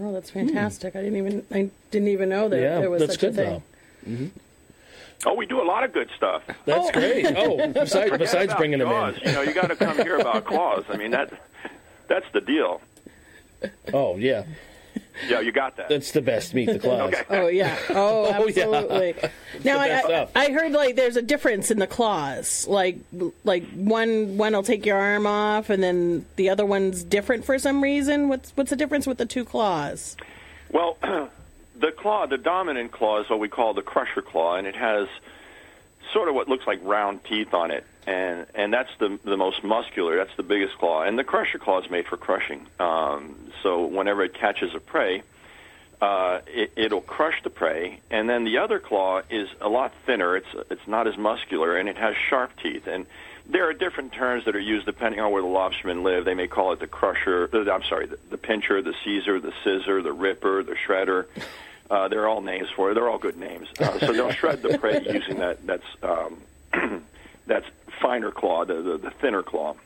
Oh, 0.00 0.12
that's 0.12 0.30
fantastic! 0.30 0.96
I 0.96 1.02
didn't 1.02 1.18
even 1.18 1.46
I 1.50 1.70
didn't 1.90 2.08
even 2.08 2.28
know 2.30 2.48
that 2.48 2.60
yeah, 2.60 2.80
there 2.80 2.90
was 2.90 3.00
that's 3.00 3.12
such 3.14 3.20
good 3.20 3.32
a 3.32 3.34
thing. 3.34 3.62
though. 4.06 4.30
Oh, 5.24 5.34
we 5.34 5.46
do 5.46 5.60
a 5.62 5.64
lot 5.64 5.84
of 5.84 5.92
good 5.92 6.10
stuff. 6.16 6.42
That's 6.64 6.88
oh. 6.88 6.92
great. 6.92 7.26
Oh, 7.36 7.68
besides, 7.72 8.16
besides 8.18 8.44
about 8.46 8.58
bringing 8.58 8.80
them 8.80 8.88
claws. 8.88 9.16
in. 9.18 9.28
You 9.28 9.32
know, 9.34 9.42
you 9.42 9.54
got 9.54 9.68
to 9.68 9.76
come 9.76 9.96
here 9.98 10.16
about 10.18 10.44
claws. 10.46 10.84
I 10.88 10.96
mean, 10.96 11.12
that 11.12 11.32
that's 12.08 12.26
the 12.32 12.40
deal. 12.40 12.80
Oh 13.92 14.16
yeah, 14.16 14.42
Yeah, 15.28 15.38
you 15.40 15.52
got 15.52 15.76
that. 15.76 15.88
that's 15.88 16.10
the 16.10 16.20
best 16.20 16.52
meat. 16.52 16.66
The 16.66 16.80
claws. 16.80 17.14
Okay. 17.14 17.24
Oh 17.30 17.46
yeah. 17.46 17.78
Oh, 17.90 18.24
Oh, 18.34 18.46
yeah. 18.48 18.64
absolutely. 18.64 19.14
Now 19.64 19.78
I, 19.78 19.88
I. 20.34 20.46
I 20.46 20.50
heard 20.52 20.72
like 20.72 20.96
there's 20.96 21.16
a 21.16 21.22
difference 21.22 21.70
in 21.70 21.78
the 21.78 21.86
claws. 21.86 22.66
Like 22.66 22.98
like 23.44 23.64
one 23.74 24.36
one 24.36 24.52
will 24.54 24.64
take 24.64 24.84
your 24.84 24.98
arm 24.98 25.26
off, 25.28 25.70
and 25.70 25.80
then 25.80 26.26
the 26.34 26.50
other 26.50 26.66
one's 26.66 27.04
different 27.04 27.44
for 27.44 27.56
some 27.60 27.80
reason. 27.82 28.28
What's 28.28 28.50
what's 28.56 28.70
the 28.70 28.76
difference 28.76 29.06
with 29.06 29.18
the 29.18 29.26
two 29.26 29.44
claws? 29.44 30.16
Well, 30.72 30.98
the 31.82 31.90
claw, 31.92 32.26
the 32.26 32.38
dominant 32.38 32.92
claw, 32.92 33.20
is 33.20 33.28
what 33.28 33.40
we 33.40 33.48
call 33.48 33.74
the 33.74 33.82
crusher 33.82 34.22
claw, 34.22 34.54
and 34.54 34.66
it 34.66 34.76
has 34.76 35.08
sort 36.12 36.28
of 36.28 36.34
what 36.34 36.48
looks 36.48 36.66
like 36.66 36.78
round 36.82 37.24
teeth 37.24 37.52
on 37.52 37.72
it, 37.72 37.84
and 38.06 38.46
and 38.54 38.72
that's 38.72 38.90
the 38.98 39.18
the 39.24 39.36
most 39.36 39.62
muscular. 39.64 40.16
That's 40.16 40.36
the 40.36 40.44
biggest 40.44 40.78
claw, 40.78 41.02
and 41.02 41.18
the 41.18 41.24
crusher 41.24 41.58
claw 41.58 41.80
is 41.82 41.90
made 41.90 42.06
for 42.06 42.16
crushing. 42.16 42.66
Um, 42.78 43.36
so 43.62 43.84
whenever 43.86 44.22
it 44.22 44.32
catches 44.32 44.74
a 44.74 44.80
prey, 44.80 45.22
uh, 46.00 46.40
it, 46.46 46.72
it'll 46.76 47.00
crush 47.00 47.42
the 47.42 47.50
prey, 47.50 47.98
and 48.10 48.30
then 48.30 48.44
the 48.44 48.58
other 48.58 48.78
claw 48.78 49.22
is 49.28 49.48
a 49.60 49.68
lot 49.68 49.92
thinner. 50.06 50.36
It's 50.36 50.54
it's 50.70 50.86
not 50.86 51.08
as 51.08 51.16
muscular, 51.18 51.76
and 51.76 51.88
it 51.88 51.96
has 51.96 52.14
sharp 52.28 52.52
teeth. 52.62 52.86
And 52.86 53.06
there 53.46 53.68
are 53.68 53.72
different 53.72 54.12
terms 54.12 54.44
that 54.44 54.54
are 54.54 54.60
used 54.60 54.86
depending 54.86 55.20
on 55.20 55.32
where 55.32 55.42
the 55.42 55.48
lobstermen 55.48 56.02
live. 56.04 56.24
They 56.24 56.34
may 56.34 56.46
call 56.46 56.72
it 56.72 56.80
the 56.80 56.86
crusher. 56.86 57.50
uh, 57.52 57.72
I'm 57.72 57.82
sorry, 57.82 58.06
the, 58.06 58.18
the 58.30 58.38
pincher, 58.38 58.82
the 58.82 58.94
seizer, 59.04 59.42
the 59.42 59.52
scissor, 59.64 60.00
the 60.02 60.12
ripper, 60.12 60.62
the 60.62 60.74
shredder. 60.74 61.26
Uh, 61.92 62.08
they're 62.08 62.26
all 62.26 62.40
names 62.40 62.70
for 62.74 62.90
it. 62.90 62.94
They're 62.94 63.10
all 63.10 63.18
good 63.18 63.36
names. 63.36 63.68
Uh, 63.78 63.98
so 63.98 64.14
they'll 64.14 64.32
shred 64.40 64.62
the 64.62 64.78
prey 64.78 65.02
using 65.12 65.40
that 65.40 65.66
that's 65.66 65.84
um, 66.02 66.38
that's 67.46 67.66
finer 68.00 68.30
claw, 68.30 68.64
the, 68.64 68.80
the 68.80 68.96
the 68.96 69.10
thinner 69.10 69.42
claw. 69.42 69.76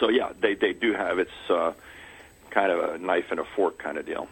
So 0.00 0.08
yeah, 0.08 0.32
they 0.40 0.54
they 0.54 0.72
do 0.72 0.94
have 0.94 1.20
it's 1.20 1.30
uh, 1.48 1.72
kind 2.50 2.72
of 2.72 2.94
a 2.94 2.98
knife 2.98 3.26
and 3.30 3.38
a 3.38 3.44
fork 3.44 3.78
kind 3.78 3.96
of 3.96 4.06
deal. 4.06 4.26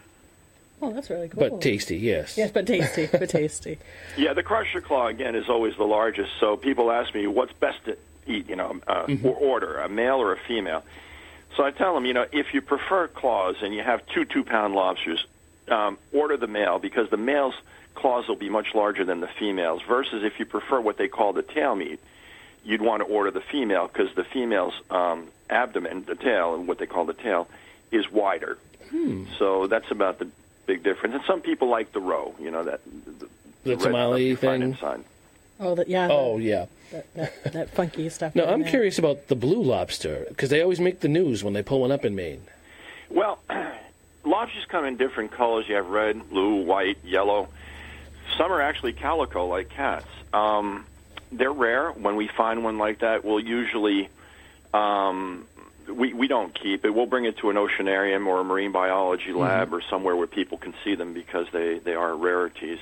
Oh, 0.83 0.93
that's 0.93 1.09
really 1.09 1.29
cool. 1.29 1.49
But 1.49 1.61
tasty, 1.61 1.99
yes. 1.99 2.37
Yes, 2.37 2.51
but 2.51 2.67
tasty, 2.67 3.07
but 3.13 3.29
tasty. 3.31 3.79
Yeah, 4.17 4.33
the 4.33 4.43
crusher 4.43 4.81
claw 4.81 5.07
again 5.07 5.37
is 5.37 5.49
always 5.49 5.77
the 5.77 5.85
largest. 5.87 6.33
So 6.41 6.57
people 6.57 6.91
ask 6.91 7.15
me 7.15 7.29
what's 7.29 7.53
best 7.53 7.85
to 7.85 7.97
eat, 8.27 8.49
you 8.49 8.57
know, 8.57 8.81
uh, 8.89 9.07
or 9.23 9.37
order 9.37 9.79
a 9.79 9.89
male 9.89 10.21
or 10.21 10.33
a 10.33 10.37
female. 10.37 10.83
So 11.57 11.63
I 11.63 11.71
tell 11.71 11.95
them, 11.95 12.05
you 12.07 12.13
know, 12.13 12.27
if 12.33 12.53
you 12.53 12.61
prefer 12.61 13.07
claws 13.07 13.57
and 13.63 13.73
you 13.73 13.85
have 13.85 14.05
two 14.09 14.25
two-pound 14.25 14.75
lobsters, 14.75 15.25
um, 15.69 15.99
order 16.13 16.37
the 16.37 16.47
male 16.47 16.79
because 16.79 17.11
the 17.11 17.17
male's 17.17 17.55
claws 17.95 18.29
will 18.29 18.37
be 18.37 18.49
much 18.49 18.75
larger 18.75 19.05
than 19.05 19.21
the 19.21 19.29
females. 19.29 19.83
Versus 19.83 20.23
if 20.25 20.39
you 20.39 20.45
prefer 20.47 20.81
what 20.81 20.97
they 20.99 21.09
call 21.09 21.33
the 21.33 21.43
tail 21.43 21.75
meat, 21.75 21.99
you'd 22.65 22.83
want 22.83 23.01
to 23.03 23.07
order 23.09 23.31
the 23.31 23.41
female 23.41 23.89
because 23.89 24.15
the 24.15 24.25
female's 24.25 24.75
um, 24.91 25.29
abdomen, 25.49 26.05
the 26.05 26.15
tail, 26.15 26.55
and 26.55 26.69
what 26.69 26.79
they 26.79 26.87
call 26.87 27.05
the 27.05 27.15
tail, 27.15 27.49
is 27.91 28.11
wider. 28.11 28.59
So 29.39 29.67
that's 29.67 29.91
about 29.91 30.19
the 30.21 30.29
big 30.67 30.83
difference. 30.83 31.15
And 31.17 31.25
some 31.27 31.41
people 31.43 31.69
like 31.69 31.93
the 31.93 32.01
roe, 32.01 32.35
you 32.41 32.51
know 32.51 32.65
that 32.65 32.81
the, 32.85 33.27
The 33.65 33.71
red 33.71 33.81
stuff 33.81 33.93
tomalley 33.93 34.27
you 34.27 34.37
find 34.37 34.63
thing? 34.63 34.73
inside. 34.73 35.05
Oh, 35.61 35.75
that 35.75 35.89
yeah. 35.89 36.09
Oh 36.11 36.39
yeah. 36.39 36.67
that, 36.93 37.15
that, 37.15 37.53
that 37.53 37.71
funky 37.71 38.09
stuff. 38.09 38.35
No, 38.35 38.47
I'm 38.47 38.63
there. 38.63 38.71
curious 38.71 38.99
about 38.99 39.29
the 39.29 39.35
blue 39.35 39.63
lobster 39.63 40.25
because 40.29 40.51
they 40.51 40.63
always 40.63 40.81
make 40.81 41.01
the 41.01 41.09
news 41.09 41.43
when 41.45 41.53
they 41.53 41.63
pull 41.63 41.81
one 41.81 41.93
up 41.93 42.05
in 42.05 42.15
Maine. 42.15 42.43
Well, 43.11 43.39
lobsters 44.27 44.65
come 44.67 44.85
in 44.85 44.97
different 44.97 45.33
colors. 45.33 45.69
You 45.69 45.77
have 45.77 45.89
red, 45.89 46.29
blue, 46.29 46.63
white, 46.65 46.99
yellow. 47.05 47.49
Some 48.37 48.53
are 48.53 48.61
actually 48.61 48.93
calico, 48.93 49.47
like 49.47 49.71
cats. 49.71 50.09
Um, 50.33 50.85
they're 51.33 51.53
rare. 51.53 51.91
When 51.91 52.17
we 52.17 52.29
find 52.29 52.65
one 52.65 52.79
like 52.79 52.99
that, 53.01 53.25
we'll 53.25 53.41
usually 53.41 54.09
um, 54.75 55.47
we 55.89 56.13
we 56.13 56.29
don't 56.29 56.55
keep 56.55 56.85
it. 56.85 56.91
We'll 56.91 57.07
bring 57.07 57.25
it 57.25 57.39
to 57.39 57.51
an 57.51 57.57
oceanarium 57.57 58.27
or 58.27 58.41
a 58.41 58.45
marine 58.45 58.73
biology 58.73 59.33
lab 59.33 59.73
or 59.73 59.81
somewhere 59.81 60.17
where 60.17 60.27
people 60.27 60.59
can 60.59 60.75
see 60.85 60.95
them 60.95 61.15
because 61.15 61.47
they 61.53 61.79
they 61.79 61.95
are 61.95 62.15
rarities. 62.15 62.79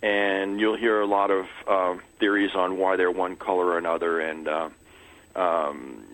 And 0.00 0.60
you'll 0.60 0.76
hear 0.76 1.00
a 1.00 1.06
lot 1.06 1.32
of 1.32 1.46
uh, 1.66 1.96
theories 2.18 2.54
on 2.54 2.78
why 2.78 2.96
they're 2.96 3.10
one 3.10 3.34
color 3.34 3.66
or 3.66 3.78
another, 3.78 4.20
and 4.20 4.46
uh, 4.46 4.68
um, 5.34 6.04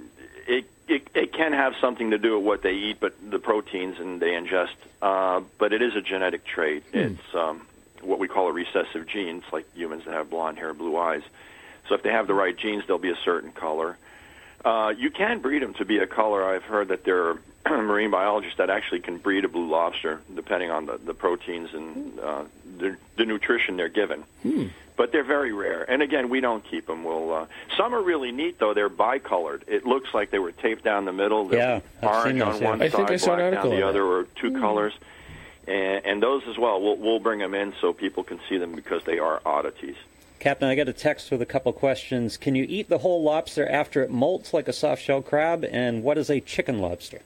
it, 0.89 1.09
it 1.15 1.33
can 1.33 1.53
have 1.53 1.75
something 1.81 2.11
to 2.11 2.19
do 2.19 2.37
with 2.37 2.47
what 2.47 2.63
they 2.63 2.75
eat, 2.75 2.99
but 3.01 3.15
the 3.31 3.39
proteins 3.39 3.99
and 3.99 4.21
they 4.21 4.31
ingest. 4.31 4.75
Uh, 5.01 5.41
but 5.59 5.73
it 5.73 5.83
is 5.83 5.97
a 5.97 6.01
genetic 6.01 6.45
trait. 6.45 6.85
It's 6.93 7.35
um, 7.35 7.67
what 8.03 8.19
we 8.19 8.29
call 8.29 8.49
a 8.49 8.53
recessive 8.53 9.07
gene. 9.07 9.39
It's 9.39 9.53
like 9.53 9.67
humans 9.75 10.05
that 10.05 10.15
have 10.15 10.31
blonde 10.31 10.59
hair, 10.59 10.75
blue 10.75 10.97
eyes. 10.97 11.23
So 11.89 11.95
if 11.95 12.03
they 12.03 12.11
have 12.11 12.27
the 12.27 12.35
right 12.35 12.57
genes, 12.57 12.85
they'll 12.87 12.99
be 12.99 13.11
a 13.11 13.19
certain 13.25 13.53
color. 13.53 13.97
Uh, 14.65 14.95
you 14.97 15.11
can 15.11 15.41
breed 15.41 15.63
them 15.63 15.75
to 15.75 15.85
be 15.85 15.99
a 15.99 16.07
color. 16.07 16.45
I've 16.45 16.63
heard 16.63 16.89
that 16.89 17.05
there 17.05 17.29
are 17.29 17.39
marine 17.71 18.11
biologists 18.11 18.59
that 18.59 18.71
actually 18.71 19.01
can 19.01 19.19
breed 19.19 19.45
a 19.45 19.49
blue 19.49 19.69
lobster, 19.69 20.21
depending 20.35 20.71
on 20.71 20.87
the, 20.87 20.99
the 20.99 21.15
proteins 21.15 21.73
and 21.73 22.19
uh, 22.19 22.45
the, 22.79 22.97
the 23.17 23.25
nutrition 23.25 23.77
they're 23.77 23.89
given. 23.89 24.25
But 24.97 25.11
they're 25.11 25.25
very 25.25 25.53
rare. 25.53 25.83
And 25.91 26.03
again, 26.03 26.29
we 26.29 26.41
don't 26.41 26.63
keep 26.63 26.87
them. 26.87 27.03
We'll, 27.03 27.33
uh, 27.33 27.47
some 27.77 27.95
are 27.95 28.03
really 28.03 28.31
neat, 28.31 28.61
though. 28.61 28.75
They're 28.75 28.89
bicolored. 28.89 29.63
It 29.67 29.85
looks 29.85 30.15
like 30.15 30.31
they 30.31 30.39
were 30.39 30.53
taped 30.53 30.85
down 30.85 31.05
the 31.05 31.13
middle. 31.13 31.47
They'll 31.47 31.59
Yeah, 31.59 31.81
orange 32.01 32.41
on 32.41 32.63
one 32.63 32.81
I 32.81 32.89
side, 32.89 32.97
think 32.97 33.11
I 33.11 33.17
saw 33.17 33.33
an 33.33 33.51
black 33.51 33.63
down 33.65 33.71
the 33.71 33.87
other, 33.87 34.05
or 34.05 34.25
two 34.37 34.53
colors. 34.53 34.93
And, 35.67 36.05
and 36.07 36.23
those 36.23 36.47
as 36.47 36.57
well. 36.59 36.81
We'll, 36.81 36.97
we'll 36.97 37.19
bring 37.19 37.41
them 37.41 37.55
in 37.55 37.75
so 37.81 37.93
people 37.93 38.23
can 38.23 38.39
see 38.49 38.57
them 38.59 38.73
because 38.77 39.03
they 39.05 39.19
are 39.19 39.41
oddities. 39.45 39.97
Captain, 40.39 40.69
I 40.69 40.75
got 40.75 40.89
a 40.89 40.93
text 40.93 41.31
with 41.31 41.41
a 41.43 41.47
couple 41.47 41.73
questions. 41.73 42.37
Can 42.37 42.55
you 42.55 42.67
eat 42.69 42.89
the 42.89 42.99
whole 42.99 43.23
lobster 43.23 43.67
after 43.67 44.03
it 44.03 44.13
molts 44.13 44.53
like 44.53 44.69
a 44.69 44.73
soft 44.73 45.03
shell 45.03 45.23
crab? 45.23 45.65
And 45.65 46.05
what 46.05 46.19
is 46.19 46.31
a 46.31 46.39
chicken 46.39 46.79
lobster? 46.79 47.21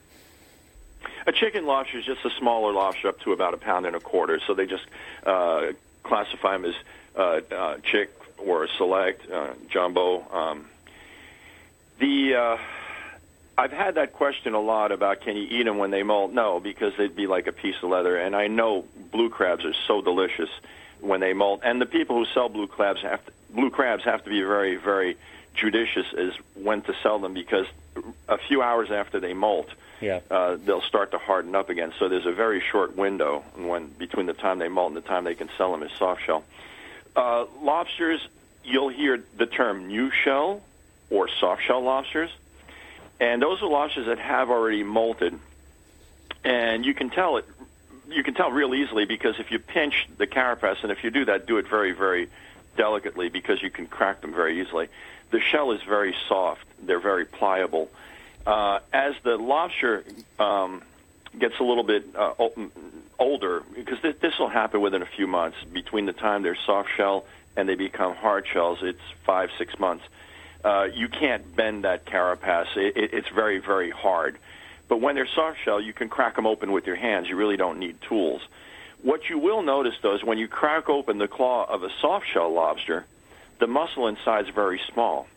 A 1.29 1.31
chicken 1.31 1.67
lobster 1.67 1.99
is 1.99 2.05
just 2.05 2.25
a 2.25 2.31
smaller 2.39 2.73
lobster, 2.73 3.07
up 3.07 3.19
to 3.19 3.33
about 3.33 3.53
a 3.53 3.57
pound 3.57 3.85
and 3.85 3.95
a 3.95 3.99
quarter. 3.99 4.39
So 4.47 4.55
they 4.55 4.65
just 4.65 4.85
uh, 5.23 5.73
classify 6.01 6.57
them 6.57 6.65
as 6.65 6.73
uh, 7.15 7.41
uh, 7.55 7.77
chick 7.83 8.09
or 8.39 8.67
select, 8.67 9.29
uh, 9.29 9.53
jumbo. 9.69 10.27
Um, 10.33 10.65
the 11.99 12.33
uh, 12.33 12.57
I've 13.59 13.71
had 13.71 13.93
that 13.95 14.13
question 14.13 14.55
a 14.55 14.59
lot 14.59 14.91
about 14.91 15.21
can 15.21 15.37
you 15.37 15.43
eat 15.43 15.65
them 15.65 15.77
when 15.77 15.91
they 15.91 16.01
molt? 16.01 16.33
No, 16.33 16.59
because 16.59 16.93
they'd 16.97 17.15
be 17.15 17.27
like 17.27 17.45
a 17.45 17.51
piece 17.51 17.75
of 17.83 17.91
leather. 17.91 18.17
And 18.17 18.35
I 18.35 18.47
know 18.47 18.85
blue 19.11 19.29
crabs 19.29 19.65
are 19.65 19.75
so 19.87 20.01
delicious 20.01 20.49
when 20.99 21.19
they 21.19 21.33
molt. 21.33 21.61
And 21.63 21.79
the 21.79 21.85
people 21.85 22.15
who 22.15 22.25
sell 22.33 22.49
blue 22.49 22.65
crabs 22.65 23.03
have 23.03 23.23
to, 23.23 23.31
blue 23.53 23.69
crabs 23.69 24.03
have 24.03 24.23
to 24.23 24.31
be 24.31 24.41
very, 24.41 24.77
very 24.77 25.15
judicious 25.59 26.05
as 26.17 26.33
when 26.55 26.81
to 26.83 26.93
sell 27.03 27.19
them 27.19 27.33
because 27.33 27.65
a 28.27 28.37
few 28.37 28.61
hours 28.61 28.91
after 28.91 29.19
they 29.19 29.33
molt, 29.33 29.69
Yeah. 30.01 30.19
uh, 30.31 30.55
they'll 30.63 30.81
start 30.81 31.11
to 31.11 31.17
harden 31.17 31.55
up 31.55 31.69
again. 31.69 31.93
So 31.99 32.07
there's 32.07 32.25
a 32.25 32.31
very 32.31 32.61
short 32.61 32.95
window 32.95 33.43
when 33.55 33.87
between 33.87 34.25
the 34.25 34.33
time 34.33 34.59
they 34.59 34.69
molt 34.69 34.89
and 34.93 34.97
the 34.97 35.07
time 35.07 35.23
they 35.23 35.35
can 35.35 35.49
sell 35.57 35.71
them 35.71 35.83
as 35.83 35.91
soft 35.93 36.23
shell. 36.23 36.43
Uh, 37.15 37.45
lobsters, 37.61 38.25
you'll 38.63 38.89
hear 38.89 39.21
the 39.37 39.45
term 39.45 39.87
new 39.87 40.09
shell 40.11 40.61
or 41.09 41.27
soft 41.27 41.63
shell 41.63 41.81
lobsters, 41.81 42.29
and 43.19 43.41
those 43.41 43.61
are 43.61 43.67
lobsters 43.69 44.05
that 44.05 44.19
have 44.19 44.49
already 44.49 44.83
molted, 44.83 45.37
and 46.43 46.85
you 46.85 46.93
can 46.93 47.09
tell 47.09 47.37
it. 47.37 47.45
You 48.07 48.23
can 48.23 48.33
tell 48.33 48.51
real 48.51 48.73
easily 48.73 49.05
because 49.05 49.39
if 49.39 49.51
you 49.51 49.59
pinch 49.59 50.07
the 50.17 50.25
carapace, 50.27 50.77
and 50.83 50.91
if 50.91 51.03
you 51.03 51.11
do 51.11 51.25
that, 51.25 51.45
do 51.45 51.57
it 51.57 51.67
very, 51.67 51.91
very 51.91 52.29
delicately 52.77 53.29
because 53.29 53.61
you 53.61 53.69
can 53.69 53.85
crack 53.87 54.21
them 54.21 54.33
very 54.33 54.61
easily. 54.61 54.87
The 55.31 55.39
shell 55.39 55.71
is 55.71 55.81
very 55.83 56.15
soft; 56.27 56.65
they're 56.81 56.99
very 56.99 57.25
pliable. 57.25 57.89
Uh, 58.45 58.79
as 58.91 59.13
the 59.23 59.37
lobster 59.37 60.03
um, 60.39 60.81
gets 61.37 61.59
a 61.59 61.63
little 61.63 61.83
bit 61.83 62.05
uh, 62.15 62.33
older, 63.19 63.63
because 63.75 63.99
th- 63.99 64.19
this 64.19 64.39
will 64.39 64.49
happen 64.49 64.81
within 64.81 65.01
a 65.01 65.05
few 65.05 65.27
months 65.27 65.57
between 65.71 66.05
the 66.05 66.13
time 66.13 66.41
they're 66.41 66.57
soft 66.65 66.89
shell 66.95 67.25
and 67.55 67.67
they 67.67 67.75
become 67.75 68.15
hard 68.15 68.47
shells. 68.47 68.79
It's 68.81 69.01
five, 69.23 69.51
six 69.57 69.77
months. 69.77 70.05
Uh, 70.63 70.87
you 70.93 71.07
can't 71.07 71.55
bend 71.55 71.83
that 71.83 72.05
carapace. 72.05 72.67
It, 72.75 72.97
it, 72.97 73.13
it's 73.13 73.29
very, 73.29 73.59
very 73.59 73.91
hard. 73.91 74.37
But 74.87 75.01
when 75.01 75.15
they're 75.15 75.27
soft 75.27 75.59
shell, 75.63 75.79
you 75.79 75.93
can 75.93 76.09
crack 76.09 76.35
them 76.35 76.47
open 76.47 76.71
with 76.71 76.87
your 76.87 76.95
hands. 76.95 77.27
You 77.29 77.35
really 77.35 77.57
don't 77.57 77.79
need 77.79 78.01
tools. 78.01 78.41
What 79.01 79.29
you 79.29 79.37
will 79.37 79.61
notice, 79.61 79.95
though, 80.01 80.15
is 80.15 80.23
when 80.23 80.37
you 80.37 80.47
crack 80.47 80.89
open 80.89 81.17
the 81.17 81.27
claw 81.27 81.65
of 81.65 81.83
a 81.83 81.89
soft 82.01 82.27
shell 82.27 82.51
lobster, 82.51 83.05
the 83.59 83.67
muscle 83.67 84.07
inside 84.07 84.47
is 84.47 84.53
very 84.53 84.81
small 84.93 85.27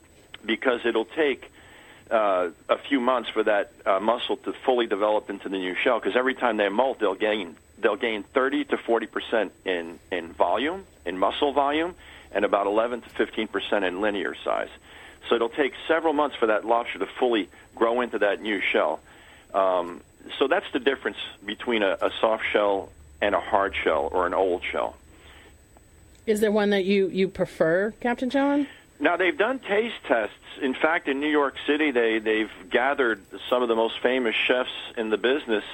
because 0.44 0.84
it'll 0.84 1.04
take 1.04 1.50
uh, 2.10 2.50
a 2.68 2.78
few 2.78 3.00
months 3.00 3.30
for 3.30 3.42
that 3.42 3.72
uh, 3.86 4.00
muscle 4.00 4.36
to 4.36 4.52
fully 4.52 4.86
develop 4.86 5.30
into 5.30 5.48
the 5.48 5.58
new 5.58 5.74
shell. 5.74 5.98
Because 5.98 6.16
every 6.16 6.34
time 6.34 6.56
they 6.56 6.68
molt, 6.68 6.98
they'll 6.98 7.14
gain 7.14 7.56
they'll 7.78 7.96
gain 7.96 8.22
30 8.22 8.64
to 8.66 8.76
40 8.76 9.06
percent 9.06 9.52
in 9.64 9.98
in 10.10 10.32
volume, 10.32 10.84
in 11.04 11.18
muscle 11.18 11.52
volume, 11.52 11.94
and 12.32 12.44
about 12.44 12.66
11 12.66 13.02
to 13.02 13.08
15 13.10 13.48
percent 13.48 13.84
in 13.84 14.00
linear 14.00 14.34
size. 14.44 14.70
So 15.28 15.36
it'll 15.36 15.48
take 15.48 15.74
several 15.88 16.12
months 16.12 16.36
for 16.36 16.46
that 16.46 16.64
lobster 16.64 16.98
to 16.98 17.06
fully 17.06 17.48
grow 17.74 18.00
into 18.00 18.18
that 18.18 18.40
new 18.42 18.60
shell. 18.60 19.00
Um, 19.54 20.00
so 20.38 20.48
that's 20.48 20.70
the 20.72 20.80
difference 20.80 21.18
between 21.44 21.82
a, 21.82 21.96
a 22.00 22.10
soft 22.20 22.44
shell 22.52 22.90
and 23.20 23.34
a 23.34 23.40
hard 23.40 23.74
shell 23.74 24.08
or 24.12 24.26
an 24.26 24.34
old 24.34 24.62
shell. 24.64 24.96
Is 26.26 26.40
there 26.40 26.52
one 26.52 26.70
that 26.70 26.84
you 26.84 27.08
you 27.08 27.28
prefer, 27.28 27.92
Captain 28.00 28.30
John? 28.30 28.66
Now 29.00 29.16
they've 29.16 29.36
done 29.36 29.58
taste 29.58 29.96
tests. 30.06 30.36
In 30.60 30.74
fact, 30.74 31.08
in 31.08 31.20
New 31.20 31.30
York 31.30 31.56
City, 31.66 31.90
they 31.90 32.18
they've 32.18 32.50
gathered 32.70 33.22
some 33.48 33.62
of 33.62 33.68
the 33.68 33.74
most 33.74 33.98
famous 34.00 34.34
chefs 34.34 34.70
in 34.96 35.10
the 35.10 35.16
business, 35.16 35.64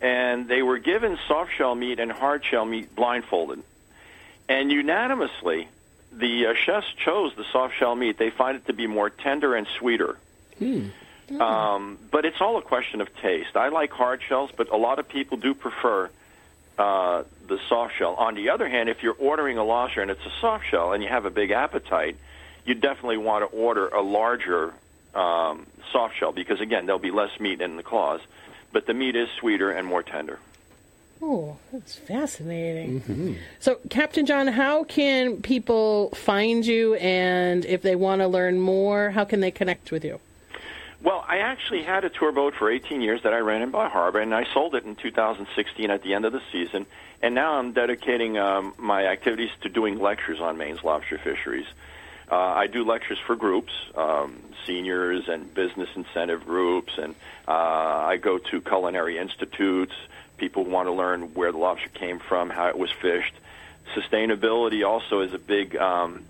and 0.00 0.48
they 0.48 0.62
were 0.62 0.78
given 0.78 1.18
soft 1.26 1.52
shell 1.56 1.74
meat 1.74 1.98
and 1.98 2.12
hard 2.12 2.44
shell 2.44 2.64
meat 2.66 2.94
blindfolded, 2.94 3.62
and 4.48 4.70
unanimously, 4.70 5.68
the 6.12 6.46
uh, 6.48 6.54
chefs 6.54 6.88
chose 7.04 7.34
the 7.36 7.44
soft 7.50 7.76
shell 7.78 7.94
meat. 7.94 8.18
They 8.18 8.30
find 8.30 8.56
it 8.56 8.66
to 8.66 8.74
be 8.74 8.86
more 8.86 9.08
tender 9.08 9.54
and 9.54 9.66
sweeter. 9.78 10.18
Um, 11.40 11.98
but 12.10 12.24
it's 12.24 12.40
all 12.40 12.56
a 12.56 12.62
question 12.62 13.00
of 13.00 13.14
taste. 13.16 13.56
I 13.56 13.68
like 13.68 13.90
hard 13.90 14.22
shells, 14.22 14.50
but 14.56 14.70
a 14.70 14.76
lot 14.76 14.98
of 14.98 15.08
people 15.08 15.38
do 15.38 15.54
prefer 15.54 16.10
uh, 16.78 17.24
the 17.48 17.58
soft 17.68 17.96
shell. 17.96 18.14
On 18.14 18.34
the 18.34 18.50
other 18.50 18.68
hand, 18.68 18.88
if 18.88 19.02
you're 19.02 19.16
ordering 19.18 19.58
a 19.58 19.64
lobster 19.64 20.02
and 20.02 20.10
it's 20.10 20.24
a 20.24 20.32
soft 20.40 20.66
shell 20.66 20.92
and 20.92 21.02
you 21.02 21.08
have 21.08 21.24
a 21.24 21.30
big 21.30 21.50
appetite, 21.50 22.16
you 22.64 22.74
definitely 22.74 23.18
want 23.18 23.48
to 23.48 23.56
order 23.56 23.88
a 23.88 24.02
larger 24.02 24.74
um, 25.14 25.66
soft 25.92 26.16
shell 26.16 26.32
because 26.32 26.60
again, 26.60 26.86
there'll 26.86 26.98
be 26.98 27.10
less 27.10 27.38
meat 27.40 27.60
in 27.60 27.76
the 27.76 27.82
claws, 27.82 28.20
but 28.72 28.86
the 28.86 28.94
meat 28.94 29.16
is 29.16 29.28
sweeter 29.38 29.70
and 29.70 29.86
more 29.86 30.02
tender. 30.02 30.38
Oh, 31.22 31.56
that's 31.72 31.96
fascinating. 31.96 33.38
So, 33.58 33.78
Captain 33.88 34.26
John, 34.26 34.48
how 34.48 34.84
can 34.84 35.40
people 35.40 36.10
find 36.10 36.64
you, 36.66 36.94
and 36.96 37.64
if 37.64 37.80
they 37.80 37.96
want 37.96 38.20
to 38.20 38.28
learn 38.28 38.60
more, 38.60 39.10
how 39.10 39.24
can 39.24 39.40
they 39.40 39.50
connect 39.50 39.90
with 39.90 40.04
you? 40.04 40.20
Well, 41.02 41.24
I 41.28 41.38
actually 41.38 41.82
had 41.82 42.04
a 42.04 42.08
tour 42.08 42.32
boat 42.32 42.54
for 42.54 42.70
18 42.70 43.02
years 43.02 43.22
that 43.22 43.34
I 43.34 43.38
ran 43.38 43.62
in 43.62 43.70
Bar 43.70 43.88
Harbor, 43.88 44.18
and 44.18 44.34
I 44.34 44.46
sold 44.54 44.74
it 44.74 44.84
in 44.84 44.96
2016 44.96 45.90
at 45.90 46.02
the 46.02 46.14
end 46.14 46.24
of 46.24 46.32
the 46.32 46.40
season. 46.50 46.86
And 47.22 47.34
now 47.34 47.58
I'm 47.58 47.72
dedicating 47.72 48.38
um, 48.38 48.74
my 48.78 49.06
activities 49.06 49.50
to 49.62 49.68
doing 49.68 49.98
lectures 49.98 50.40
on 50.40 50.56
Maine's 50.56 50.82
lobster 50.82 51.18
fisheries. 51.18 51.66
Uh, 52.30 52.36
I 52.36 52.66
do 52.66 52.84
lectures 52.84 53.18
for 53.18 53.36
groups, 53.36 53.72
um, 53.94 54.40
seniors 54.64 55.28
and 55.28 55.52
business 55.54 55.88
incentive 55.94 56.44
groups, 56.44 56.98
and 56.98 57.14
uh, 57.46 57.52
I 57.52 58.16
go 58.16 58.38
to 58.38 58.60
culinary 58.60 59.18
institutes. 59.18 59.94
People 60.38 60.64
want 60.64 60.88
to 60.88 60.92
learn 60.92 61.34
where 61.34 61.52
the 61.52 61.58
lobster 61.58 61.88
came 61.90 62.18
from, 62.18 62.50
how 62.50 62.68
it 62.68 62.76
was 62.76 62.90
fished. 62.90 63.34
Sustainability 63.94 64.84
also 64.84 65.20
is 65.20 65.32
a 65.32 65.38
big, 65.38 65.76
um, 65.76 66.24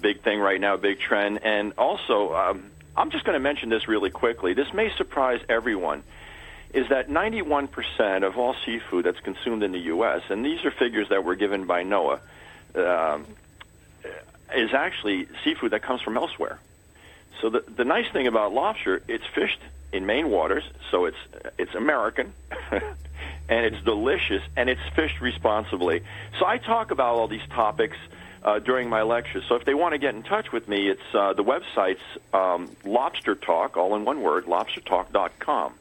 big 0.00 0.20
thing 0.20 0.38
right 0.38 0.60
now, 0.60 0.76
big 0.76 1.00
trend, 1.00 1.42
and 1.42 1.72
also. 1.78 2.34
Um, 2.34 2.71
I'm 2.96 3.10
just 3.10 3.24
going 3.24 3.34
to 3.34 3.40
mention 3.40 3.68
this 3.68 3.88
really 3.88 4.10
quickly. 4.10 4.54
This 4.54 4.72
may 4.72 4.94
surprise 4.96 5.40
everyone. 5.48 6.02
Is 6.74 6.88
that 6.88 7.08
91% 7.08 8.22
of 8.22 8.38
all 8.38 8.54
seafood 8.64 9.04
that's 9.04 9.20
consumed 9.20 9.62
in 9.62 9.72
the 9.72 9.78
U.S., 9.80 10.22
and 10.30 10.44
these 10.44 10.64
are 10.64 10.70
figures 10.70 11.08
that 11.10 11.22
were 11.24 11.34
given 11.34 11.66
by 11.66 11.84
NOAA, 11.84 12.20
um, 12.74 13.26
is 14.54 14.72
actually 14.72 15.28
seafood 15.44 15.72
that 15.72 15.82
comes 15.82 16.00
from 16.00 16.16
elsewhere. 16.16 16.58
So 17.40 17.50
the 17.50 17.60
the 17.60 17.84
nice 17.84 18.10
thing 18.12 18.26
about 18.26 18.52
lobster, 18.52 19.02
it's 19.08 19.24
fished 19.34 19.60
in 19.92 20.06
Maine 20.06 20.30
waters, 20.30 20.64
so 20.90 21.06
it's 21.06 21.16
it's 21.58 21.74
American, 21.74 22.32
and 22.70 23.66
it's 23.66 23.82
delicious, 23.84 24.42
and 24.56 24.70
it's 24.70 24.80
fished 24.94 25.20
responsibly. 25.20 26.02
So 26.38 26.46
I 26.46 26.58
talk 26.58 26.90
about 26.90 27.16
all 27.16 27.28
these 27.28 27.46
topics 27.50 27.96
uh, 28.44 28.58
during 28.58 28.88
my 28.88 29.02
lectures. 29.02 29.44
So 29.48 29.54
if 29.54 29.64
they 29.64 29.74
want 29.74 29.92
to 29.92 29.98
get 29.98 30.14
in 30.14 30.22
touch 30.22 30.52
with 30.52 30.68
me, 30.68 30.88
it's 30.88 31.14
uh, 31.14 31.32
the 31.32 31.44
website's 31.44 32.02
um, 32.32 32.70
Lobster 32.84 33.34
Talk, 33.34 33.76
all 33.76 33.94
in 33.94 34.04
one 34.04 34.22
word, 34.22 34.46
lobstertalk.com. 34.46 35.74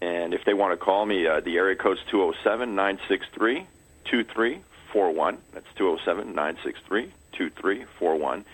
And 0.00 0.34
if 0.34 0.44
they 0.44 0.54
want 0.54 0.72
to 0.72 0.76
call 0.76 1.06
me, 1.06 1.26
uh, 1.26 1.40
the 1.40 1.56
area 1.56 1.76
code's 1.76 2.00
207 2.10 2.74
963 2.74 3.66
2341. 4.04 5.38
That's 5.52 5.66
207 5.76 6.34
963 6.34 7.12
2341. 7.32 8.44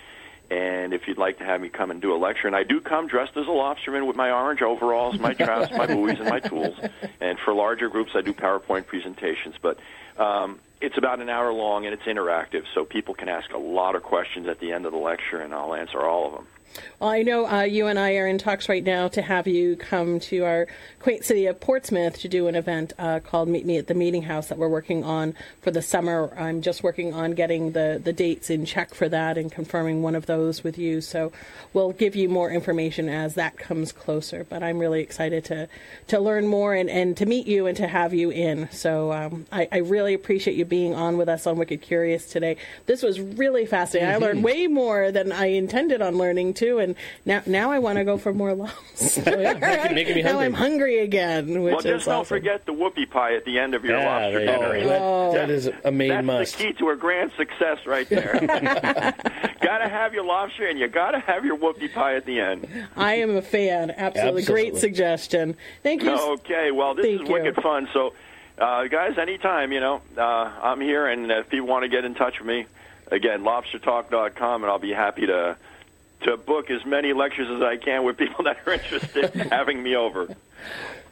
And 0.51 0.95
if 0.95 1.09
you'd 1.09 1.19
like 1.19 1.39
to 1.39 1.45
have 1.45 1.61
me 1.61 1.69
come 1.69 1.91
and 1.91 2.01
do 2.01 2.15
a 2.15 2.17
lecture, 2.17 2.47
and 2.47 2.57
I 2.57 2.65
do 2.65 2.81
come 2.81 3.07
dressed 3.07 3.37
as 3.37 3.47
a 3.47 3.51
lobsterman 3.51 4.07
with 4.07 4.17
my 4.17 4.31
orange 4.31 4.63
overalls, 4.63 5.19
my 5.19 5.35
traps, 5.35 5.71
my 5.73 5.87
buoys, 5.95 6.19
and 6.19 6.29
my 6.29 6.41
tools. 6.41 6.79
And 7.21 7.39
for 7.39 7.53
larger 7.53 7.89
groups, 7.89 8.13
I 8.15 8.23
do 8.23 8.33
PowerPoint 8.33 8.87
presentations. 8.87 9.57
But 9.61 9.79
um, 10.19 10.59
it's 10.81 10.97
about 10.97 11.21
an 11.21 11.29
hour 11.29 11.53
long 11.53 11.85
and 11.85 11.95
it's 11.95 12.05
interactive, 12.05 12.65
so 12.75 12.85
people 12.85 13.15
can 13.15 13.29
ask 13.29 13.53
a 13.53 13.59
lot 13.59 13.95
of 13.95 14.03
questions 14.03 14.47
at 14.47 14.61
the 14.61 14.73
end 14.73 14.87
of 14.87 14.93
the 14.93 14.99
lecture, 14.99 15.41
and 15.41 15.55
I'll 15.55 15.75
answer 15.75 16.01
all 16.01 16.27
of 16.27 16.33
them. 16.35 16.47
Well, 17.01 17.11
I 17.11 17.23
know 17.23 17.47
uh, 17.47 17.63
you 17.63 17.87
and 17.87 17.99
I 17.99 18.17
are 18.17 18.27
in 18.27 18.39
talks 18.39 18.69
right 18.69 18.83
now 18.83 19.09
to 19.09 19.23
have 19.23 19.47
you 19.47 19.77
come 19.77 20.21
to 20.21 20.45
our 20.45 20.67
quaint 21.01 21.25
city 21.25 21.47
of 21.47 21.61
Portsmouth 21.61 22.19
to 22.19 22.29
do 22.29 22.49
an 22.49 22.55
event 22.55 22.93
uh, 22.99 23.21
called 23.21 23.49
Meet 23.49 23.67
Me 23.67 23.79
at 23.79 23.87
the 23.87 23.95
Meeting 23.95 24.23
House 24.23 24.49
that 24.49 24.59
we're 24.59 24.69
working 24.69 25.05
on 25.05 25.35
for 25.61 25.71
the 25.71 25.83
summer. 25.83 26.33
I'm 26.37 26.61
just 26.61 26.83
working 26.83 27.15
on 27.15 27.33
getting 27.33 27.73
the, 27.73 28.01
the 28.03 28.13
dates 28.13 28.51
in 28.51 28.65
check 28.65 28.95
for 28.95 29.09
that 29.09 29.39
and 29.39 29.51
confirming 29.51 30.03
one 30.03 30.15
of 30.15 30.27
those 30.27 30.65
with 30.65 30.77
you. 30.77 31.01
So 31.01 31.33
we'll 31.73 31.93
give 31.93 32.17
you 32.17 32.29
more 32.29 32.51
information 32.51 33.09
as 33.09 33.35
that 33.35 33.57
comes 33.57 33.93
closer. 33.93 34.45
But 34.45 34.63
I'm 34.63 34.79
really 34.79 35.01
excited 35.01 35.45
to, 35.47 35.69
to 36.09 36.21
learn 36.21 36.47
more 36.47 36.75
and, 36.75 36.91
and 36.91 37.17
to 37.17 37.27
meet 37.27 37.47
you 37.47 37.67
and 37.67 37.77
to 37.77 37.87
have 37.87 38.13
you 38.13 38.31
in. 38.31 38.69
So 38.73 39.13
um, 39.13 39.47
I, 39.53 39.69
I, 39.71 39.79
really 39.79 40.15
appreciate 40.15 40.57
you 40.57 40.65
being 40.69 40.95
on 40.95 41.17
with 41.17 41.29
us 41.29 41.47
on 41.47 41.59
Wicked 41.59 41.83
Curious 41.83 42.27
today. 42.27 42.57
This 42.87 43.03
was 43.03 43.21
really 43.21 43.67
fascinating. 43.67 44.15
Mm-hmm. 44.15 44.23
I 44.23 44.27
learned 44.27 44.45
way 44.45 44.67
more 44.67 45.11
than 45.11 45.33
I 45.33 45.47
intended 45.47 46.03
on 46.03 46.17
learning 46.17 46.55
too, 46.55 46.79
and 46.79 46.95
now 47.25 47.43
now 47.47 47.71
I 47.71 47.79
want 47.79 47.99
to 47.99 48.05
go 48.05 48.19
for 48.19 48.33
more 48.33 48.55
lobster. 48.55 49.23
oh, 49.27 49.41
yeah. 49.41 49.55
making, 49.55 49.95
making 49.95 50.15
me 50.15 50.23
hungry. 50.23 50.23
Now 50.23 50.39
I'm 50.41 50.55
hungry 50.55 50.99
again. 50.99 51.63
well, 51.63 51.81
just 51.81 52.07
don't 52.07 52.15
awesome. 52.15 52.25
forget 52.25 52.67
the 52.67 52.73
whoopie 52.73 53.09
pie 53.11 53.35
at 53.35 53.45
the 53.45 53.59
end 53.59 53.75
of 53.75 53.85
your 53.85 53.99
yeah, 53.99 54.07
lobster 54.07 54.39
dinner. 54.41 54.99
Oh, 55.01 55.33
that, 55.33 55.47
that 55.47 55.51
is 55.51 55.71
a 55.85 55.91
Maine 55.91 56.09
That's 56.09 56.27
must. 56.27 56.59
the 56.59 56.65
key 56.65 56.73
to 56.75 56.91
a 56.91 56.97
grand 56.97 57.33
success 57.37 57.79
right 57.87 58.09
there. 58.09 58.35
gotta 59.61 59.89
have 59.89 60.15
your 60.15 60.25
lobster 60.25 60.67
and 60.67 60.79
you 60.79 60.89
gotta 60.89 61.19
have 61.21 61.45
your 61.45 61.57
whoopie 61.57 61.93
pie 61.93 62.15
at 62.15 62.25
the 62.25 62.41
end. 62.41 62.67
I 62.97 63.15
am 63.15 63.37
a 63.37 63.43
fan. 63.43 63.91
Absolutely, 63.91 64.43
Absolutely. 64.43 64.43
great 64.45 64.77
suggestion. 64.77 65.57
Thank 65.83 66.03
you. 66.03 66.13
Okay, 66.13 66.71
well 66.71 66.95
this 66.95 67.07
Thank 67.07 67.23
is 67.23 67.29
you. 67.29 67.35
wicked 67.35 67.57
fun. 67.63 67.89
So, 67.93 68.13
uh, 68.59 68.87
guys, 68.89 69.19
anytime 69.19 69.73
you 69.73 69.81
know, 69.81 70.03
uh, 70.17 70.21
I'm 70.21 70.81
here, 70.81 71.07
and 71.07 71.31
if 71.31 71.49
people 71.49 71.69
want 71.69 71.85
to 71.85 71.89
get 71.89 72.05
in 72.05 72.15
touch 72.15 72.39
with 72.39 72.47
me, 72.47 72.67
again, 73.11 73.43
lobstertalk.com, 73.43 74.63
and 74.63 74.71
I'll 74.71 74.79
be 74.79 74.93
happy 74.93 75.27
to 75.27 75.57
to 76.23 76.37
book 76.37 76.69
as 76.69 76.85
many 76.85 77.13
lectures 77.13 77.49
as 77.49 77.63
I 77.63 77.77
can 77.77 78.03
with 78.05 78.17
people 78.17 78.45
that 78.45 78.59
are 78.67 78.73
interested 78.73 79.35
in 79.35 79.49
having 79.51 79.83
me 79.83 79.95
over. 79.95 80.35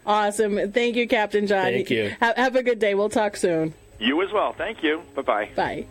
Awesome. 0.05 0.73
Thank 0.73 0.97
you, 0.97 1.09
Captain 1.09 1.47
John. 1.47 1.65
Thank 1.65 1.91
you. 1.91 2.13
Have, 2.21 2.37
have 2.37 2.57
a 2.57 2.63
good 2.63 2.79
day. 2.79 2.95
We'll 2.95 3.09
talk 3.09 3.37
soon. 3.37 3.75
You 3.99 4.23
as 4.23 4.33
well. 4.33 4.53
Thank 4.53 4.83
you. 4.83 5.03
Bye 5.15 5.23
bye. 5.23 5.51
Bye. 5.55 5.87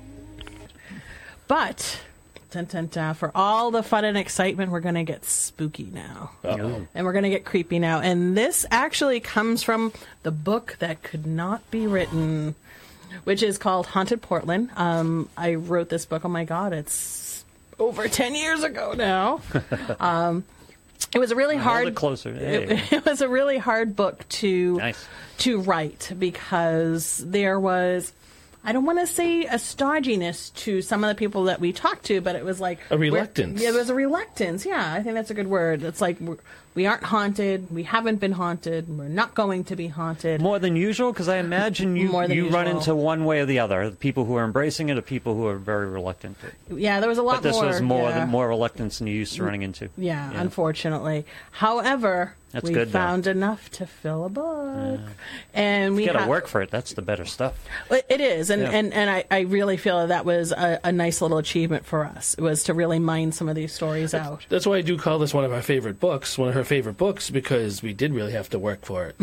But 1.48 2.02
dun, 2.56 2.66
dun, 2.66 2.88
dun, 2.88 3.14
for 3.16 3.32
all 3.36 3.70
the 3.70 3.84
fun 3.84 4.06
and 4.06 4.18
excitement, 4.18 4.72
we're 4.72 4.80
going 4.80 4.96
to 4.96 5.04
get 5.04 5.26
spooky 5.26 5.90
now. 5.92 6.32
Uh-oh. 6.44 6.88
And 6.94 7.06
we're 7.06 7.12
going 7.12 7.24
to 7.24 7.30
get 7.30 7.44
creepy 7.44 7.80
now. 7.80 8.00
And 8.00 8.38
this 8.38 8.66
actually 8.72 9.20
comes 9.20 9.62
from 9.62 9.92
the 10.24 10.32
book 10.32 10.78
that 10.80 11.04
could 11.04 11.28
not 11.28 11.70
be 11.70 11.86
written, 11.86 12.56
which 13.26 13.44
is 13.44 13.58
called 13.58 13.88
Haunted 13.88 14.22
Portland. 14.22 14.70
Um, 14.78 15.28
I 15.36 15.56
wrote 15.56 15.90
this 15.90 16.06
book. 16.06 16.24
Oh 16.24 16.30
my 16.30 16.46
God, 16.46 16.72
it's 16.72 17.44
over 17.78 18.08
10 18.08 18.36
years 18.36 18.64
ago 18.64 18.94
now. 18.94 19.42
um, 20.00 20.46
it 21.14 21.20
was 21.20 21.32
a 21.32 21.36
really 21.36 21.58
hard 21.58 21.90
it 21.90 21.96
closer. 21.96 22.30
it, 22.34 22.94
it 22.94 23.06
was 23.06 23.20
a 23.20 23.28
really 23.28 23.58
hard 23.58 23.98
book 23.98 24.28
to 24.30 24.78
Nice. 24.78 25.06
to 25.40 25.60
write 25.60 26.12
because 26.18 27.18
there 27.18 27.60
was 27.60 28.14
I 28.66 28.72
don't 28.72 28.86
want 28.86 29.00
to 29.00 29.08
say 29.08 29.46
a 29.46 29.56
stodginess 29.56 30.54
to 30.56 30.82
some 30.82 31.04
of 31.04 31.08
the 31.10 31.16
people 31.16 31.44
that 31.46 31.60
we 31.60 31.72
talked 31.72 32.06
to, 32.06 32.20
but 32.20 32.36
it 32.36 32.44
was 32.44 32.60
like 32.60 32.80
A 32.90 32.98
reluctance. 32.98 33.62
Yeah, 33.62 33.70
it 33.70 33.76
was 33.76 33.90
a 33.90 33.96
reluctance. 33.96 34.66
Yeah, 34.66 34.94
I 34.94 35.04
think 35.04 35.16
that's 35.16 35.30
a 35.30 35.36
good 35.36 35.48
word. 35.48 35.84
It's 35.84 36.02
like 36.02 36.20
we're, 36.20 36.38
we 36.76 36.86
aren't 36.86 37.04
haunted. 37.04 37.72
We 37.72 37.84
haven't 37.84 38.18
been 38.20 38.34
haunted. 38.34 38.88
We're 38.88 39.08
not 39.08 39.34
going 39.34 39.64
to 39.66 39.76
be 39.76 39.88
haunted. 39.88 40.42
More 40.42 40.60
than 40.60 40.76
usual, 40.76 41.12
because 41.14 41.28
I 41.30 41.38
imagine 41.38 41.96
you, 41.96 42.10
More 42.10 42.28
than 42.28 42.36
you 42.38 42.50
run 42.50 42.68
into 42.68 42.94
one 42.94 43.26
way 43.26 43.40
or 43.40 43.46
the 43.46 43.60
other. 43.60 43.90
The 43.90 43.96
people 43.96 44.26
who 44.26 44.36
are 44.36 44.44
embracing 44.44 44.90
it, 44.90 44.98
or 44.98 45.02
people 45.02 45.34
who 45.36 45.48
are 45.48 45.56
very 45.56 45.88
reluctant. 45.88 46.38
To. 46.70 46.78
yeah, 46.78 47.00
there 47.00 47.10
was 47.10 47.18
a 47.18 47.24
lot 47.24 47.38
But 47.38 47.44
this 47.44 47.56
more. 47.56 47.66
was 47.66 47.82
more 47.82 48.10
yeah. 48.10 48.26
more 48.26 48.48
reluctance 48.48 49.00
than 49.00 49.08
you 49.08 49.16
used 49.16 49.36
to 49.38 49.44
running 49.44 49.62
into. 49.64 49.90
Yeah, 49.98 50.32
Yeah. 50.32 50.42
unfortunately. 50.42 51.26
However, 51.52 52.36
That's 52.52 52.68
we 52.68 52.74
good, 52.74 52.90
though. 52.90 53.00
found 53.00 53.28
enough 53.28 53.70
to 53.72 53.86
fill 53.86 54.26
a 54.26 54.30
book, 54.30 55.00
and 55.54 55.96
we 55.96 56.02
You 56.04 56.08
got 56.08 56.14
to 56.14 56.20
ha- 56.26 56.30
work 56.30 56.48
for 56.48 56.62
it. 56.62 56.70
That's 56.72 56.94
the 56.94 57.02
better 57.02 57.26
stuff. 57.26 57.54
It 57.90 58.06
it 58.10 58.22
is, 58.22 58.50
and 58.50 58.62
Yeah. 58.62 58.70
and, 58.72 58.94
and 58.94 59.10
I, 59.10 59.24
I 59.32 59.40
really 59.42 59.78
feel 59.78 60.08
that 60.08 60.26
was 60.26 60.52
a, 60.52 60.80
a 60.84 60.92
nice 60.92 61.22
little 61.22 61.38
achievement 61.38 61.86
for 61.86 62.04
us. 62.06 62.34
It 62.36 62.42
was 62.42 62.64
to 62.66 62.74
really 62.74 63.00
mine 63.00 63.32
some 63.32 63.48
of 63.50 63.56
these 63.56 63.74
stories 63.74 64.14
out. 64.14 64.46
That's 64.50 64.66
why 64.68 64.78
I 64.78 64.82
do 64.82 64.98
call 64.98 65.20
this 65.20 65.34
one 65.34 65.44
of 65.46 65.52
my 65.52 65.62
favorite 65.62 66.00
books, 66.00 66.38
one 66.38 66.50
of 66.50 66.56
her 66.56 66.64
favorite 66.66 66.98
books, 66.98 67.30
because 67.30 67.82
we 67.82 67.94
did 67.94 68.14
really 68.14 68.34
have 68.34 68.50
to 68.50 68.60
work 68.60 68.86
for 68.86 69.06
it. 69.06 69.16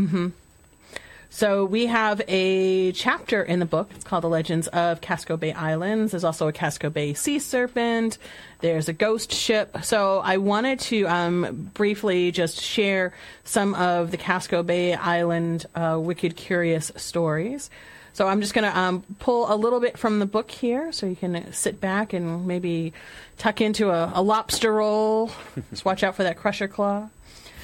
So 1.34 1.64
we 1.64 1.86
have 1.86 2.20
a 2.28 2.92
chapter 2.92 3.42
in 3.42 3.58
the 3.58 3.64
book. 3.64 3.90
It's 3.94 4.04
called 4.04 4.22
"The 4.22 4.28
Legends 4.28 4.68
of 4.68 5.00
Casco 5.00 5.38
Bay 5.38 5.54
Islands." 5.54 6.12
There's 6.12 6.24
also 6.24 6.46
a 6.46 6.52
Casco 6.52 6.90
Bay 6.90 7.14
sea 7.14 7.38
serpent. 7.38 8.18
There's 8.60 8.90
a 8.90 8.92
ghost 8.92 9.32
ship. 9.32 9.78
So 9.82 10.18
I 10.18 10.36
wanted 10.36 10.78
to 10.80 11.06
um, 11.06 11.70
briefly 11.72 12.32
just 12.32 12.60
share 12.60 13.14
some 13.44 13.74
of 13.74 14.10
the 14.10 14.18
Casco 14.18 14.62
Bay 14.62 14.92
Island 14.92 15.64
uh, 15.74 15.98
wicked 15.98 16.36
curious 16.36 16.92
stories. 16.96 17.70
So 18.12 18.28
I'm 18.28 18.42
just 18.42 18.52
going 18.52 18.70
to 18.70 18.78
um, 18.78 19.02
pull 19.18 19.50
a 19.50 19.56
little 19.56 19.80
bit 19.80 19.96
from 19.96 20.18
the 20.18 20.26
book 20.26 20.50
here, 20.50 20.92
so 20.92 21.06
you 21.06 21.16
can 21.16 21.50
sit 21.54 21.80
back 21.80 22.12
and 22.12 22.46
maybe 22.46 22.92
tuck 23.38 23.62
into 23.62 23.88
a, 23.88 24.12
a 24.14 24.22
lobster 24.22 24.70
roll. 24.70 25.30
just 25.70 25.86
watch 25.86 26.02
out 26.02 26.14
for 26.14 26.24
that 26.24 26.36
crusher 26.36 26.68
claw. 26.68 27.08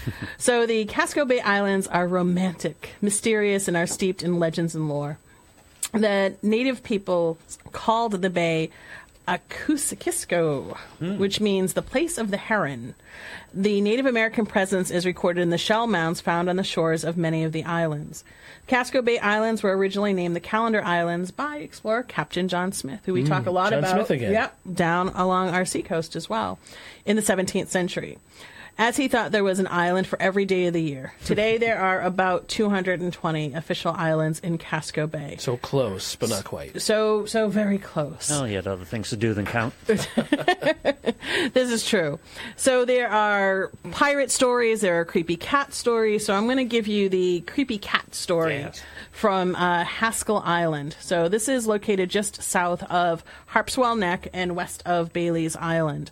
So 0.38 0.66
the 0.66 0.84
Casco 0.84 1.24
Bay 1.24 1.40
Islands 1.40 1.86
are 1.88 2.06
romantic, 2.06 2.90
mysterious, 3.00 3.68
and 3.68 3.76
are 3.76 3.86
steeped 3.86 4.22
in 4.22 4.38
legends 4.38 4.74
and 4.74 4.88
lore. 4.88 5.18
The 5.92 6.34
native 6.42 6.82
people 6.82 7.38
called 7.72 8.12
the 8.12 8.30
bay 8.30 8.70
Aucocisco, 9.28 10.78
hmm. 10.98 11.18
which 11.18 11.38
means 11.38 11.74
the 11.74 11.82
place 11.82 12.16
of 12.16 12.30
the 12.30 12.38
heron. 12.38 12.94
The 13.52 13.80
Native 13.82 14.06
American 14.06 14.46
presence 14.46 14.90
is 14.90 15.04
recorded 15.04 15.42
in 15.42 15.50
the 15.50 15.58
shell 15.58 15.86
mounds 15.86 16.20
found 16.22 16.48
on 16.48 16.56
the 16.56 16.64
shores 16.64 17.04
of 17.04 17.18
many 17.18 17.44
of 17.44 17.52
the 17.52 17.64
islands. 17.64 18.24
Casco 18.66 19.02
Bay 19.02 19.18
Islands 19.18 19.62
were 19.62 19.76
originally 19.76 20.14
named 20.14 20.34
the 20.34 20.40
Calendar 20.40 20.82
Islands 20.82 21.30
by 21.30 21.58
explorer 21.58 22.02
Captain 22.02 22.48
John 22.48 22.72
Smith, 22.72 23.00
who 23.04 23.12
we 23.12 23.22
talk 23.22 23.42
hmm. 23.42 23.48
a 23.48 23.52
lot 23.52 23.70
John 23.70 23.80
about. 23.80 23.94
Smith 23.94 24.10
again. 24.10 24.32
Yep, 24.32 24.58
down 24.74 25.08
along 25.10 25.50
our 25.50 25.66
seacoast 25.66 26.16
as 26.16 26.28
well, 26.28 26.58
in 27.04 27.16
the 27.16 27.22
17th 27.22 27.68
century. 27.68 28.18
As 28.80 28.96
he 28.96 29.08
thought 29.08 29.32
there 29.32 29.42
was 29.42 29.58
an 29.58 29.66
island 29.66 30.06
for 30.06 30.22
every 30.22 30.44
day 30.44 30.66
of 30.66 30.72
the 30.72 30.80
year. 30.80 31.12
Today 31.24 31.58
there 31.58 31.80
are 31.80 32.00
about 32.00 32.46
220 32.46 33.54
official 33.54 33.92
islands 33.92 34.38
in 34.38 34.56
Casco 34.56 35.08
Bay. 35.08 35.34
So 35.40 35.56
close, 35.56 36.14
but 36.14 36.28
not 36.28 36.44
quite. 36.44 36.80
So 36.80 37.26
so 37.26 37.48
very 37.48 37.78
close. 37.78 38.30
Oh, 38.32 38.44
he 38.44 38.54
had 38.54 38.68
other 38.68 38.84
things 38.84 39.10
to 39.10 39.16
do 39.16 39.34
than 39.34 39.46
count. 39.46 39.74
This 41.52 41.70
is 41.70 41.86
true. 41.86 42.18
So 42.56 42.84
there 42.84 43.08
are 43.10 43.70
pirate 43.90 44.30
stories, 44.30 44.80
there 44.80 45.00
are 45.00 45.04
creepy 45.04 45.36
cat 45.36 45.72
stories. 45.74 46.24
So 46.24 46.34
I'm 46.34 46.44
going 46.44 46.56
to 46.58 46.64
give 46.64 46.86
you 46.86 47.08
the 47.08 47.40
creepy 47.42 47.78
cat 47.78 48.14
story 48.14 48.58
Yes. 48.58 48.82
from 49.12 49.54
uh, 49.56 49.84
Haskell 49.84 50.38
Island. 50.44 50.96
So 51.00 51.28
this 51.28 51.48
is 51.48 51.66
located 51.66 52.10
just 52.10 52.42
south 52.42 52.82
of 52.84 53.22
Harpswell 53.52 53.98
Neck 53.98 54.28
and 54.32 54.56
west 54.56 54.82
of 54.86 55.12
Bailey's 55.12 55.54
Island. 55.56 56.10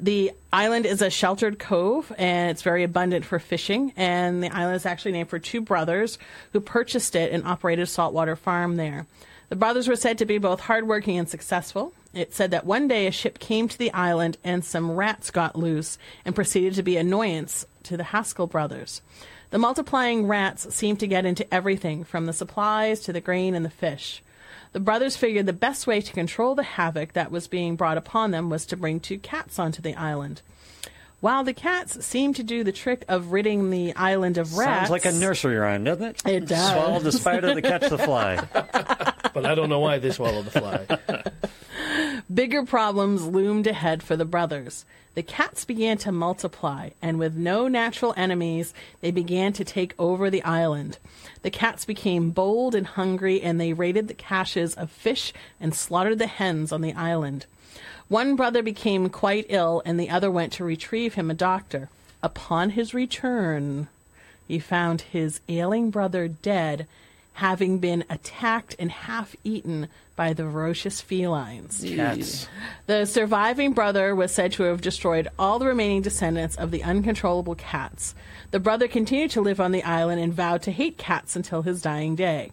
The 0.00 0.32
island 0.52 0.86
is 0.86 1.02
a 1.02 1.10
sheltered 1.10 1.58
cove 1.58 2.12
and 2.18 2.50
it's 2.50 2.62
very 2.62 2.82
abundant 2.82 3.24
for 3.24 3.38
fishing. 3.38 3.92
And 3.96 4.42
the 4.42 4.50
island 4.50 4.76
is 4.76 4.86
actually 4.86 5.12
named 5.12 5.28
for 5.28 5.38
two 5.38 5.60
brothers 5.60 6.18
who 6.52 6.60
purchased 6.60 7.14
it 7.14 7.32
and 7.32 7.44
operated 7.44 7.84
a 7.84 7.86
saltwater 7.86 8.36
farm 8.36 8.76
there. 8.76 9.06
The 9.48 9.56
brothers 9.56 9.88
were 9.88 9.96
said 9.96 10.18
to 10.18 10.26
be 10.26 10.38
both 10.38 10.60
hardworking 10.60 11.18
and 11.18 11.28
successful. 11.28 11.92
It 12.12 12.32
said 12.32 12.50
that 12.52 12.66
one 12.66 12.88
day 12.88 13.06
a 13.06 13.12
ship 13.12 13.38
came 13.38 13.68
to 13.68 13.78
the 13.78 13.92
island 13.92 14.36
and 14.42 14.64
some 14.64 14.92
rats 14.92 15.30
got 15.30 15.56
loose 15.56 15.98
and 16.24 16.34
proceeded 16.34 16.74
to 16.74 16.82
be 16.82 16.96
annoyance 16.96 17.66
to 17.84 17.96
the 17.96 18.04
Haskell 18.04 18.46
brothers. 18.46 19.02
The 19.50 19.58
multiplying 19.58 20.26
rats 20.26 20.74
seemed 20.74 21.00
to 21.00 21.06
get 21.06 21.24
into 21.24 21.52
everything 21.52 22.04
from 22.04 22.26
the 22.26 22.32
supplies 22.32 23.00
to 23.00 23.12
the 23.12 23.20
grain 23.20 23.54
and 23.54 23.64
the 23.64 23.70
fish. 23.70 24.22
The 24.74 24.80
brothers 24.80 25.16
figured 25.16 25.46
the 25.46 25.52
best 25.52 25.86
way 25.86 26.00
to 26.00 26.12
control 26.12 26.56
the 26.56 26.64
havoc 26.64 27.12
that 27.12 27.30
was 27.30 27.46
being 27.46 27.76
brought 27.76 27.96
upon 27.96 28.32
them 28.32 28.50
was 28.50 28.66
to 28.66 28.76
bring 28.76 28.98
two 28.98 29.18
cats 29.18 29.58
onto 29.58 29.80
the 29.80 29.94
island. 29.94 30.42
while 31.20 31.42
the 31.44 31.54
cats 31.54 32.04
seem 32.04 32.34
to 32.34 32.42
do 32.42 32.62
the 32.64 32.72
trick 32.72 33.04
of 33.08 33.30
ridding 33.32 33.70
the 33.70 33.94
island 33.94 34.36
of 34.36 34.58
rats. 34.58 34.88
Sounds 34.88 34.90
like 34.90 35.04
a 35.06 35.12
nursery 35.12 35.56
rhyme, 35.56 35.84
doesn't 35.84 36.04
it? 36.04 36.22
It 36.26 36.46
does. 36.48 36.72
Swallow 36.72 36.98
the 37.00 37.12
spider 37.12 37.54
to 37.54 37.62
catch 37.62 37.88
the 37.88 37.96
fly. 37.98 38.36
But 39.32 39.46
I 39.46 39.56
don't 39.56 39.68
know 39.68 39.80
why 39.80 39.98
they 39.98 40.12
swallowed 40.12 40.44
the 40.44 40.60
fly. 40.60 42.22
Bigger 42.32 42.64
problems 42.64 43.26
loomed 43.26 43.66
ahead 43.66 44.00
for 44.02 44.16
the 44.16 44.24
brothers. 44.24 44.84
The 45.14 45.22
cats 45.22 45.64
began 45.64 45.96
to 45.98 46.10
multiply, 46.10 46.90
and 47.00 47.18
with 47.20 47.36
no 47.36 47.68
natural 47.68 48.14
enemies, 48.16 48.74
they 49.00 49.12
began 49.12 49.52
to 49.52 49.64
take 49.64 49.94
over 49.96 50.28
the 50.28 50.42
island. 50.42 50.98
The 51.42 51.50
cats 51.50 51.84
became 51.84 52.30
bold 52.30 52.74
and 52.74 52.86
hungry, 52.86 53.40
and 53.40 53.60
they 53.60 53.72
raided 53.72 54.08
the 54.08 54.14
caches 54.14 54.74
of 54.74 54.90
fish 54.90 55.32
and 55.60 55.72
slaughtered 55.72 56.18
the 56.18 56.26
hens 56.26 56.72
on 56.72 56.80
the 56.80 56.94
island. 56.94 57.46
One 58.08 58.34
brother 58.34 58.62
became 58.62 59.08
quite 59.08 59.46
ill, 59.48 59.82
and 59.84 60.00
the 60.00 60.10
other 60.10 60.30
went 60.30 60.52
to 60.54 60.64
retrieve 60.64 61.14
him 61.14 61.30
a 61.30 61.34
doctor. 61.34 61.90
Upon 62.20 62.70
his 62.70 62.92
return, 62.92 63.88
he 64.48 64.58
found 64.58 65.02
his 65.02 65.40
ailing 65.48 65.90
brother 65.90 66.26
dead, 66.26 66.86
having 67.34 67.78
been 67.78 68.04
attacked 68.08 68.76
and 68.78 68.90
half 68.90 69.34
eaten 69.44 69.88
by 70.16 70.32
the 70.32 70.44
ferocious 70.44 71.00
felines. 71.00 71.84
Cats. 71.84 72.48
The 72.86 73.04
surviving 73.04 73.72
brother 73.72 74.14
was 74.14 74.32
said 74.32 74.52
to 74.52 74.62
have 74.64 74.80
destroyed 74.80 75.28
all 75.38 75.58
the 75.58 75.66
remaining 75.66 76.02
descendants 76.02 76.56
of 76.56 76.70
the 76.70 76.84
uncontrollable 76.84 77.56
cats. 77.56 78.14
The 78.52 78.60
brother 78.60 78.86
continued 78.86 79.32
to 79.32 79.40
live 79.40 79.60
on 79.60 79.72
the 79.72 79.82
island 79.82 80.20
and 80.20 80.32
vowed 80.32 80.62
to 80.62 80.70
hate 80.70 80.96
cats 80.96 81.34
until 81.34 81.62
his 81.62 81.82
dying 81.82 82.14
day. 82.14 82.52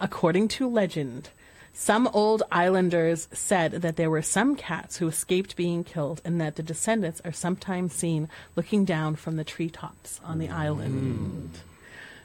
According 0.00 0.48
to 0.48 0.68
legend, 0.68 1.30
some 1.72 2.08
old 2.12 2.44
islanders 2.52 3.26
said 3.32 3.72
that 3.72 3.96
there 3.96 4.10
were 4.10 4.22
some 4.22 4.54
cats 4.54 4.98
who 4.98 5.08
escaped 5.08 5.56
being 5.56 5.82
killed 5.82 6.20
and 6.24 6.40
that 6.40 6.54
the 6.54 6.62
descendants 6.62 7.20
are 7.24 7.32
sometimes 7.32 7.94
seen 7.94 8.28
looking 8.54 8.84
down 8.84 9.16
from 9.16 9.36
the 9.36 9.44
treetops 9.44 10.20
on 10.24 10.38
the 10.38 10.48
island. 10.48 11.52
Mm. 11.54 11.69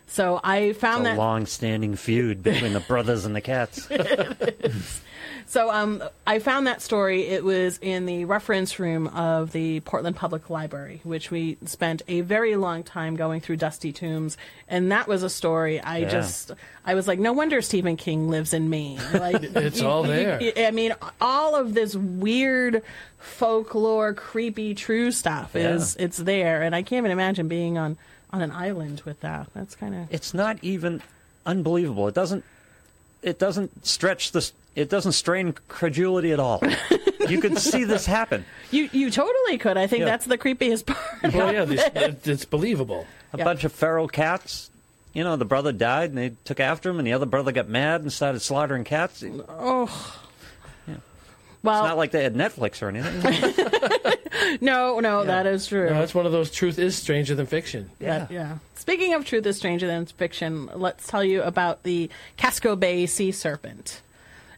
So 0.07 0.39
I 0.43 0.73
found 0.73 1.01
a 1.01 1.09
that 1.11 1.17
long-standing 1.17 1.95
feud 1.95 2.43
between 2.43 2.73
the 2.73 2.79
brothers 2.79 3.25
and 3.25 3.35
the 3.35 3.41
cats. 3.41 3.87
So 5.47 5.69
um, 5.71 6.03
I 6.25 6.39
found 6.39 6.65
that 6.67 6.81
story. 6.81 7.27
It 7.27 7.43
was 7.43 7.77
in 7.77 8.07
the 8.07 8.25
reference 8.25 8.79
room 8.79 9.07
of 9.07 9.51
the 9.51 9.79
Portland 9.81 10.15
Public 10.15 10.49
Library, 10.49 11.01
which 11.03 11.29
we 11.29 11.57
spent 11.65 12.01
a 12.07 12.21
very 12.21 12.55
long 12.55 12.83
time 12.83 13.15
going 13.15 13.41
through 13.41 13.57
Dusty 13.57 13.93
Tombs, 13.93 14.37
and 14.67 14.91
that 14.91 15.07
was 15.07 15.21
a 15.21 15.29
story. 15.29 15.79
I 15.79 15.99
Yeah. 15.99 16.09
just, 16.09 16.51
I 16.83 16.95
was 16.95 17.07
like, 17.07 17.19
no 17.19 17.31
wonder 17.31 17.61
Stephen 17.61 17.95
King 17.95 18.27
lives 18.27 18.53
in 18.53 18.69
Maine. 18.69 18.99
Like 19.13 19.43
It's 19.43 19.81
all 19.81 20.03
there. 20.03 20.39
I 20.57 20.71
mean, 20.71 20.93
all 21.21 21.55
of 21.55 21.73
this 21.73 21.95
weird 21.95 22.81
folklore, 23.19 24.13
creepy, 24.13 24.73
true 24.73 25.11
stuff 25.11 25.55
is 25.55 25.95
it's 25.97 26.17
there, 26.17 26.63
and 26.63 26.75
I 26.75 26.81
can't 26.81 26.99
even 27.05 27.11
imagine 27.11 27.47
being 27.47 27.77
on 27.77 27.97
on 28.35 28.41
an 28.41 28.51
island 28.51 29.01
with 29.05 29.21
that. 29.21 29.47
That's 29.53 29.75
kind 29.75 29.95
of 29.95 30.13
it's 30.13 30.33
not 30.33 30.57
even 30.61 31.01
unbelievable. 31.45 32.07
It 32.07 32.13
doesn't. 32.15 32.43
It 33.21 33.39
doesn't 33.39 33.85
stretch 33.85 34.31
the. 34.31 34.51
It 34.75 34.89
doesn't 34.89 35.13
strain 35.13 35.53
credulity 35.69 36.31
at 36.33 36.39
all. 36.39 36.61
you 37.29 37.39
could 37.39 37.57
see 37.57 37.85
this 37.85 38.05
happen. 38.05 38.45
you. 38.71 38.89
You 38.91 39.09
totally 39.09 39.57
could. 39.57 39.77
I 39.77 39.87
think 39.87 40.01
Yeah. 40.01 40.05
that's 40.07 40.25
the 40.25 40.37
creepiest 40.37 40.85
part. 41.21 41.33
Well, 41.33 41.53
yeah, 41.53 41.65
this, 41.65 41.81
it, 41.95 42.27
it's 42.27 42.45
believable. 42.45 43.07
A 43.33 43.37
Yeah. 43.37 43.43
bunch 43.45 43.63
of 43.63 43.71
feral 43.71 44.07
cats. 44.07 44.69
You 45.13 45.23
know, 45.23 45.37
the 45.37 45.45
brother 45.45 45.71
died, 45.71 46.09
and 46.09 46.17
they 46.17 46.33
took 46.43 46.59
after 46.59 46.89
him, 46.89 46.99
and 46.99 47.07
the 47.07 47.13
other 47.13 47.25
brother 47.25 47.53
got 47.53 47.69
mad 47.69 48.01
and 48.01 48.11
started 48.11 48.41
slaughtering 48.41 48.83
cats. 48.83 49.23
It's 49.23 49.39
Well, 51.65 51.83
not 51.83 51.97
like 51.97 52.11
they 52.11 52.23
had 52.23 52.35
Netflix 52.35 52.81
or 52.81 52.89
anything. 52.89 54.57
no, 54.61 54.99
no, 54.99 55.25
that 55.25 55.45
is 55.45 55.67
true. 55.67 55.89
No, 55.89 55.99
that's 55.99 56.15
one 56.15 56.25
of 56.25 56.31
those 56.31 56.51
truth 56.51 56.79
is 56.79 56.95
stranger 56.95 57.35
than 57.35 57.45
fiction. 57.45 57.89
That- 57.99 58.31
yeah. 58.31 58.57
Speaking 58.75 59.13
of 59.13 59.25
truth 59.25 59.45
is 59.47 59.57
stranger 59.57 59.87
than 59.87 60.05
fiction, 60.05 60.69
let's 60.75 61.07
tell 61.07 61.23
you 61.23 61.41
about 61.41 61.83
the 61.83 62.09
Casco 62.37 62.75
Bay 62.75 63.07
sea 63.07 63.31
serpent. 63.31 64.01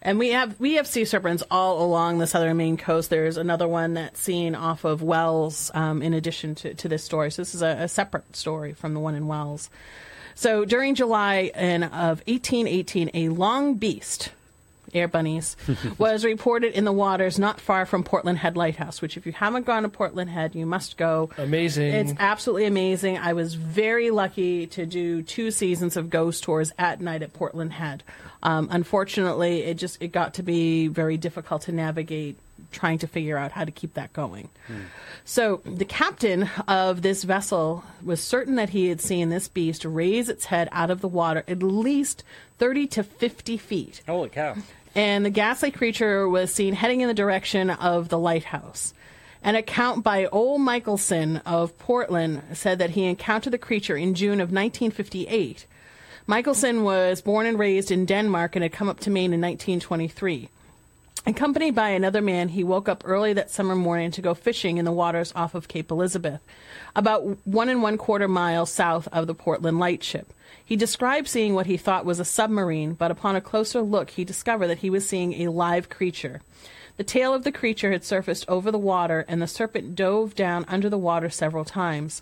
And 0.01 0.19
we 0.19 0.29
have 0.29 0.59
we 0.59 0.73
have 0.75 0.85
sea 0.87 1.05
serpents 1.05 1.43
all 1.49 1.83
along 1.83 2.19
the 2.19 2.27
southern 2.27 2.57
Maine 2.57 2.77
coast. 2.77 3.09
There's 3.09 3.37
another 3.37 3.67
one 3.67 3.95
that's 3.95 4.19
seen 4.19 4.53
off 4.53 4.83
of 4.83 5.01
Wells, 5.01 5.71
um, 5.73 6.01
in 6.01 6.13
addition 6.13 6.55
to, 6.55 6.73
to 6.73 6.87
this 6.89 7.03
story. 7.03 7.31
So 7.31 7.41
this 7.41 7.55
is 7.55 7.61
a, 7.61 7.69
a 7.79 7.87
separate 7.87 8.35
story 8.35 8.73
from 8.73 8.93
the 8.93 8.99
one 8.99 9.15
in 9.15 9.27
Wells. 9.27 9.69
So 10.35 10.65
during 10.65 10.93
July 10.95 11.51
in, 11.55 11.83
of 11.83 12.21
1818, 12.27 13.11
a 13.15 13.29
long 13.29 13.73
beast, 13.75 14.31
air 14.93 15.07
bunnies, 15.07 15.55
was 15.97 16.23
reported 16.25 16.73
in 16.73 16.85
the 16.85 16.91
waters 16.91 17.39
not 17.39 17.59
far 17.59 17.85
from 17.85 18.03
Portland 18.03 18.37
Head 18.37 18.57
Lighthouse. 18.57 19.01
Which, 19.01 19.17
if 19.17 19.25
you 19.25 19.31
haven't 19.31 19.65
gone 19.65 19.83
to 19.83 19.89
Portland 19.89 20.29
Head, 20.29 20.55
you 20.55 20.65
must 20.65 20.97
go. 20.97 21.29
Amazing. 21.37 21.93
It's 21.93 22.13
absolutely 22.19 22.65
amazing. 22.65 23.17
I 23.17 23.33
was 23.33 23.55
very 23.55 24.11
lucky 24.11 24.67
to 24.67 24.85
do 24.85 25.21
two 25.21 25.51
seasons 25.51 25.97
of 25.97 26.09
ghost 26.09 26.43
tours 26.43 26.71
at 26.77 27.01
night 27.01 27.21
at 27.21 27.33
Portland 27.33 27.73
Head. 27.73 28.03
Um, 28.43 28.67
unfortunately, 28.71 29.63
it 29.63 29.75
just 29.75 30.01
it 30.01 30.09
got 30.11 30.35
to 30.35 30.43
be 30.43 30.87
very 30.87 31.17
difficult 31.17 31.63
to 31.63 31.71
navigate 31.71 32.37
trying 32.71 32.97
to 32.99 33.07
figure 33.07 33.37
out 33.37 33.51
how 33.51 33.63
to 33.63 33.71
keep 33.71 33.93
that 33.93 34.13
going. 34.13 34.49
So 35.25 35.61
the 35.65 35.85
captain 35.85 36.49
of 36.67 37.01
this 37.01 37.23
vessel 37.23 37.83
was 38.03 38.21
certain 38.21 38.55
that 38.55 38.69
he 38.69 38.87
had 38.87 39.01
seen 39.01 39.29
this 39.29 39.47
beast 39.47 39.85
raise 39.85 40.29
its 40.29 40.45
head 40.45 40.69
out 40.71 40.89
of 40.89 41.01
the 41.01 41.07
water 41.07 41.43
at 41.47 41.61
least 41.63 42.23
30 42.57 42.87
to 42.87 43.03
50 43.03 43.57
feet 43.57 44.01
Holy 44.07 44.29
cow! 44.29 44.55
And 44.95 45.25
the 45.25 45.29
ghastly 45.29 45.71
creature 45.71 46.27
was 46.27 46.53
seen 46.53 46.73
heading 46.73 47.01
in 47.01 47.07
the 47.07 47.13
direction 47.13 47.69
of 47.69 48.09
the 48.09 48.19
lighthouse. 48.19 48.93
An 49.43 49.55
account 49.55 50.03
by 50.03 50.25
Ole 50.25 50.57
Michelson 50.57 51.37
of 51.45 51.77
Portland 51.77 52.41
said 52.53 52.79
that 52.79 52.91
he 52.91 53.05
encountered 53.05 53.53
the 53.53 53.57
creature 53.57 53.95
in 53.95 54.13
June 54.13 54.41
of 54.41 54.51
1958. 54.51 55.65
Michelson 56.25 56.83
was 56.83 57.21
born 57.21 57.45
and 57.45 57.57
raised 57.57 57.91
in 57.91 58.05
Denmark 58.05 58.55
and 58.55 58.63
had 58.63 58.73
come 58.73 58.89
up 58.89 58.99
to 59.01 59.09
Maine 59.09 59.33
in 59.33 59.41
1923. 59.41 60.49
Accompanied 61.25 61.75
by 61.75 61.89
another 61.89 62.21
man, 62.21 62.49
he 62.49 62.63
woke 62.63 62.87
up 62.87 63.03
early 63.05 63.33
that 63.33 63.51
summer 63.51 63.75
morning 63.75 64.11
to 64.11 64.21
go 64.21 64.33
fishing 64.33 64.77
in 64.77 64.85
the 64.85 64.91
waters 64.91 65.33
off 65.35 65.55
of 65.55 65.67
Cape 65.67 65.91
Elizabeth, 65.91 66.41
about 66.95 67.45
one 67.45 67.69
and 67.69 67.81
one 67.81 67.97
quarter 67.97 68.27
miles 68.27 68.71
south 68.71 69.07
of 69.11 69.27
the 69.27 69.35
Portland 69.35 69.77
Lightship. 69.77 70.31
He 70.67 70.75
described 70.75 71.29
seeing 71.29 71.53
what 71.53 71.67
he 71.67 71.77
thought 71.77 72.03
was 72.03 72.19
a 72.19 72.25
submarine, 72.25 72.93
but 72.93 73.09
upon 73.09 73.37
a 73.37 73.41
closer 73.41 73.81
look, 73.81 74.09
he 74.09 74.25
discovered 74.25 74.67
that 74.67 74.79
he 74.79 74.89
was 74.89 75.07
seeing 75.07 75.31
a 75.31 75.47
live 75.49 75.87
creature. 75.87 76.41
The 76.97 77.05
tail 77.05 77.33
of 77.33 77.45
the 77.45 77.53
creature 77.53 77.93
had 77.93 78.03
surfaced 78.03 78.43
over 78.49 78.69
the 78.69 78.77
water, 78.77 79.23
and 79.29 79.41
the 79.41 79.47
serpent 79.47 79.95
dove 79.95 80.35
down 80.35 80.65
under 80.67 80.89
the 80.89 80.97
water 80.97 81.29
several 81.29 81.63
times. 81.63 82.21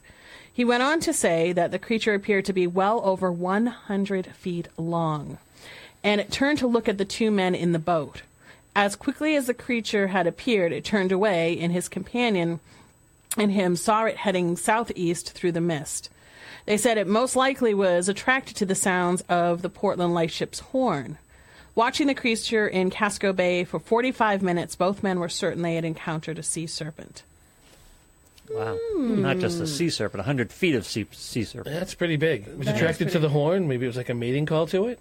He 0.54 0.64
went 0.64 0.84
on 0.84 1.00
to 1.00 1.12
say 1.12 1.54
that 1.54 1.72
the 1.72 1.80
creature 1.80 2.14
appeared 2.14 2.46
to 2.46 2.54
be 2.54 2.68
well 2.68 3.02
over 3.04 3.32
100 3.32 4.28
feet 4.28 4.68
long, 4.78 5.40
and 6.04 6.22
it 6.22 6.32
turned 6.32 6.60
to 6.60 6.68
look 6.68 6.88
at 6.88 7.00
the 7.00 7.04
two 7.04 7.32
men 7.32 7.56
in 7.56 7.72
the 7.72 7.80
boat. 7.80 8.22
As 8.76 8.96
quickly 8.96 9.36
as 9.36 9.48
the 9.48 9.56
creature 9.56 10.10
had 10.10 10.28
appeared, 10.28 10.72
it 10.72 10.86
turned 10.86 11.12
away, 11.12 11.58
and 11.60 11.74
his 11.74 11.90
companion 11.90 12.60
and 13.40 13.52
him 13.52 13.76
saw 13.76 14.06
it 14.06 14.18
heading 14.18 14.56
southeast 14.56 15.32
through 15.32 15.54
the 15.54 15.62
mist. 15.62 16.12
They 16.66 16.78
said 16.78 16.98
it 16.98 17.08
most 17.08 17.36
likely 17.36 17.74
was 17.74 18.10
attracted 18.10 18.56
to 18.58 18.66
the 18.66 18.76
sounds 18.76 19.22
of 19.30 19.62
the 19.62 19.70
Portland 19.70 20.14
Lightship's 20.14 20.60
horn. 20.60 21.18
Watching 21.76 22.08
the 22.08 22.16
creature 22.16 22.68
in 22.68 22.90
Casco 22.90 23.34
Bay 23.34 23.66
for 23.66 23.80
45 23.80 24.42
minutes, 24.42 24.76
both 24.76 25.04
men 25.04 25.20
were 25.20 25.30
certain 25.30 25.62
they 25.62 25.76
had 25.76 25.86
encountered 25.86 26.40
a 26.40 26.44
sea 26.44 26.68
serpent. 26.68 27.24
Wow! 28.50 28.78
Not 28.96 29.38
just 29.38 29.60
a 29.60 29.68
sea 29.68 29.90
serpent, 29.90 30.24
hundred 30.24 30.52
feet 30.52 30.76
of 30.76 30.86
sea, 30.86 31.08
sea 31.12 31.44
serpent. 31.44 31.76
That's 31.76 31.96
pretty 31.96 32.16
big. 32.16 32.48
It 32.48 32.58
Was 32.58 32.68
That 32.68 32.76
is 32.76 32.82
attracted 32.82 33.10
to 33.12 33.20
the 33.20 33.30
horn? 33.30 33.68
Maybe 33.68 33.86
it 33.86 33.88
was 33.88 33.98
like 33.98 34.10
a 34.10 34.14
mating 34.14 34.46
call 34.46 34.68
to 34.68 34.88
it. 34.88 35.00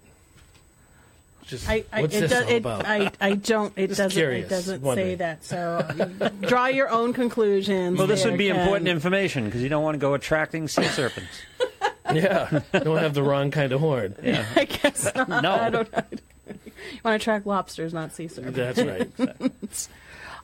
Just 1.47 1.69
I, 1.69 1.83
I, 1.91 2.01
what's 2.01 2.15
it 2.15 2.21
this 2.21 2.31
does, 2.31 2.43
all 2.45 2.49
it, 2.49 2.57
about? 2.57 2.85
I, 2.87 3.11
I 3.21 3.33
don't. 3.33 3.73
It 3.75 3.87
Just 3.87 3.99
doesn't. 3.99 4.19
curious, 4.19 4.47
It 4.47 4.49
doesn't 4.49 4.83
say 4.83 5.15
that. 5.15 5.43
So 5.43 6.31
draw 6.41 6.67
your 6.67 6.89
own 6.89 7.13
conclusions. 7.13 7.97
Well, 7.97 8.07
this 8.07 8.23
there, 8.23 8.31
would 8.31 8.37
be 8.37 8.47
Ken. 8.47 8.59
important 8.59 8.87
information 8.87 9.45
because 9.45 9.61
you 9.61 9.69
don't 9.69 9.83
want 9.83 9.95
to 9.95 9.99
go 9.99 10.15
attracting 10.15 10.67
sea 10.67 10.85
serpents. 10.85 11.29
yeah, 12.13 12.61
don't 12.71 12.97
have 12.97 13.13
the 13.13 13.21
wrong 13.21 13.51
kind 13.51 13.71
of 13.71 13.79
horn. 13.79 14.15
Yeah, 14.23 14.45
I 14.55 14.65
guess 14.65 15.13
not. 15.15 15.43
No. 15.43 15.53
I 15.53 15.69
don't 15.69 15.91
know. 15.91 16.03
You 16.47 16.99
want 17.03 17.21
to 17.21 17.23
track 17.23 17.45
lobsters, 17.45 17.93
not 17.93 18.13
sea 18.13 18.27
serpents. 18.27 18.57
That's 18.57 18.79
right. 18.81 19.89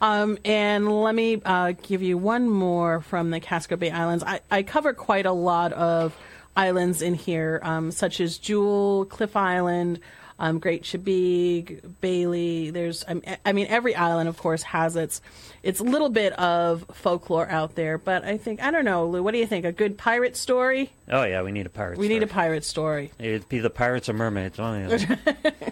Um, 0.01 0.39
and 0.43 1.03
let 1.03 1.13
me 1.13 1.39
uh, 1.45 1.73
give 1.83 2.01
you 2.01 2.17
one 2.17 2.49
more 2.49 3.01
from 3.01 3.29
the 3.29 3.39
Casco 3.39 3.75
Bay 3.75 3.91
Islands. 3.91 4.23
I, 4.25 4.39
I 4.49 4.63
cover 4.63 4.93
quite 4.93 5.27
a 5.27 5.31
lot 5.31 5.73
of 5.73 6.17
islands 6.55 7.03
in 7.03 7.13
here, 7.13 7.59
um, 7.61 7.91
such 7.91 8.19
as 8.19 8.39
Jewell, 8.39 9.05
Cliff 9.05 9.35
Island, 9.35 9.99
um, 10.41 10.57
Great 10.59 10.81
Chebeague, 10.83 11.81
Bailey. 12.01 12.71
There's, 12.71 13.05
I 13.07 13.53
mean- 13.53 13.67
every 13.69 13.95
island, 13.95 14.27
of 14.27 14.37
course, 14.37 14.63
has 14.63 14.95
its 14.95 15.21
its 15.63 15.79
little 15.79 16.09
bit 16.09 16.33
of 16.33 16.83
folklore 16.93 17.47
out 17.47 17.75
there. 17.75 17.99
But 17.99 18.25
I 18.25 18.37
think 18.37 18.61
I 18.61 18.71
don't 18.71 18.83
know, 18.83 19.05
Lou. 19.05 19.21
What 19.21 19.33
do 19.33 19.37
you 19.37 19.45
think? 19.45 19.63
A 19.65 19.71
good 19.71 19.97
pirate 19.97 20.35
story? 20.35 20.89
Oh 21.09 21.23
yeah, 21.23 21.43
we 21.43 21.51
need 21.51 21.67
a 21.67 21.69
pirate. 21.69 21.95
Story. 21.95 22.07
We 22.07 22.13
need 22.13 22.23
a 22.23 22.27
pirate 22.27 22.65
story. 22.65 23.11
It'd 23.19 23.47
be 23.47 23.59
the 23.59 23.69
pirates 23.69 24.09
or 24.09 24.13
mermaids. 24.13 24.57
One 24.57 24.83
of 24.83 24.89
the 24.89 25.19
other. 25.41 25.53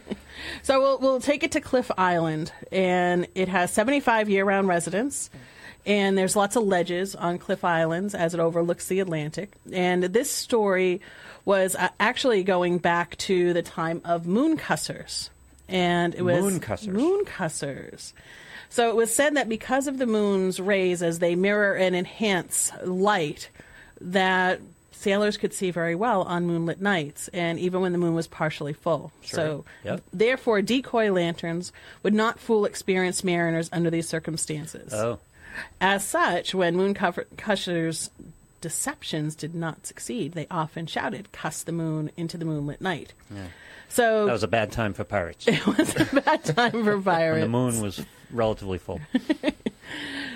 So 0.63 0.79
we'll 0.79 0.99
we'll 0.99 1.19
take 1.19 1.43
it 1.43 1.51
to 1.53 1.61
Cliff 1.61 1.91
Island, 1.97 2.51
and 2.71 3.27
it 3.35 3.49
has 3.49 3.71
75 3.73 4.29
year-round 4.29 4.67
residents. 4.67 5.29
And 5.85 6.17
there's 6.17 6.35
lots 6.35 6.55
of 6.55 6.63
ledges 6.63 7.15
on 7.15 7.39
cliff 7.39 7.63
islands 7.63 8.13
as 8.13 8.33
it 8.33 8.39
overlooks 8.39 8.87
the 8.87 8.99
Atlantic. 8.99 9.51
And 9.71 10.03
this 10.03 10.29
story 10.29 11.01
was 11.49 11.75
uh, 11.75 11.89
actually 11.99 12.43
going 12.43 12.77
back 12.77 13.17
to 13.17 13.53
the 13.53 13.63
time 13.63 14.01
of 14.05 14.25
mooncussers. 14.25 15.29
And 15.67 16.13
it 16.13 16.21
was 16.21 16.43
Mooncussers. 16.43 16.93
mooncussers. 16.93 18.13
So 18.69 18.89
it 18.91 18.95
was 18.95 19.11
said 19.15 19.35
that 19.35 19.49
because 19.49 19.87
of 19.87 19.97
the 19.97 20.05
moon's 20.05 20.59
rays 20.59 21.01
as 21.01 21.17
they 21.17 21.33
mirror 21.33 21.75
and 21.75 21.95
enhance 21.95 22.71
light, 22.85 23.49
that 23.99 24.59
sailors 24.91 25.37
could 25.37 25.51
see 25.55 25.71
very 25.71 25.95
well 25.95 26.21
on 26.21 26.45
moonlit 26.45 26.81
nights, 26.81 27.29
and 27.29 27.57
even 27.59 27.81
when 27.81 27.93
the 27.93 27.97
moon 27.97 28.13
was 28.13 28.27
partially 28.27 28.73
full. 28.73 29.11
So, 29.23 29.65
Yep. 29.83 30.01
therefore, 30.13 30.61
decoy 30.61 31.11
lanterns 31.11 31.71
would 32.03 32.13
not 32.13 32.39
fool 32.39 32.65
experienced 32.65 33.23
mariners 33.23 33.69
under 33.73 33.89
these 33.89 34.07
circumstances. 34.07 34.93
Oh, 34.93 35.17
As 35.81 36.05
such, 36.05 36.53
when 36.53 36.75
mooncussers' 36.75 38.11
deceptions 38.61 39.35
did 39.35 39.55
not 39.55 39.85
succeed, 39.87 40.33
they 40.33 40.47
often 40.49 40.85
shouted, 40.85 41.31
"Cuss 41.31 41.63
the 41.63 41.71
moon 41.71 42.11
into 42.17 42.37
the 42.37 42.45
moonlit 42.45 42.81
night." 42.81 43.13
So 43.87 44.25
that 44.25 44.31
was 44.33 44.43
a 44.43 44.47
bad 44.47 44.71
time 44.71 44.93
for 44.93 45.03
pirates. 45.03 45.45
it 45.47 45.65
was 45.65 45.95
a 45.95 46.21
bad 46.21 46.43
time 46.45 46.83
for 46.83 47.01
pirates. 47.01 47.43
the 47.43 47.49
moon 47.49 47.81
was 47.81 48.03
relatively 48.31 48.77
full. 48.77 49.01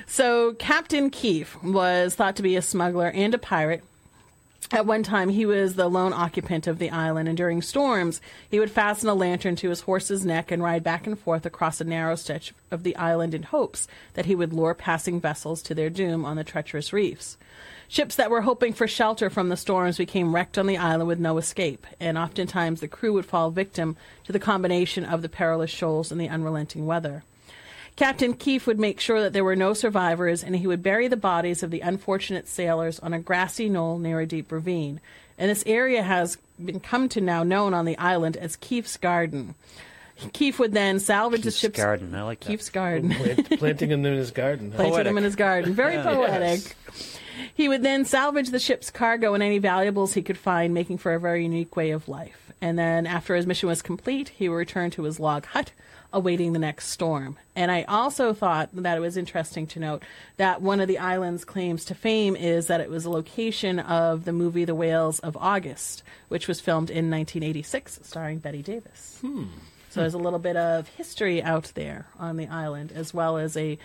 So 0.08 0.54
Captain 0.54 1.10
Keefe 1.10 1.62
was 1.64 2.14
thought 2.16 2.36
to 2.36 2.44
be 2.44 2.56
a 2.56 2.62
smuggler 2.62 3.10
and 3.10 3.34
a 3.34 3.38
pirate. 3.38 3.84
At 4.72 4.86
one 4.86 5.04
time, 5.04 5.30
he 5.30 5.46
was 5.46 5.76
the 5.76 5.90
lone 5.90 6.14
occupant 6.14 6.68
of 6.68 6.80
the 6.80 6.90
island, 6.90 7.28
and 7.28 7.38
during 7.38 7.62
storms, 7.62 8.22
he 8.50 8.60
would 8.60 8.72
fasten 8.72 9.10
a 9.10 9.14
lantern 9.14 9.56
to 9.58 9.70
his 9.70 9.82
horse's 9.82 10.26
neck 10.26 10.52
and 10.52 10.64
ride 10.64 10.84
back 10.84 11.06
and 11.06 11.20
forth 11.20 11.46
across 11.46 11.82
a 11.82 11.84
narrow 11.84 12.16
stretch 12.16 12.54
of 12.72 12.84
the 12.84 12.96
island 12.96 13.34
in 13.34 13.44
hopes 13.44 13.88
that 14.14 14.26
he 14.26 14.36
would 14.36 14.54
lure 14.54 14.74
passing 14.74 15.20
vessels 15.20 15.62
to 15.64 15.76
their 15.76 15.90
doom 15.90 16.26
on 16.26 16.38
the 16.38 16.44
treacherous 16.44 16.94
reefs. 16.94 17.38
Ships 17.94 18.16
that 18.16 18.32
were 18.32 18.42
hoping 18.42 18.74
for 18.74 18.88
shelter 18.88 19.30
from 19.30 19.50
the 19.50 19.56
storms 19.56 20.00
became 20.00 20.34
wrecked 20.34 20.58
on 20.58 20.66
the 20.66 20.80
island 20.80 21.08
with 21.08 21.20
no 21.20 21.38
escape, 21.38 21.86
and 22.00 22.18
oftentimes 22.18 22.80
the 22.80 22.88
crew 22.88 23.14
would 23.14 23.28
fall 23.28 23.52
victim 23.52 23.98
to 24.24 24.32
the 24.32 24.40
combination 24.40 25.06
of 25.06 25.22
the 25.22 25.30
perilous 25.30 25.70
shoals 25.70 26.12
and 26.12 26.20
the 26.20 26.28
unrelenting 26.28 26.88
weather. 26.88 27.24
Captain 27.96 28.34
Keefe 28.34 28.66
would 28.66 28.80
make 28.80 29.00
sure 29.00 29.22
that 29.22 29.32
there 29.32 29.44
were 29.44 29.56
no 29.56 29.76
survivors, 29.76 30.44
and 30.44 30.56
he 30.56 30.66
would 30.66 30.82
bury 30.82 31.08
the 31.08 31.16
bodies 31.16 31.62
of 31.62 31.70
the 31.70 31.82
unfortunate 31.82 32.48
sailors 32.48 33.00
on 33.00 33.14
a 33.14 33.20
grassy 33.20 33.70
knoll 33.70 34.00
near 34.00 34.20
a 34.20 34.26
deep 34.26 34.52
ravine. 34.52 35.00
And 35.38 35.52
this 35.52 35.64
area 35.68 36.02
has 36.02 36.40
been 36.66 36.80
come 36.80 37.10
to 37.10 37.22
now 37.22 37.44
known 37.44 37.76
on 37.76 37.86
the 37.86 38.00
island 38.00 38.38
as 38.38 38.56
Keefe's 38.56 38.98
Garden. 38.98 39.54
Keefe 40.34 40.58
would 40.58 40.74
then 40.74 41.00
salvage 41.00 41.44
the 41.44 41.52
ship's 41.52 41.78
Garden, 41.78 42.16
I 42.16 42.24
like 42.24 42.40
that. 42.40 42.48
Keefe's 42.48 42.72
Garden. 42.72 43.12
Plant, 43.12 43.60
planting 43.60 43.90
them 43.90 44.04
in 44.04 44.16
his 44.16 44.32
garden. 44.32 44.72
Planted 44.72 44.92
Poetic. 44.94 45.12
him 45.12 45.18
in 45.20 45.24
his 45.24 45.36
garden. 45.36 45.74
Very 45.76 46.02
poetic. 46.02 46.76
He 47.54 47.70
would 47.70 47.84
then 47.84 48.06
salvage 48.06 48.50
the 48.50 48.60
ship's 48.60 48.92
cargo 48.92 49.34
and 49.34 49.44
any 49.44 49.58
valuables 49.58 50.14
he 50.14 50.22
could 50.22 50.38
find, 50.38 50.74
making 50.74 50.98
for 50.98 51.14
a 51.14 51.20
very 51.20 51.44
unique 51.44 51.76
way 51.76 51.92
of 51.92 52.08
life. 52.08 52.52
And 52.62 52.80
then, 52.80 53.06
after 53.06 53.36
his 53.36 53.46
mission 53.46 53.68
was 53.68 53.82
complete, 53.82 54.30
he 54.30 54.48
would 54.48 54.56
return 54.56 54.90
to 54.92 55.04
his 55.04 55.20
log 55.20 55.46
hut, 55.48 55.72
awaiting 56.14 56.54
the 56.54 56.60
next 56.60 56.88
storm. 56.90 57.38
And 57.56 57.72
I 57.72 57.84
also 57.84 58.34
thought 58.34 58.70
that 58.74 58.98
it 58.98 59.02
was 59.02 59.18
interesting 59.18 59.68
to 59.68 59.80
note 59.80 60.04
that 60.38 60.62
one 60.62 60.80
of 60.80 60.88
the 60.88 61.00
island's 61.00 61.44
claims 61.44 61.84
to 61.86 61.96
fame 61.96 62.36
is 62.36 62.68
that 62.68 62.80
it 62.80 62.90
was 62.90 63.04
a 63.04 63.10
location 63.10 63.80
of 63.80 64.24
the 64.24 64.32
movie 64.32 64.64
The 64.64 64.76
Whales 64.76 65.20
of 65.20 65.36
August, 65.36 66.04
which 66.30 66.48
was 66.48 66.62
filmed 66.62 66.90
in 66.90 67.10
1986, 67.10 68.00
starring 68.04 68.38
Bette 68.38 68.62
Davis. 68.62 69.18
Hmm. 69.22 69.46
So 69.94 70.00
there's 70.00 70.16
a 70.16 70.18
little 70.18 70.40
bit 70.40 70.56
of 70.58 70.88
history 70.88 71.44
out 71.44 71.72
there 71.76 72.08
on 72.18 72.36
the 72.38 72.48
island, 72.48 72.92
as 72.96 73.14
well 73.14 73.38
as 73.38 73.56
a, 73.56 73.78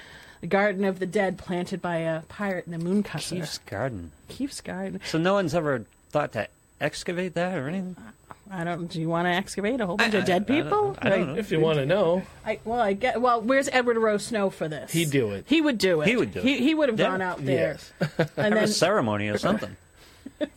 a 0.43 0.47
garden 0.47 0.85
of 0.87 1.01
the 1.01 1.07
dead 1.07 1.37
planted 1.37 1.83
by 1.83 1.97
a 1.99 2.21
pirate 2.23 2.67
in 2.67 2.73
a 2.73 2.79
mooncusser. 2.79 3.37
Keefe's 3.37 3.59
Garden. 3.59 4.13
Keefe's 4.31 4.63
garden. 4.63 5.01
So 5.05 5.19
no 5.19 5.35
one's 5.35 5.55
ever 5.55 5.85
thought 6.09 6.33
to 6.33 6.49
excavate 6.81 7.35
that 7.35 7.59
or 7.59 7.69
anything? 7.69 7.95
I 8.51 8.65
don't. 8.65 8.87
Do 8.87 8.99
you 9.03 9.11
want 9.11 9.27
to 9.27 9.31
excavate 9.33 9.83
a 9.83 9.87
whole 9.87 9.99
bunch 9.99 10.15
of 10.15 10.25
dead 10.25 10.45
I 10.45 10.45
don't- 10.47 10.63
people? 10.65 10.97
I 11.03 11.09
don't 11.11 11.19
Like, 11.21 11.29
know. 11.29 11.37
If 11.37 11.53
you 11.53 11.61
want 11.61 11.77
to 11.81 11.85
know, 11.85 12.23
I, 12.47 12.59
well, 12.65 12.81
I 12.81 12.95
get. 12.95 13.21
Well, 13.21 13.43
where's 13.43 13.69
Edward 13.69 13.99
Rowe 13.99 14.17
Snow 14.17 14.49
for 14.49 14.67
this? 14.67 14.91
He'd 14.91 15.11
do 15.11 15.33
it. 15.33 15.45
He 15.47 15.61
would 15.61 15.77
do 15.77 16.01
it. 16.01 16.09
He 16.09 16.17
would 16.17 16.33
do 16.33 16.39
it. 16.39 16.45
He, 16.47 16.57
he 16.57 16.75
would 16.75 16.89
have 16.89 16.99
Yeah. 16.99 17.09
gone 17.09 17.21
out 17.21 17.45
there. 17.45 17.77
yes. 18.01 18.31
And 18.39 18.55
then 18.57 18.65
a 18.65 18.67
ceremony 18.67 19.29
or 19.29 19.37
something. 19.37 19.77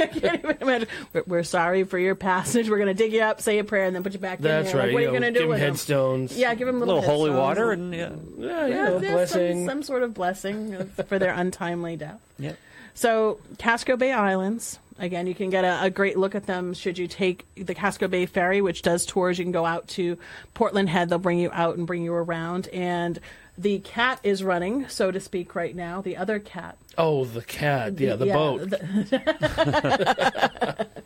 I 0.00 0.06
can't 0.06 0.38
even 0.44 0.56
imagine. 0.60 0.88
We're, 1.12 1.22
we're 1.26 1.42
sorry 1.42 1.84
for 1.84 1.98
your 1.98 2.14
passage. 2.14 2.68
We're 2.70 2.78
going 2.78 2.88
to 2.88 2.94
dig 2.94 3.12
you 3.12 3.20
up, 3.22 3.40
say 3.40 3.58
a 3.58 3.64
prayer, 3.64 3.84
and 3.84 3.94
then 3.94 4.02
put 4.02 4.12
you 4.12 4.18
back 4.18 4.38
That's 4.40 4.70
in 4.70 4.76
there. 4.76 4.86
right. 4.86 4.86
Like, 4.88 4.94
what 4.94 5.02
are 5.02 5.06
you 5.06 5.10
going 5.20 5.22
to 5.22 5.30
do 5.32 5.40
give 5.40 5.48
with 5.48 5.58
him 5.58 5.64
him? 5.66 5.70
headstones. 5.72 6.36
Yeah, 6.36 6.54
give 6.54 6.68
him 6.68 6.76
A 6.76 6.78
little, 6.80 6.96
little 6.96 7.10
holy 7.10 7.30
water 7.30 7.72
and 7.72 7.92
yeah. 7.94 8.10
Yeah, 8.38 8.66
you 8.66 8.74
Yeah, 8.74 8.84
know, 8.84 8.98
there's 8.98 9.12
blessing. 9.12 9.58
Some, 9.66 9.78
some 9.78 9.82
sort 9.82 10.02
of 10.02 10.14
blessing 10.14 10.86
for 11.06 11.18
their 11.18 11.32
untimely 11.32 11.96
death. 11.96 12.20
Yep. 12.38 12.56
So, 12.94 13.38
Casco 13.58 13.96
Bay 13.96 14.12
Islands. 14.12 14.78
Again, 14.98 15.26
you 15.26 15.34
can 15.34 15.48
get 15.48 15.64
a, 15.64 15.84
a 15.84 15.88
great 15.90 16.18
look 16.18 16.34
at 16.34 16.44
them 16.44 16.74
should 16.74 16.98
you 16.98 17.06
take 17.08 17.46
the 17.54 17.74
Casco 17.74 18.06
Bay 18.06 18.26
Ferry, 18.26 18.60
which 18.60 18.82
does 18.82 19.06
tours. 19.06 19.38
You 19.38 19.46
can 19.46 19.52
go 19.52 19.64
out 19.64 19.88
to 19.88 20.18
Portland 20.52 20.90
Head. 20.90 21.08
They'll 21.08 21.18
bring 21.18 21.38
you 21.38 21.50
out 21.54 21.78
and 21.78 21.86
bring 21.86 22.02
you 22.02 22.12
around. 22.12 22.68
And 22.68 23.18
the 23.60 23.78
cat 23.80 24.20
is 24.22 24.42
running, 24.42 24.88
so 24.88 25.10
to 25.10 25.20
speak, 25.20 25.54
right 25.54 25.76
now. 25.76 26.00
The 26.00 26.16
other 26.16 26.38
cat. 26.38 26.78
Oh, 26.96 27.26
the 27.26 27.42
cat. 27.42 28.00
Yeah, 28.00 28.16
the 28.16 28.26
boat. 28.26 28.70
the- 28.70 28.86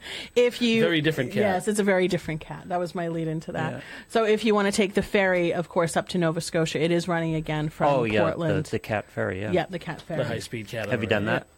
if 0.36 0.62
you 0.62 0.80
Very 0.82 1.00
different 1.00 1.32
cat. 1.32 1.40
Yes, 1.40 1.66
it's 1.66 1.80
a 1.80 1.84
very 1.84 2.06
different 2.06 2.40
cat. 2.40 2.68
That 2.68 2.78
was 2.78 2.94
my 2.94 3.08
lead 3.08 3.26
into 3.26 3.50
that. 3.52 3.72
Yeah. 3.72 3.80
So 4.08 4.24
if 4.24 4.44
you 4.44 4.54
want 4.54 4.66
to 4.66 4.72
take 4.72 4.94
the 4.94 5.02
ferry, 5.02 5.52
of 5.52 5.68
course, 5.68 5.96
up 5.96 6.08
to 6.10 6.18
Nova 6.18 6.40
Scotia, 6.40 6.80
it 6.80 6.92
is 6.92 7.08
running 7.08 7.34
again 7.34 7.70
from 7.70 7.88
Portland. 7.88 8.12
Oh 8.12 8.14
yeah, 8.14 8.20
the, 8.20 8.26
Portland. 8.36 8.66
the 8.66 8.78
cat 8.78 9.10
ferry. 9.10 9.40
Yeah. 9.40 9.50
yeah, 9.50 9.66
the 9.68 9.80
cat 9.80 10.00
ferry. 10.02 10.22
the 10.22 10.28
high 10.28 10.38
speed 10.38 10.68
cat. 10.68 10.88
Have 10.90 11.02
you 11.02 11.08
done 11.08 11.24
that? 11.26 11.48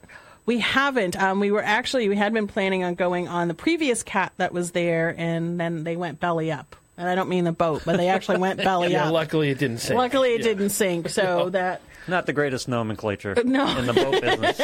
We 0.47 0.61
haven't. 0.61 1.21
Um, 1.21 1.41
we 1.41 1.51
were 1.51 1.63
actually 1.63 2.09
we 2.09 2.17
had 2.17 2.33
been 2.33 2.47
planning 2.47 2.85
on 2.85 2.95
going 2.95 3.29
on 3.29 3.49
the 3.49 3.55
previous 3.55 4.03
cat 4.03 4.33
that 4.39 4.53
was 4.53 4.71
there, 4.71 5.15
and 5.19 5.61
then 5.61 5.85
they 5.85 5.97
went 5.97 6.21
belly 6.21 6.51
up. 6.51 6.75
And 6.99 7.09
I 7.09 7.15
don't 7.15 7.29
mean 7.29 7.45
the 7.45 7.53
boat, 7.53 7.83
but 7.85 7.97
they 7.99 8.09
actually 8.09 8.39
went 8.39 8.59
belly 8.59 8.91
Yeah, 8.93 9.07
up. 9.09 9.13
luckily 9.13 9.51
it 9.51 9.59
didn't 9.59 9.79
sink. 9.79 9.99
Luckily, 9.99 10.31
it 10.35 10.41
Yeah. 10.41 10.45
didn't 10.49 10.71
sink. 10.71 11.09
So 11.11 11.51
that 11.51 11.83
Not 12.09 12.25
the 12.27 12.33
greatest 12.33 12.69
nomenclature 12.69 13.35
No. 13.45 13.67
in 13.79 13.87
the 13.87 13.93
boat 13.93 14.21
business. 14.23 14.61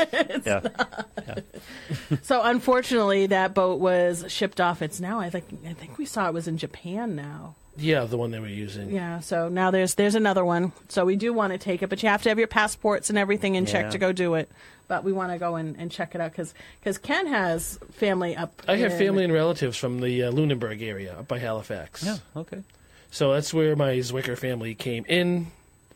yeah. 0.46 2.18
so 2.22 2.42
unfortunately 2.42 3.26
that 3.26 3.54
boat 3.54 3.80
was 3.80 4.24
shipped 4.28 4.60
off. 4.60 4.80
It's 4.82 5.00
now 5.00 5.20
I 5.20 5.28
think 5.30 5.44
I 5.68 5.72
think 5.74 5.98
we 5.98 6.06
saw 6.06 6.28
it 6.28 6.34
was 6.34 6.48
in 6.48 6.56
Japan 6.56 7.14
now. 7.16 7.54
Yeah, 7.76 8.04
the 8.04 8.18
one 8.18 8.30
they 8.30 8.38
were 8.40 8.46
using. 8.48 8.90
Yeah. 8.90 9.20
So 9.20 9.48
now 9.48 9.70
there's 9.70 9.94
there's 9.94 10.14
another 10.14 10.44
one. 10.44 10.72
So 10.88 11.04
we 11.04 11.16
do 11.16 11.32
want 11.32 11.52
to 11.52 11.58
take 11.58 11.82
it, 11.82 11.88
but 11.88 12.02
you 12.02 12.08
have 12.08 12.22
to 12.24 12.28
have 12.28 12.38
your 12.38 12.48
passports 12.48 13.08
and 13.08 13.18
everything 13.18 13.54
in 13.54 13.64
check 13.66 13.84
Yeah. 13.86 13.90
to 13.90 13.98
go 13.98 14.12
do 14.12 14.34
it. 14.34 14.50
But 14.88 15.04
we 15.04 15.12
want 15.12 15.32
to 15.32 15.38
go 15.38 15.54
and, 15.56 15.76
and 15.78 15.90
check 15.90 16.14
it 16.14 16.20
out 16.20 16.32
because 16.32 16.52
because 16.80 16.98
Ken 16.98 17.26
has 17.28 17.78
family 17.92 18.36
up. 18.36 18.62
I 18.68 18.76
have 18.76 18.92
in- 18.92 18.98
family 18.98 19.24
and 19.24 19.32
relatives 19.32 19.76
from 19.78 20.00
the 20.00 20.24
uh, 20.24 20.30
Lunenburg 20.30 20.82
area 20.82 21.18
up 21.18 21.28
by 21.28 21.38
Halifax. 21.38 22.04
Yeah. 22.04 22.18
Okay. 22.36 22.62
So 23.10 23.32
that's 23.32 23.54
where 23.54 23.74
my 23.76 23.94
Zwicker 23.96 24.36
family 24.36 24.74
came 24.74 25.04
in 25.08 25.46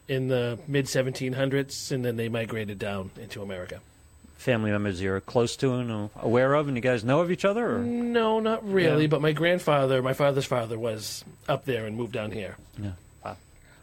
in 0.09 0.29
the 0.29 0.59
mid 0.68 0.87
1700s, 0.87 1.91
and 1.93 2.05
then 2.05 2.16
they 2.16 2.29
migrated 2.29 2.79
down 2.79 3.11
into 3.20 3.43
America. 3.43 3.81
Family 4.37 4.70
members 4.70 5.01
you're 5.03 5.20
close 5.20 5.57
to 5.57 5.74
and 5.74 6.11
aware 6.20 6.55
of, 6.55 6.68
and 6.68 6.76
you 6.76 6.80
guys 6.82 7.03
know 7.05 7.20
of 7.20 7.30
each 7.30 7.45
other, 7.45 7.76
or 7.76 7.78
No, 7.78 8.39
not 8.39 8.64
really. 8.70 9.03
Yeah. 9.03 9.09
But 9.09 9.20
my 9.22 9.32
grandfather, 9.32 10.03
my 10.03 10.12
father's 10.12 10.45
father, 10.45 10.78
was 10.78 11.24
up 11.49 11.64
there 11.64 11.87
and 11.87 11.97
moved 11.97 12.12
down 12.12 12.30
here. 12.30 12.57
yeah. 12.78 12.93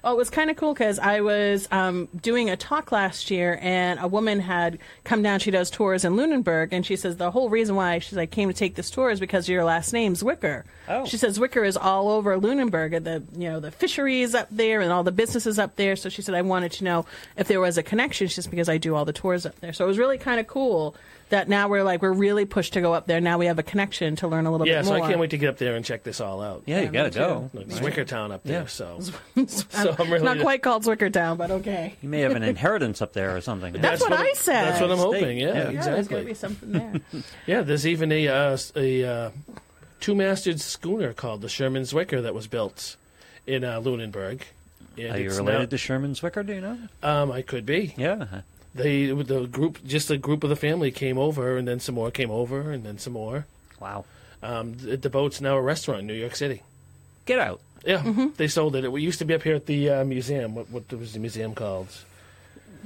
Oh, 0.06 0.12
it 0.12 0.18
was 0.18 0.30
kind 0.30 0.50
of 0.50 0.58
cool 0.58 0.74
because 0.74 1.00
I 1.00 1.22
was 1.22 1.66
um, 1.72 2.10
doing 2.22 2.50
a 2.50 2.58
talk 2.58 2.92
last 2.92 3.32
year, 3.32 3.58
and 3.62 4.00
a 4.02 4.08
woman 4.08 4.42
had 4.42 4.80
come 5.06 5.24
down. 5.24 5.40
She 5.40 5.50
does 5.50 5.70
tours 5.70 6.04
in 6.04 6.18
Lunenburg, 6.18 6.74
and 6.74 6.86
she 6.86 6.98
says 6.98 7.16
the 7.16 7.32
whole 7.32 7.50
reason 7.50 7.78
why 7.78 8.00
she's 8.00 8.18
I 8.18 8.26
came 8.26 8.50
to 8.50 8.54
take 8.54 8.76
this 8.76 8.90
tour 8.90 9.12
is 9.12 9.22
because 9.22 9.48
your 9.48 9.64
last 9.64 9.94
name's 9.94 10.22
Zwicker. 10.22 10.64
Oh. 10.90 11.06
She 11.06 11.16
says 11.16 11.40
Zwicker 11.40 11.66
is 11.66 11.78
all 11.78 12.10
over 12.10 12.38
Lunenburg, 12.38 12.94
and 12.94 13.06
the 13.06 13.24
you 13.38 13.50
know 13.50 13.62
the 13.62 13.72
fisheries 13.72 14.36
up 14.36 14.50
there, 14.52 14.82
and 14.82 14.92
all 14.92 15.04
the 15.04 15.12
businesses 15.14 15.58
up 15.58 15.78
there. 15.78 15.96
So 15.96 16.10
she 16.10 16.22
said 16.22 16.36
I 16.36 16.42
wanted 16.42 16.74
to 16.74 16.84
know 16.84 17.06
if 17.38 17.48
there 17.48 17.62
was 17.62 17.78
a 17.78 17.84
connection, 17.84 18.28
just 18.28 18.50
because 18.50 18.68
I 18.68 18.78
do 18.78 18.96
all 18.96 19.06
the 19.06 19.14
tours 19.14 19.46
up 19.46 19.58
there. 19.62 19.72
So 19.72 19.86
it 19.86 19.88
was 19.88 19.98
really 19.98 20.18
kind 20.18 20.42
of 20.42 20.48
cool 20.48 20.96
that 21.34 21.50
now 21.50 21.68
we're 21.68 21.84
like 21.84 22.02
we're 22.02 22.14
really 22.14 22.46
pushed 22.46 22.74
to 22.74 22.82
go 22.82 22.94
up 22.94 23.06
there. 23.08 23.20
Now 23.20 23.38
we 23.38 23.48
have 23.48 23.60
a 23.60 23.64
connection 23.64 24.16
to 24.18 24.28
learn 24.28 24.46
a 24.46 24.52
little 24.52 24.68
Yeah, 24.68 24.80
bit 24.80 24.86
so 24.86 24.96
more. 24.96 25.04
I 25.06 25.08
can't 25.10 25.20
wait 25.20 25.32
to 25.32 25.38
get 25.38 25.50
up 25.50 25.58
there 25.58 25.76
and 25.76 25.84
check 25.84 26.04
this 26.04 26.22
all 26.22 26.42
out. 26.42 26.64
Yeah, 26.66 26.82
you 26.82 26.88
gotta 26.90 27.10
me 27.10 27.14
too. 27.14 27.20
go. 27.20 27.50
Like 27.54 27.68
Zwicker 27.68 28.06
Town 28.08 28.32
up 28.32 28.44
there. 28.44 28.62
Yeah. 28.62 28.68
So, 28.68 29.00
so 29.48 29.96
I'm 30.00 30.12
really 30.12 30.24
not 30.24 30.40
quite 30.40 30.62
called 30.62 30.84
Zwickertown, 30.84 31.38
but 31.38 31.52
okay. 31.52 31.96
You 32.02 32.10
may 32.10 32.22
have 32.22 32.32
an 32.36 32.44
inheritance 32.44 33.02
up 33.02 33.14
there 33.14 33.36
or 33.36 33.42
something. 33.42 33.74
That's 33.74 34.02
what 34.02 34.14
I 34.14 34.34
said. 34.34 34.64
That's 34.66 34.82
what 34.82 34.92
I'm 34.92 34.98
State. 34.98 35.14
hoping. 35.22 35.38
Yeah, 35.40 35.54
Yeah. 35.54 35.70
Yeah, 35.72 35.82
there's 35.84 36.08
going 36.08 36.24
to 36.24 36.28
be 36.28 36.34
something 36.36 36.72
there. 36.72 36.94
Yeah, 37.48 37.62
there's 37.62 37.86
even 37.88 38.12
a 38.12 38.28
uh, 38.28 38.58
a 38.76 39.04
uh, 39.04 39.30
two-masted 40.00 40.62
schooner 40.62 41.14
called 41.14 41.42
the 41.42 41.50
Sherman 41.50 41.84
Zwicker 41.84 42.22
that 42.22 42.34
was 42.34 42.48
built 42.48 42.96
in 43.48 43.64
uh, 43.64 43.80
Lunenburg. 43.80 44.42
And 44.98 45.16
Are 45.16 45.20
you 45.20 45.28
it's 45.30 45.38
related 45.38 45.60
now- 45.60 45.66
to 45.66 45.78
Sherman 45.78 46.14
Zwicker? 46.14 46.46
Do 46.46 46.54
you 46.54 46.62
know? 46.62 46.78
Um, 47.02 47.32
I 47.32 47.42
could 47.42 47.66
be. 47.66 47.94
Yeah. 47.98 48.42
They 48.76 49.06
the 49.06 49.46
group, 49.46 49.84
just 49.86 50.10
a 50.10 50.18
group 50.18 50.44
of 50.44 50.50
the 50.50 50.56
family 50.56 50.92
came 50.92 51.18
over, 51.18 51.58
and 51.58 51.68
then 51.68 51.80
some 51.80 51.96
more 51.96 52.10
came 52.12 52.32
over, 52.32 52.72
and 52.72 52.84
then 52.84 52.98
some 52.98 53.14
more. 53.14 53.46
Wow. 53.80 54.06
Um, 54.42 54.74
the, 54.74 54.98
the 54.98 55.10
boat's 55.10 55.40
now 55.42 55.58
a 55.58 55.62
restaurant 55.62 56.02
in 56.02 56.08
New 56.08 56.14
York 56.14 56.36
City. 56.36 56.64
Get 57.26 57.40
out. 57.40 57.62
Yeah, 57.86 58.30
they 58.38 58.48
sold 58.48 58.76
it. 58.76 58.86
It 58.86 58.92
used 59.00 59.20
to 59.20 59.26
be 59.26 59.34
up 59.34 59.44
here 59.44 59.56
at 59.56 59.66
the 59.66 59.90
uh, 59.90 60.04
museum. 60.06 60.56
What, 60.56 60.70
what 60.70 60.92
was 60.94 61.14
the 61.14 61.20
museum 61.20 61.54
called? 61.54 61.90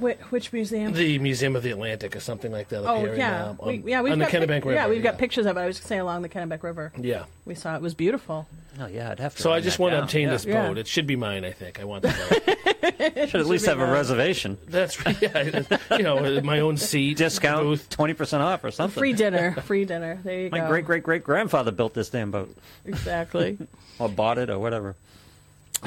Wh- 0.00 0.32
which 0.32 0.52
museum? 0.52 0.92
The 0.92 1.18
Museum 1.18 1.56
of 1.56 1.62
the 1.62 1.70
Atlantic 1.70 2.14
or 2.16 2.20
something 2.20 2.52
like 2.52 2.68
that. 2.68 2.84
Up 2.84 2.90
oh 2.96 3.00
here 3.00 3.12
in, 3.14 3.18
yeah, 3.18 3.44
um, 3.48 3.58
we, 3.64 3.82
yeah, 3.86 4.00
we've 4.02 4.12
on 4.12 4.18
got 4.20 4.30
the 4.30 4.36
Kennebec 4.38 4.46
pic- 4.48 4.64
River. 4.66 4.74
Yeah, 4.74 4.88
we've 4.88 5.02
got 5.02 5.18
pictures 5.18 5.46
of 5.46 5.56
it. 5.56 5.60
I 5.60 5.66
was 5.66 5.78
saying 5.78 6.00
along 6.00 6.22
the 6.22 6.28
Kennebec 6.28 6.62
River. 6.62 6.92
Yeah. 6.96 7.24
We 7.44 7.54
saw 7.54 7.74
it. 7.74 7.76
it 7.76 7.82
was 7.82 7.94
beautiful. 7.94 8.46
Oh 8.80 8.86
yeah, 8.86 9.10
I'd 9.10 9.18
have 9.18 9.34
to. 9.34 9.42
So 9.42 9.52
I 9.52 9.60
just 9.60 9.78
that 9.78 9.82
want 9.82 9.94
to 9.94 10.02
obtain 10.02 10.26
Yeah. 10.26 10.30
this 10.32 10.44
Yeah. 10.44 10.68
boat. 10.68 10.78
It 10.78 10.86
should 10.86 11.06
be 11.06 11.16
mine. 11.16 11.44
I 11.44 11.50
think 11.52 11.80
I 11.80 11.84
want 11.84 12.02
the 12.02 12.08
boat. 13.18 13.28
Should 13.28 13.40
at 13.40 13.46
least 13.46 13.66
have 13.66 13.80
a 13.80 13.90
reservation. 13.90 14.56
That's 14.68 14.96
yeah, 15.22 15.62
you 15.96 16.02
know 16.02 16.40
my 16.42 16.60
own 16.60 16.76
seat 16.76 17.16
Discount 17.16 17.64
booth. 17.64 17.88
twenty 17.90 18.14
percent 18.14 18.42
off 18.42 18.62
or 18.64 18.70
something. 18.70 19.00
Free 19.00 19.12
dinner. 19.14 19.52
Free 19.62 19.84
dinner. 19.84 20.20
There 20.22 20.42
you 20.42 20.50
My 20.50 20.60
go. 20.60 20.68
great 20.68 20.84
great 20.84 21.02
great 21.02 21.24
grandfather 21.24 21.72
built 21.72 21.94
this 21.94 22.08
damn 22.10 22.30
boat, 22.30 22.54
Exactly. 22.84 23.58
or 23.98 24.08
bought 24.08 24.38
it, 24.38 24.48
or 24.50 24.58
whatever. 24.58 24.94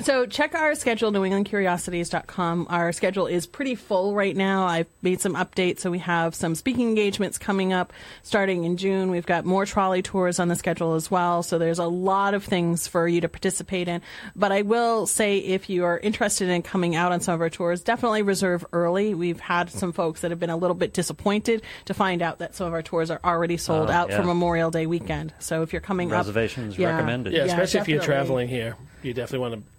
So 0.03 0.25
check 0.25 0.55
our 0.55 0.73
schedule, 0.75 1.11
newenglandcuriosities.com. 1.11 2.67
Our 2.69 2.91
schedule 2.93 3.27
is 3.27 3.45
pretty 3.45 3.75
full 3.75 4.15
right 4.15 4.35
now. 4.35 4.65
I've 4.65 4.87
made 5.01 5.19
some 5.19 5.35
updates, 5.35 5.79
so 5.79 5.91
we 5.91 5.99
have 5.99 6.33
some 6.33 6.55
speaking 6.55 6.87
engagements 6.87 7.37
coming 7.37 7.73
up 7.73 7.91
starting 8.23 8.63
in 8.63 8.77
June. 8.77 9.11
We've 9.11 9.25
got 9.25 9.43
more 9.45 9.65
trolley 9.65 10.01
tours 10.01 10.39
on 10.39 10.47
the 10.47 10.55
schedule 10.55 10.95
as 10.95 11.11
well, 11.11 11.43
so 11.43 11.57
there's 11.57 11.77
a 11.77 11.85
lot 11.85 12.33
of 12.33 12.45
things 12.45 12.87
for 12.87 13.05
you 13.07 13.21
to 13.21 13.27
participate 13.29 13.89
in. 13.89 14.01
But 14.35 14.53
I 14.53 14.61
will 14.61 15.05
say 15.07 15.37
if 15.39 15.69
you 15.69 15.83
are 15.83 15.99
interested 15.99 16.47
in 16.49 16.61
coming 16.61 16.95
out 16.95 17.11
on 17.11 17.19
some 17.19 17.35
of 17.35 17.41
our 17.41 17.49
tours, 17.49 17.81
definitely 17.83 18.21
reserve 18.21 18.65
early. 18.71 19.13
We've 19.13 19.41
had 19.41 19.69
some 19.69 19.91
folks 19.91 20.21
that 20.21 20.31
have 20.31 20.39
been 20.39 20.49
a 20.49 20.57
little 20.57 20.75
bit 20.75 20.93
disappointed 20.93 21.63
to 21.85 21.93
find 21.93 22.21
out 22.21 22.39
that 22.39 22.55
some 22.55 22.65
of 22.65 22.73
our 22.73 22.81
tours 22.81 23.11
are 23.11 23.19
already 23.25 23.57
sold 23.57 23.89
Oh, 23.89 23.93
out 23.93 24.09
yeah. 24.09 24.17
for 24.21 24.23
Memorial 24.23 24.71
Day 24.71 24.85
weekend. 24.87 25.33
So 25.39 25.63
if 25.63 25.73
you're 25.73 25.81
coming 25.81 26.09
Reservations 26.09 26.75
up, 26.75 26.79
yeah. 26.79 26.91
recommended. 26.95 27.33
Yeah, 27.33 27.39
Yeah, 27.45 27.51
especially 27.51 27.79
if 27.81 27.87
you're 27.89 28.01
traveling 28.01 28.47
here, 28.47 28.77
you 29.03 29.13
definitely 29.13 29.39
want 29.49 29.53
to 29.65 29.71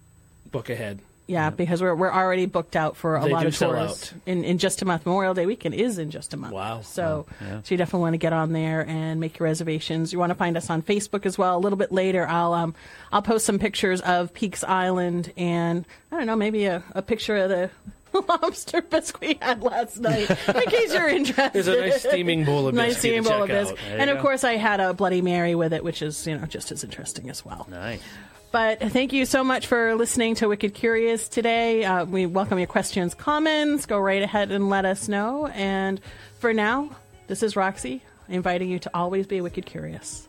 book 0.52 0.70
ahead. 0.70 1.00
Yeah, 1.28 1.50
because 1.50 1.80
we're 1.80 1.94
we're 1.94 2.12
already 2.12 2.46
booked 2.46 2.74
out 2.74 2.96
for 2.96 3.16
a 3.16 3.24
They 3.24 3.30
lot 3.30 3.46
of 3.46 3.56
sell 3.56 3.70
tours 3.70 4.12
in 4.26 4.44
in 4.44 4.58
just 4.58 4.82
a 4.82 4.84
month. 4.84 5.06
Memorial 5.06 5.34
Day 5.34 5.46
weekend 5.46 5.74
is 5.74 5.96
in 5.96 6.10
just 6.10 6.34
a 6.34 6.36
month. 6.36 6.52
Wow. 6.52 6.80
So, 6.82 7.26
yeah. 7.40 7.62
so 7.62 7.72
you 7.72 7.78
definitely 7.78 8.00
want 8.00 8.14
to 8.14 8.18
get 8.18 8.32
on 8.32 8.52
there 8.52 8.84
and 8.86 9.20
make 9.20 9.38
your 9.38 9.48
reservations. 9.48 10.12
You 10.12 10.18
want 10.18 10.30
to 10.30 10.34
find 10.34 10.56
us 10.56 10.68
on 10.68 10.82
Facebook 10.82 11.24
as 11.24 11.38
well. 11.38 11.56
A 11.56 11.60
little 11.60 11.78
bit 11.78 11.92
later, 11.92 12.26
I'll 12.26 12.52
um 12.52 12.74
I'll 13.12 13.22
post 13.22 13.46
some 13.46 13.58
pictures 13.58 14.00
of 14.02 14.34
Peaks 14.34 14.64
Island 14.64 15.32
and 15.36 15.86
I 16.10 16.18
don't 16.18 16.26
know 16.26 16.36
maybe 16.36 16.66
a, 16.66 16.82
a 16.92 17.02
picture 17.02 17.36
of 17.36 17.48
the. 17.48 17.70
Lobster 18.28 18.82
bisque 18.82 19.18
we 19.22 19.38
had 19.40 19.62
last 19.62 19.98
night, 19.98 20.28
in 20.28 20.62
case 20.70 20.92
you're 20.92 21.08
interested. 21.20 21.54
There's 21.54 21.66
a 21.66 21.80
nice 21.80 22.00
steaming 22.00 22.44
bowl 22.44 22.68
of 22.68 22.74
nice 22.74 22.98
steaming 22.98 23.22
bowl 23.22 23.42
of 23.42 23.48
check 23.48 23.68
bisque, 23.68 23.72
out. 23.72 23.78
There 23.78 23.94
you 23.94 24.00
and 24.02 24.10
of 24.10 24.18
go. 24.18 24.22
course 24.22 24.44
I 24.44 24.56
had 24.56 24.80
a 24.80 24.92
Bloody 24.92 25.22
Mary 25.22 25.54
with 25.54 25.72
it, 25.72 25.82
which 25.82 26.02
is 26.02 26.26
you 26.26 26.36
know 26.36 26.44
just 26.44 26.70
as 26.72 26.84
interesting 26.84 27.30
as 27.30 27.42
well. 27.42 27.66
Nice. 27.70 28.02
But 28.52 28.80
thank 28.80 29.14
you 29.14 29.24
so 29.24 29.42
much 29.42 29.66
for 29.66 29.94
listening 29.94 30.34
to 30.36 30.46
Wicked 30.46 30.74
Curious 30.74 31.26
today. 31.26 31.86
Uh, 31.86 32.04
we 32.04 32.26
welcome 32.26 32.58
your 32.58 32.66
questions, 32.66 33.14
comments. 33.14 33.86
Go 33.86 33.98
right 33.98 34.22
ahead 34.22 34.52
and 34.52 34.68
let 34.68 34.84
us 34.84 35.08
know. 35.08 35.46
And 35.46 36.02
for 36.38 36.52
now, 36.52 36.90
this 37.28 37.42
is 37.42 37.56
Roxy 37.56 38.02
inviting 38.28 38.68
you 38.68 38.78
to 38.80 38.90
always 38.92 39.26
be 39.26 39.40
wicked 39.40 39.64
curious. 39.64 40.28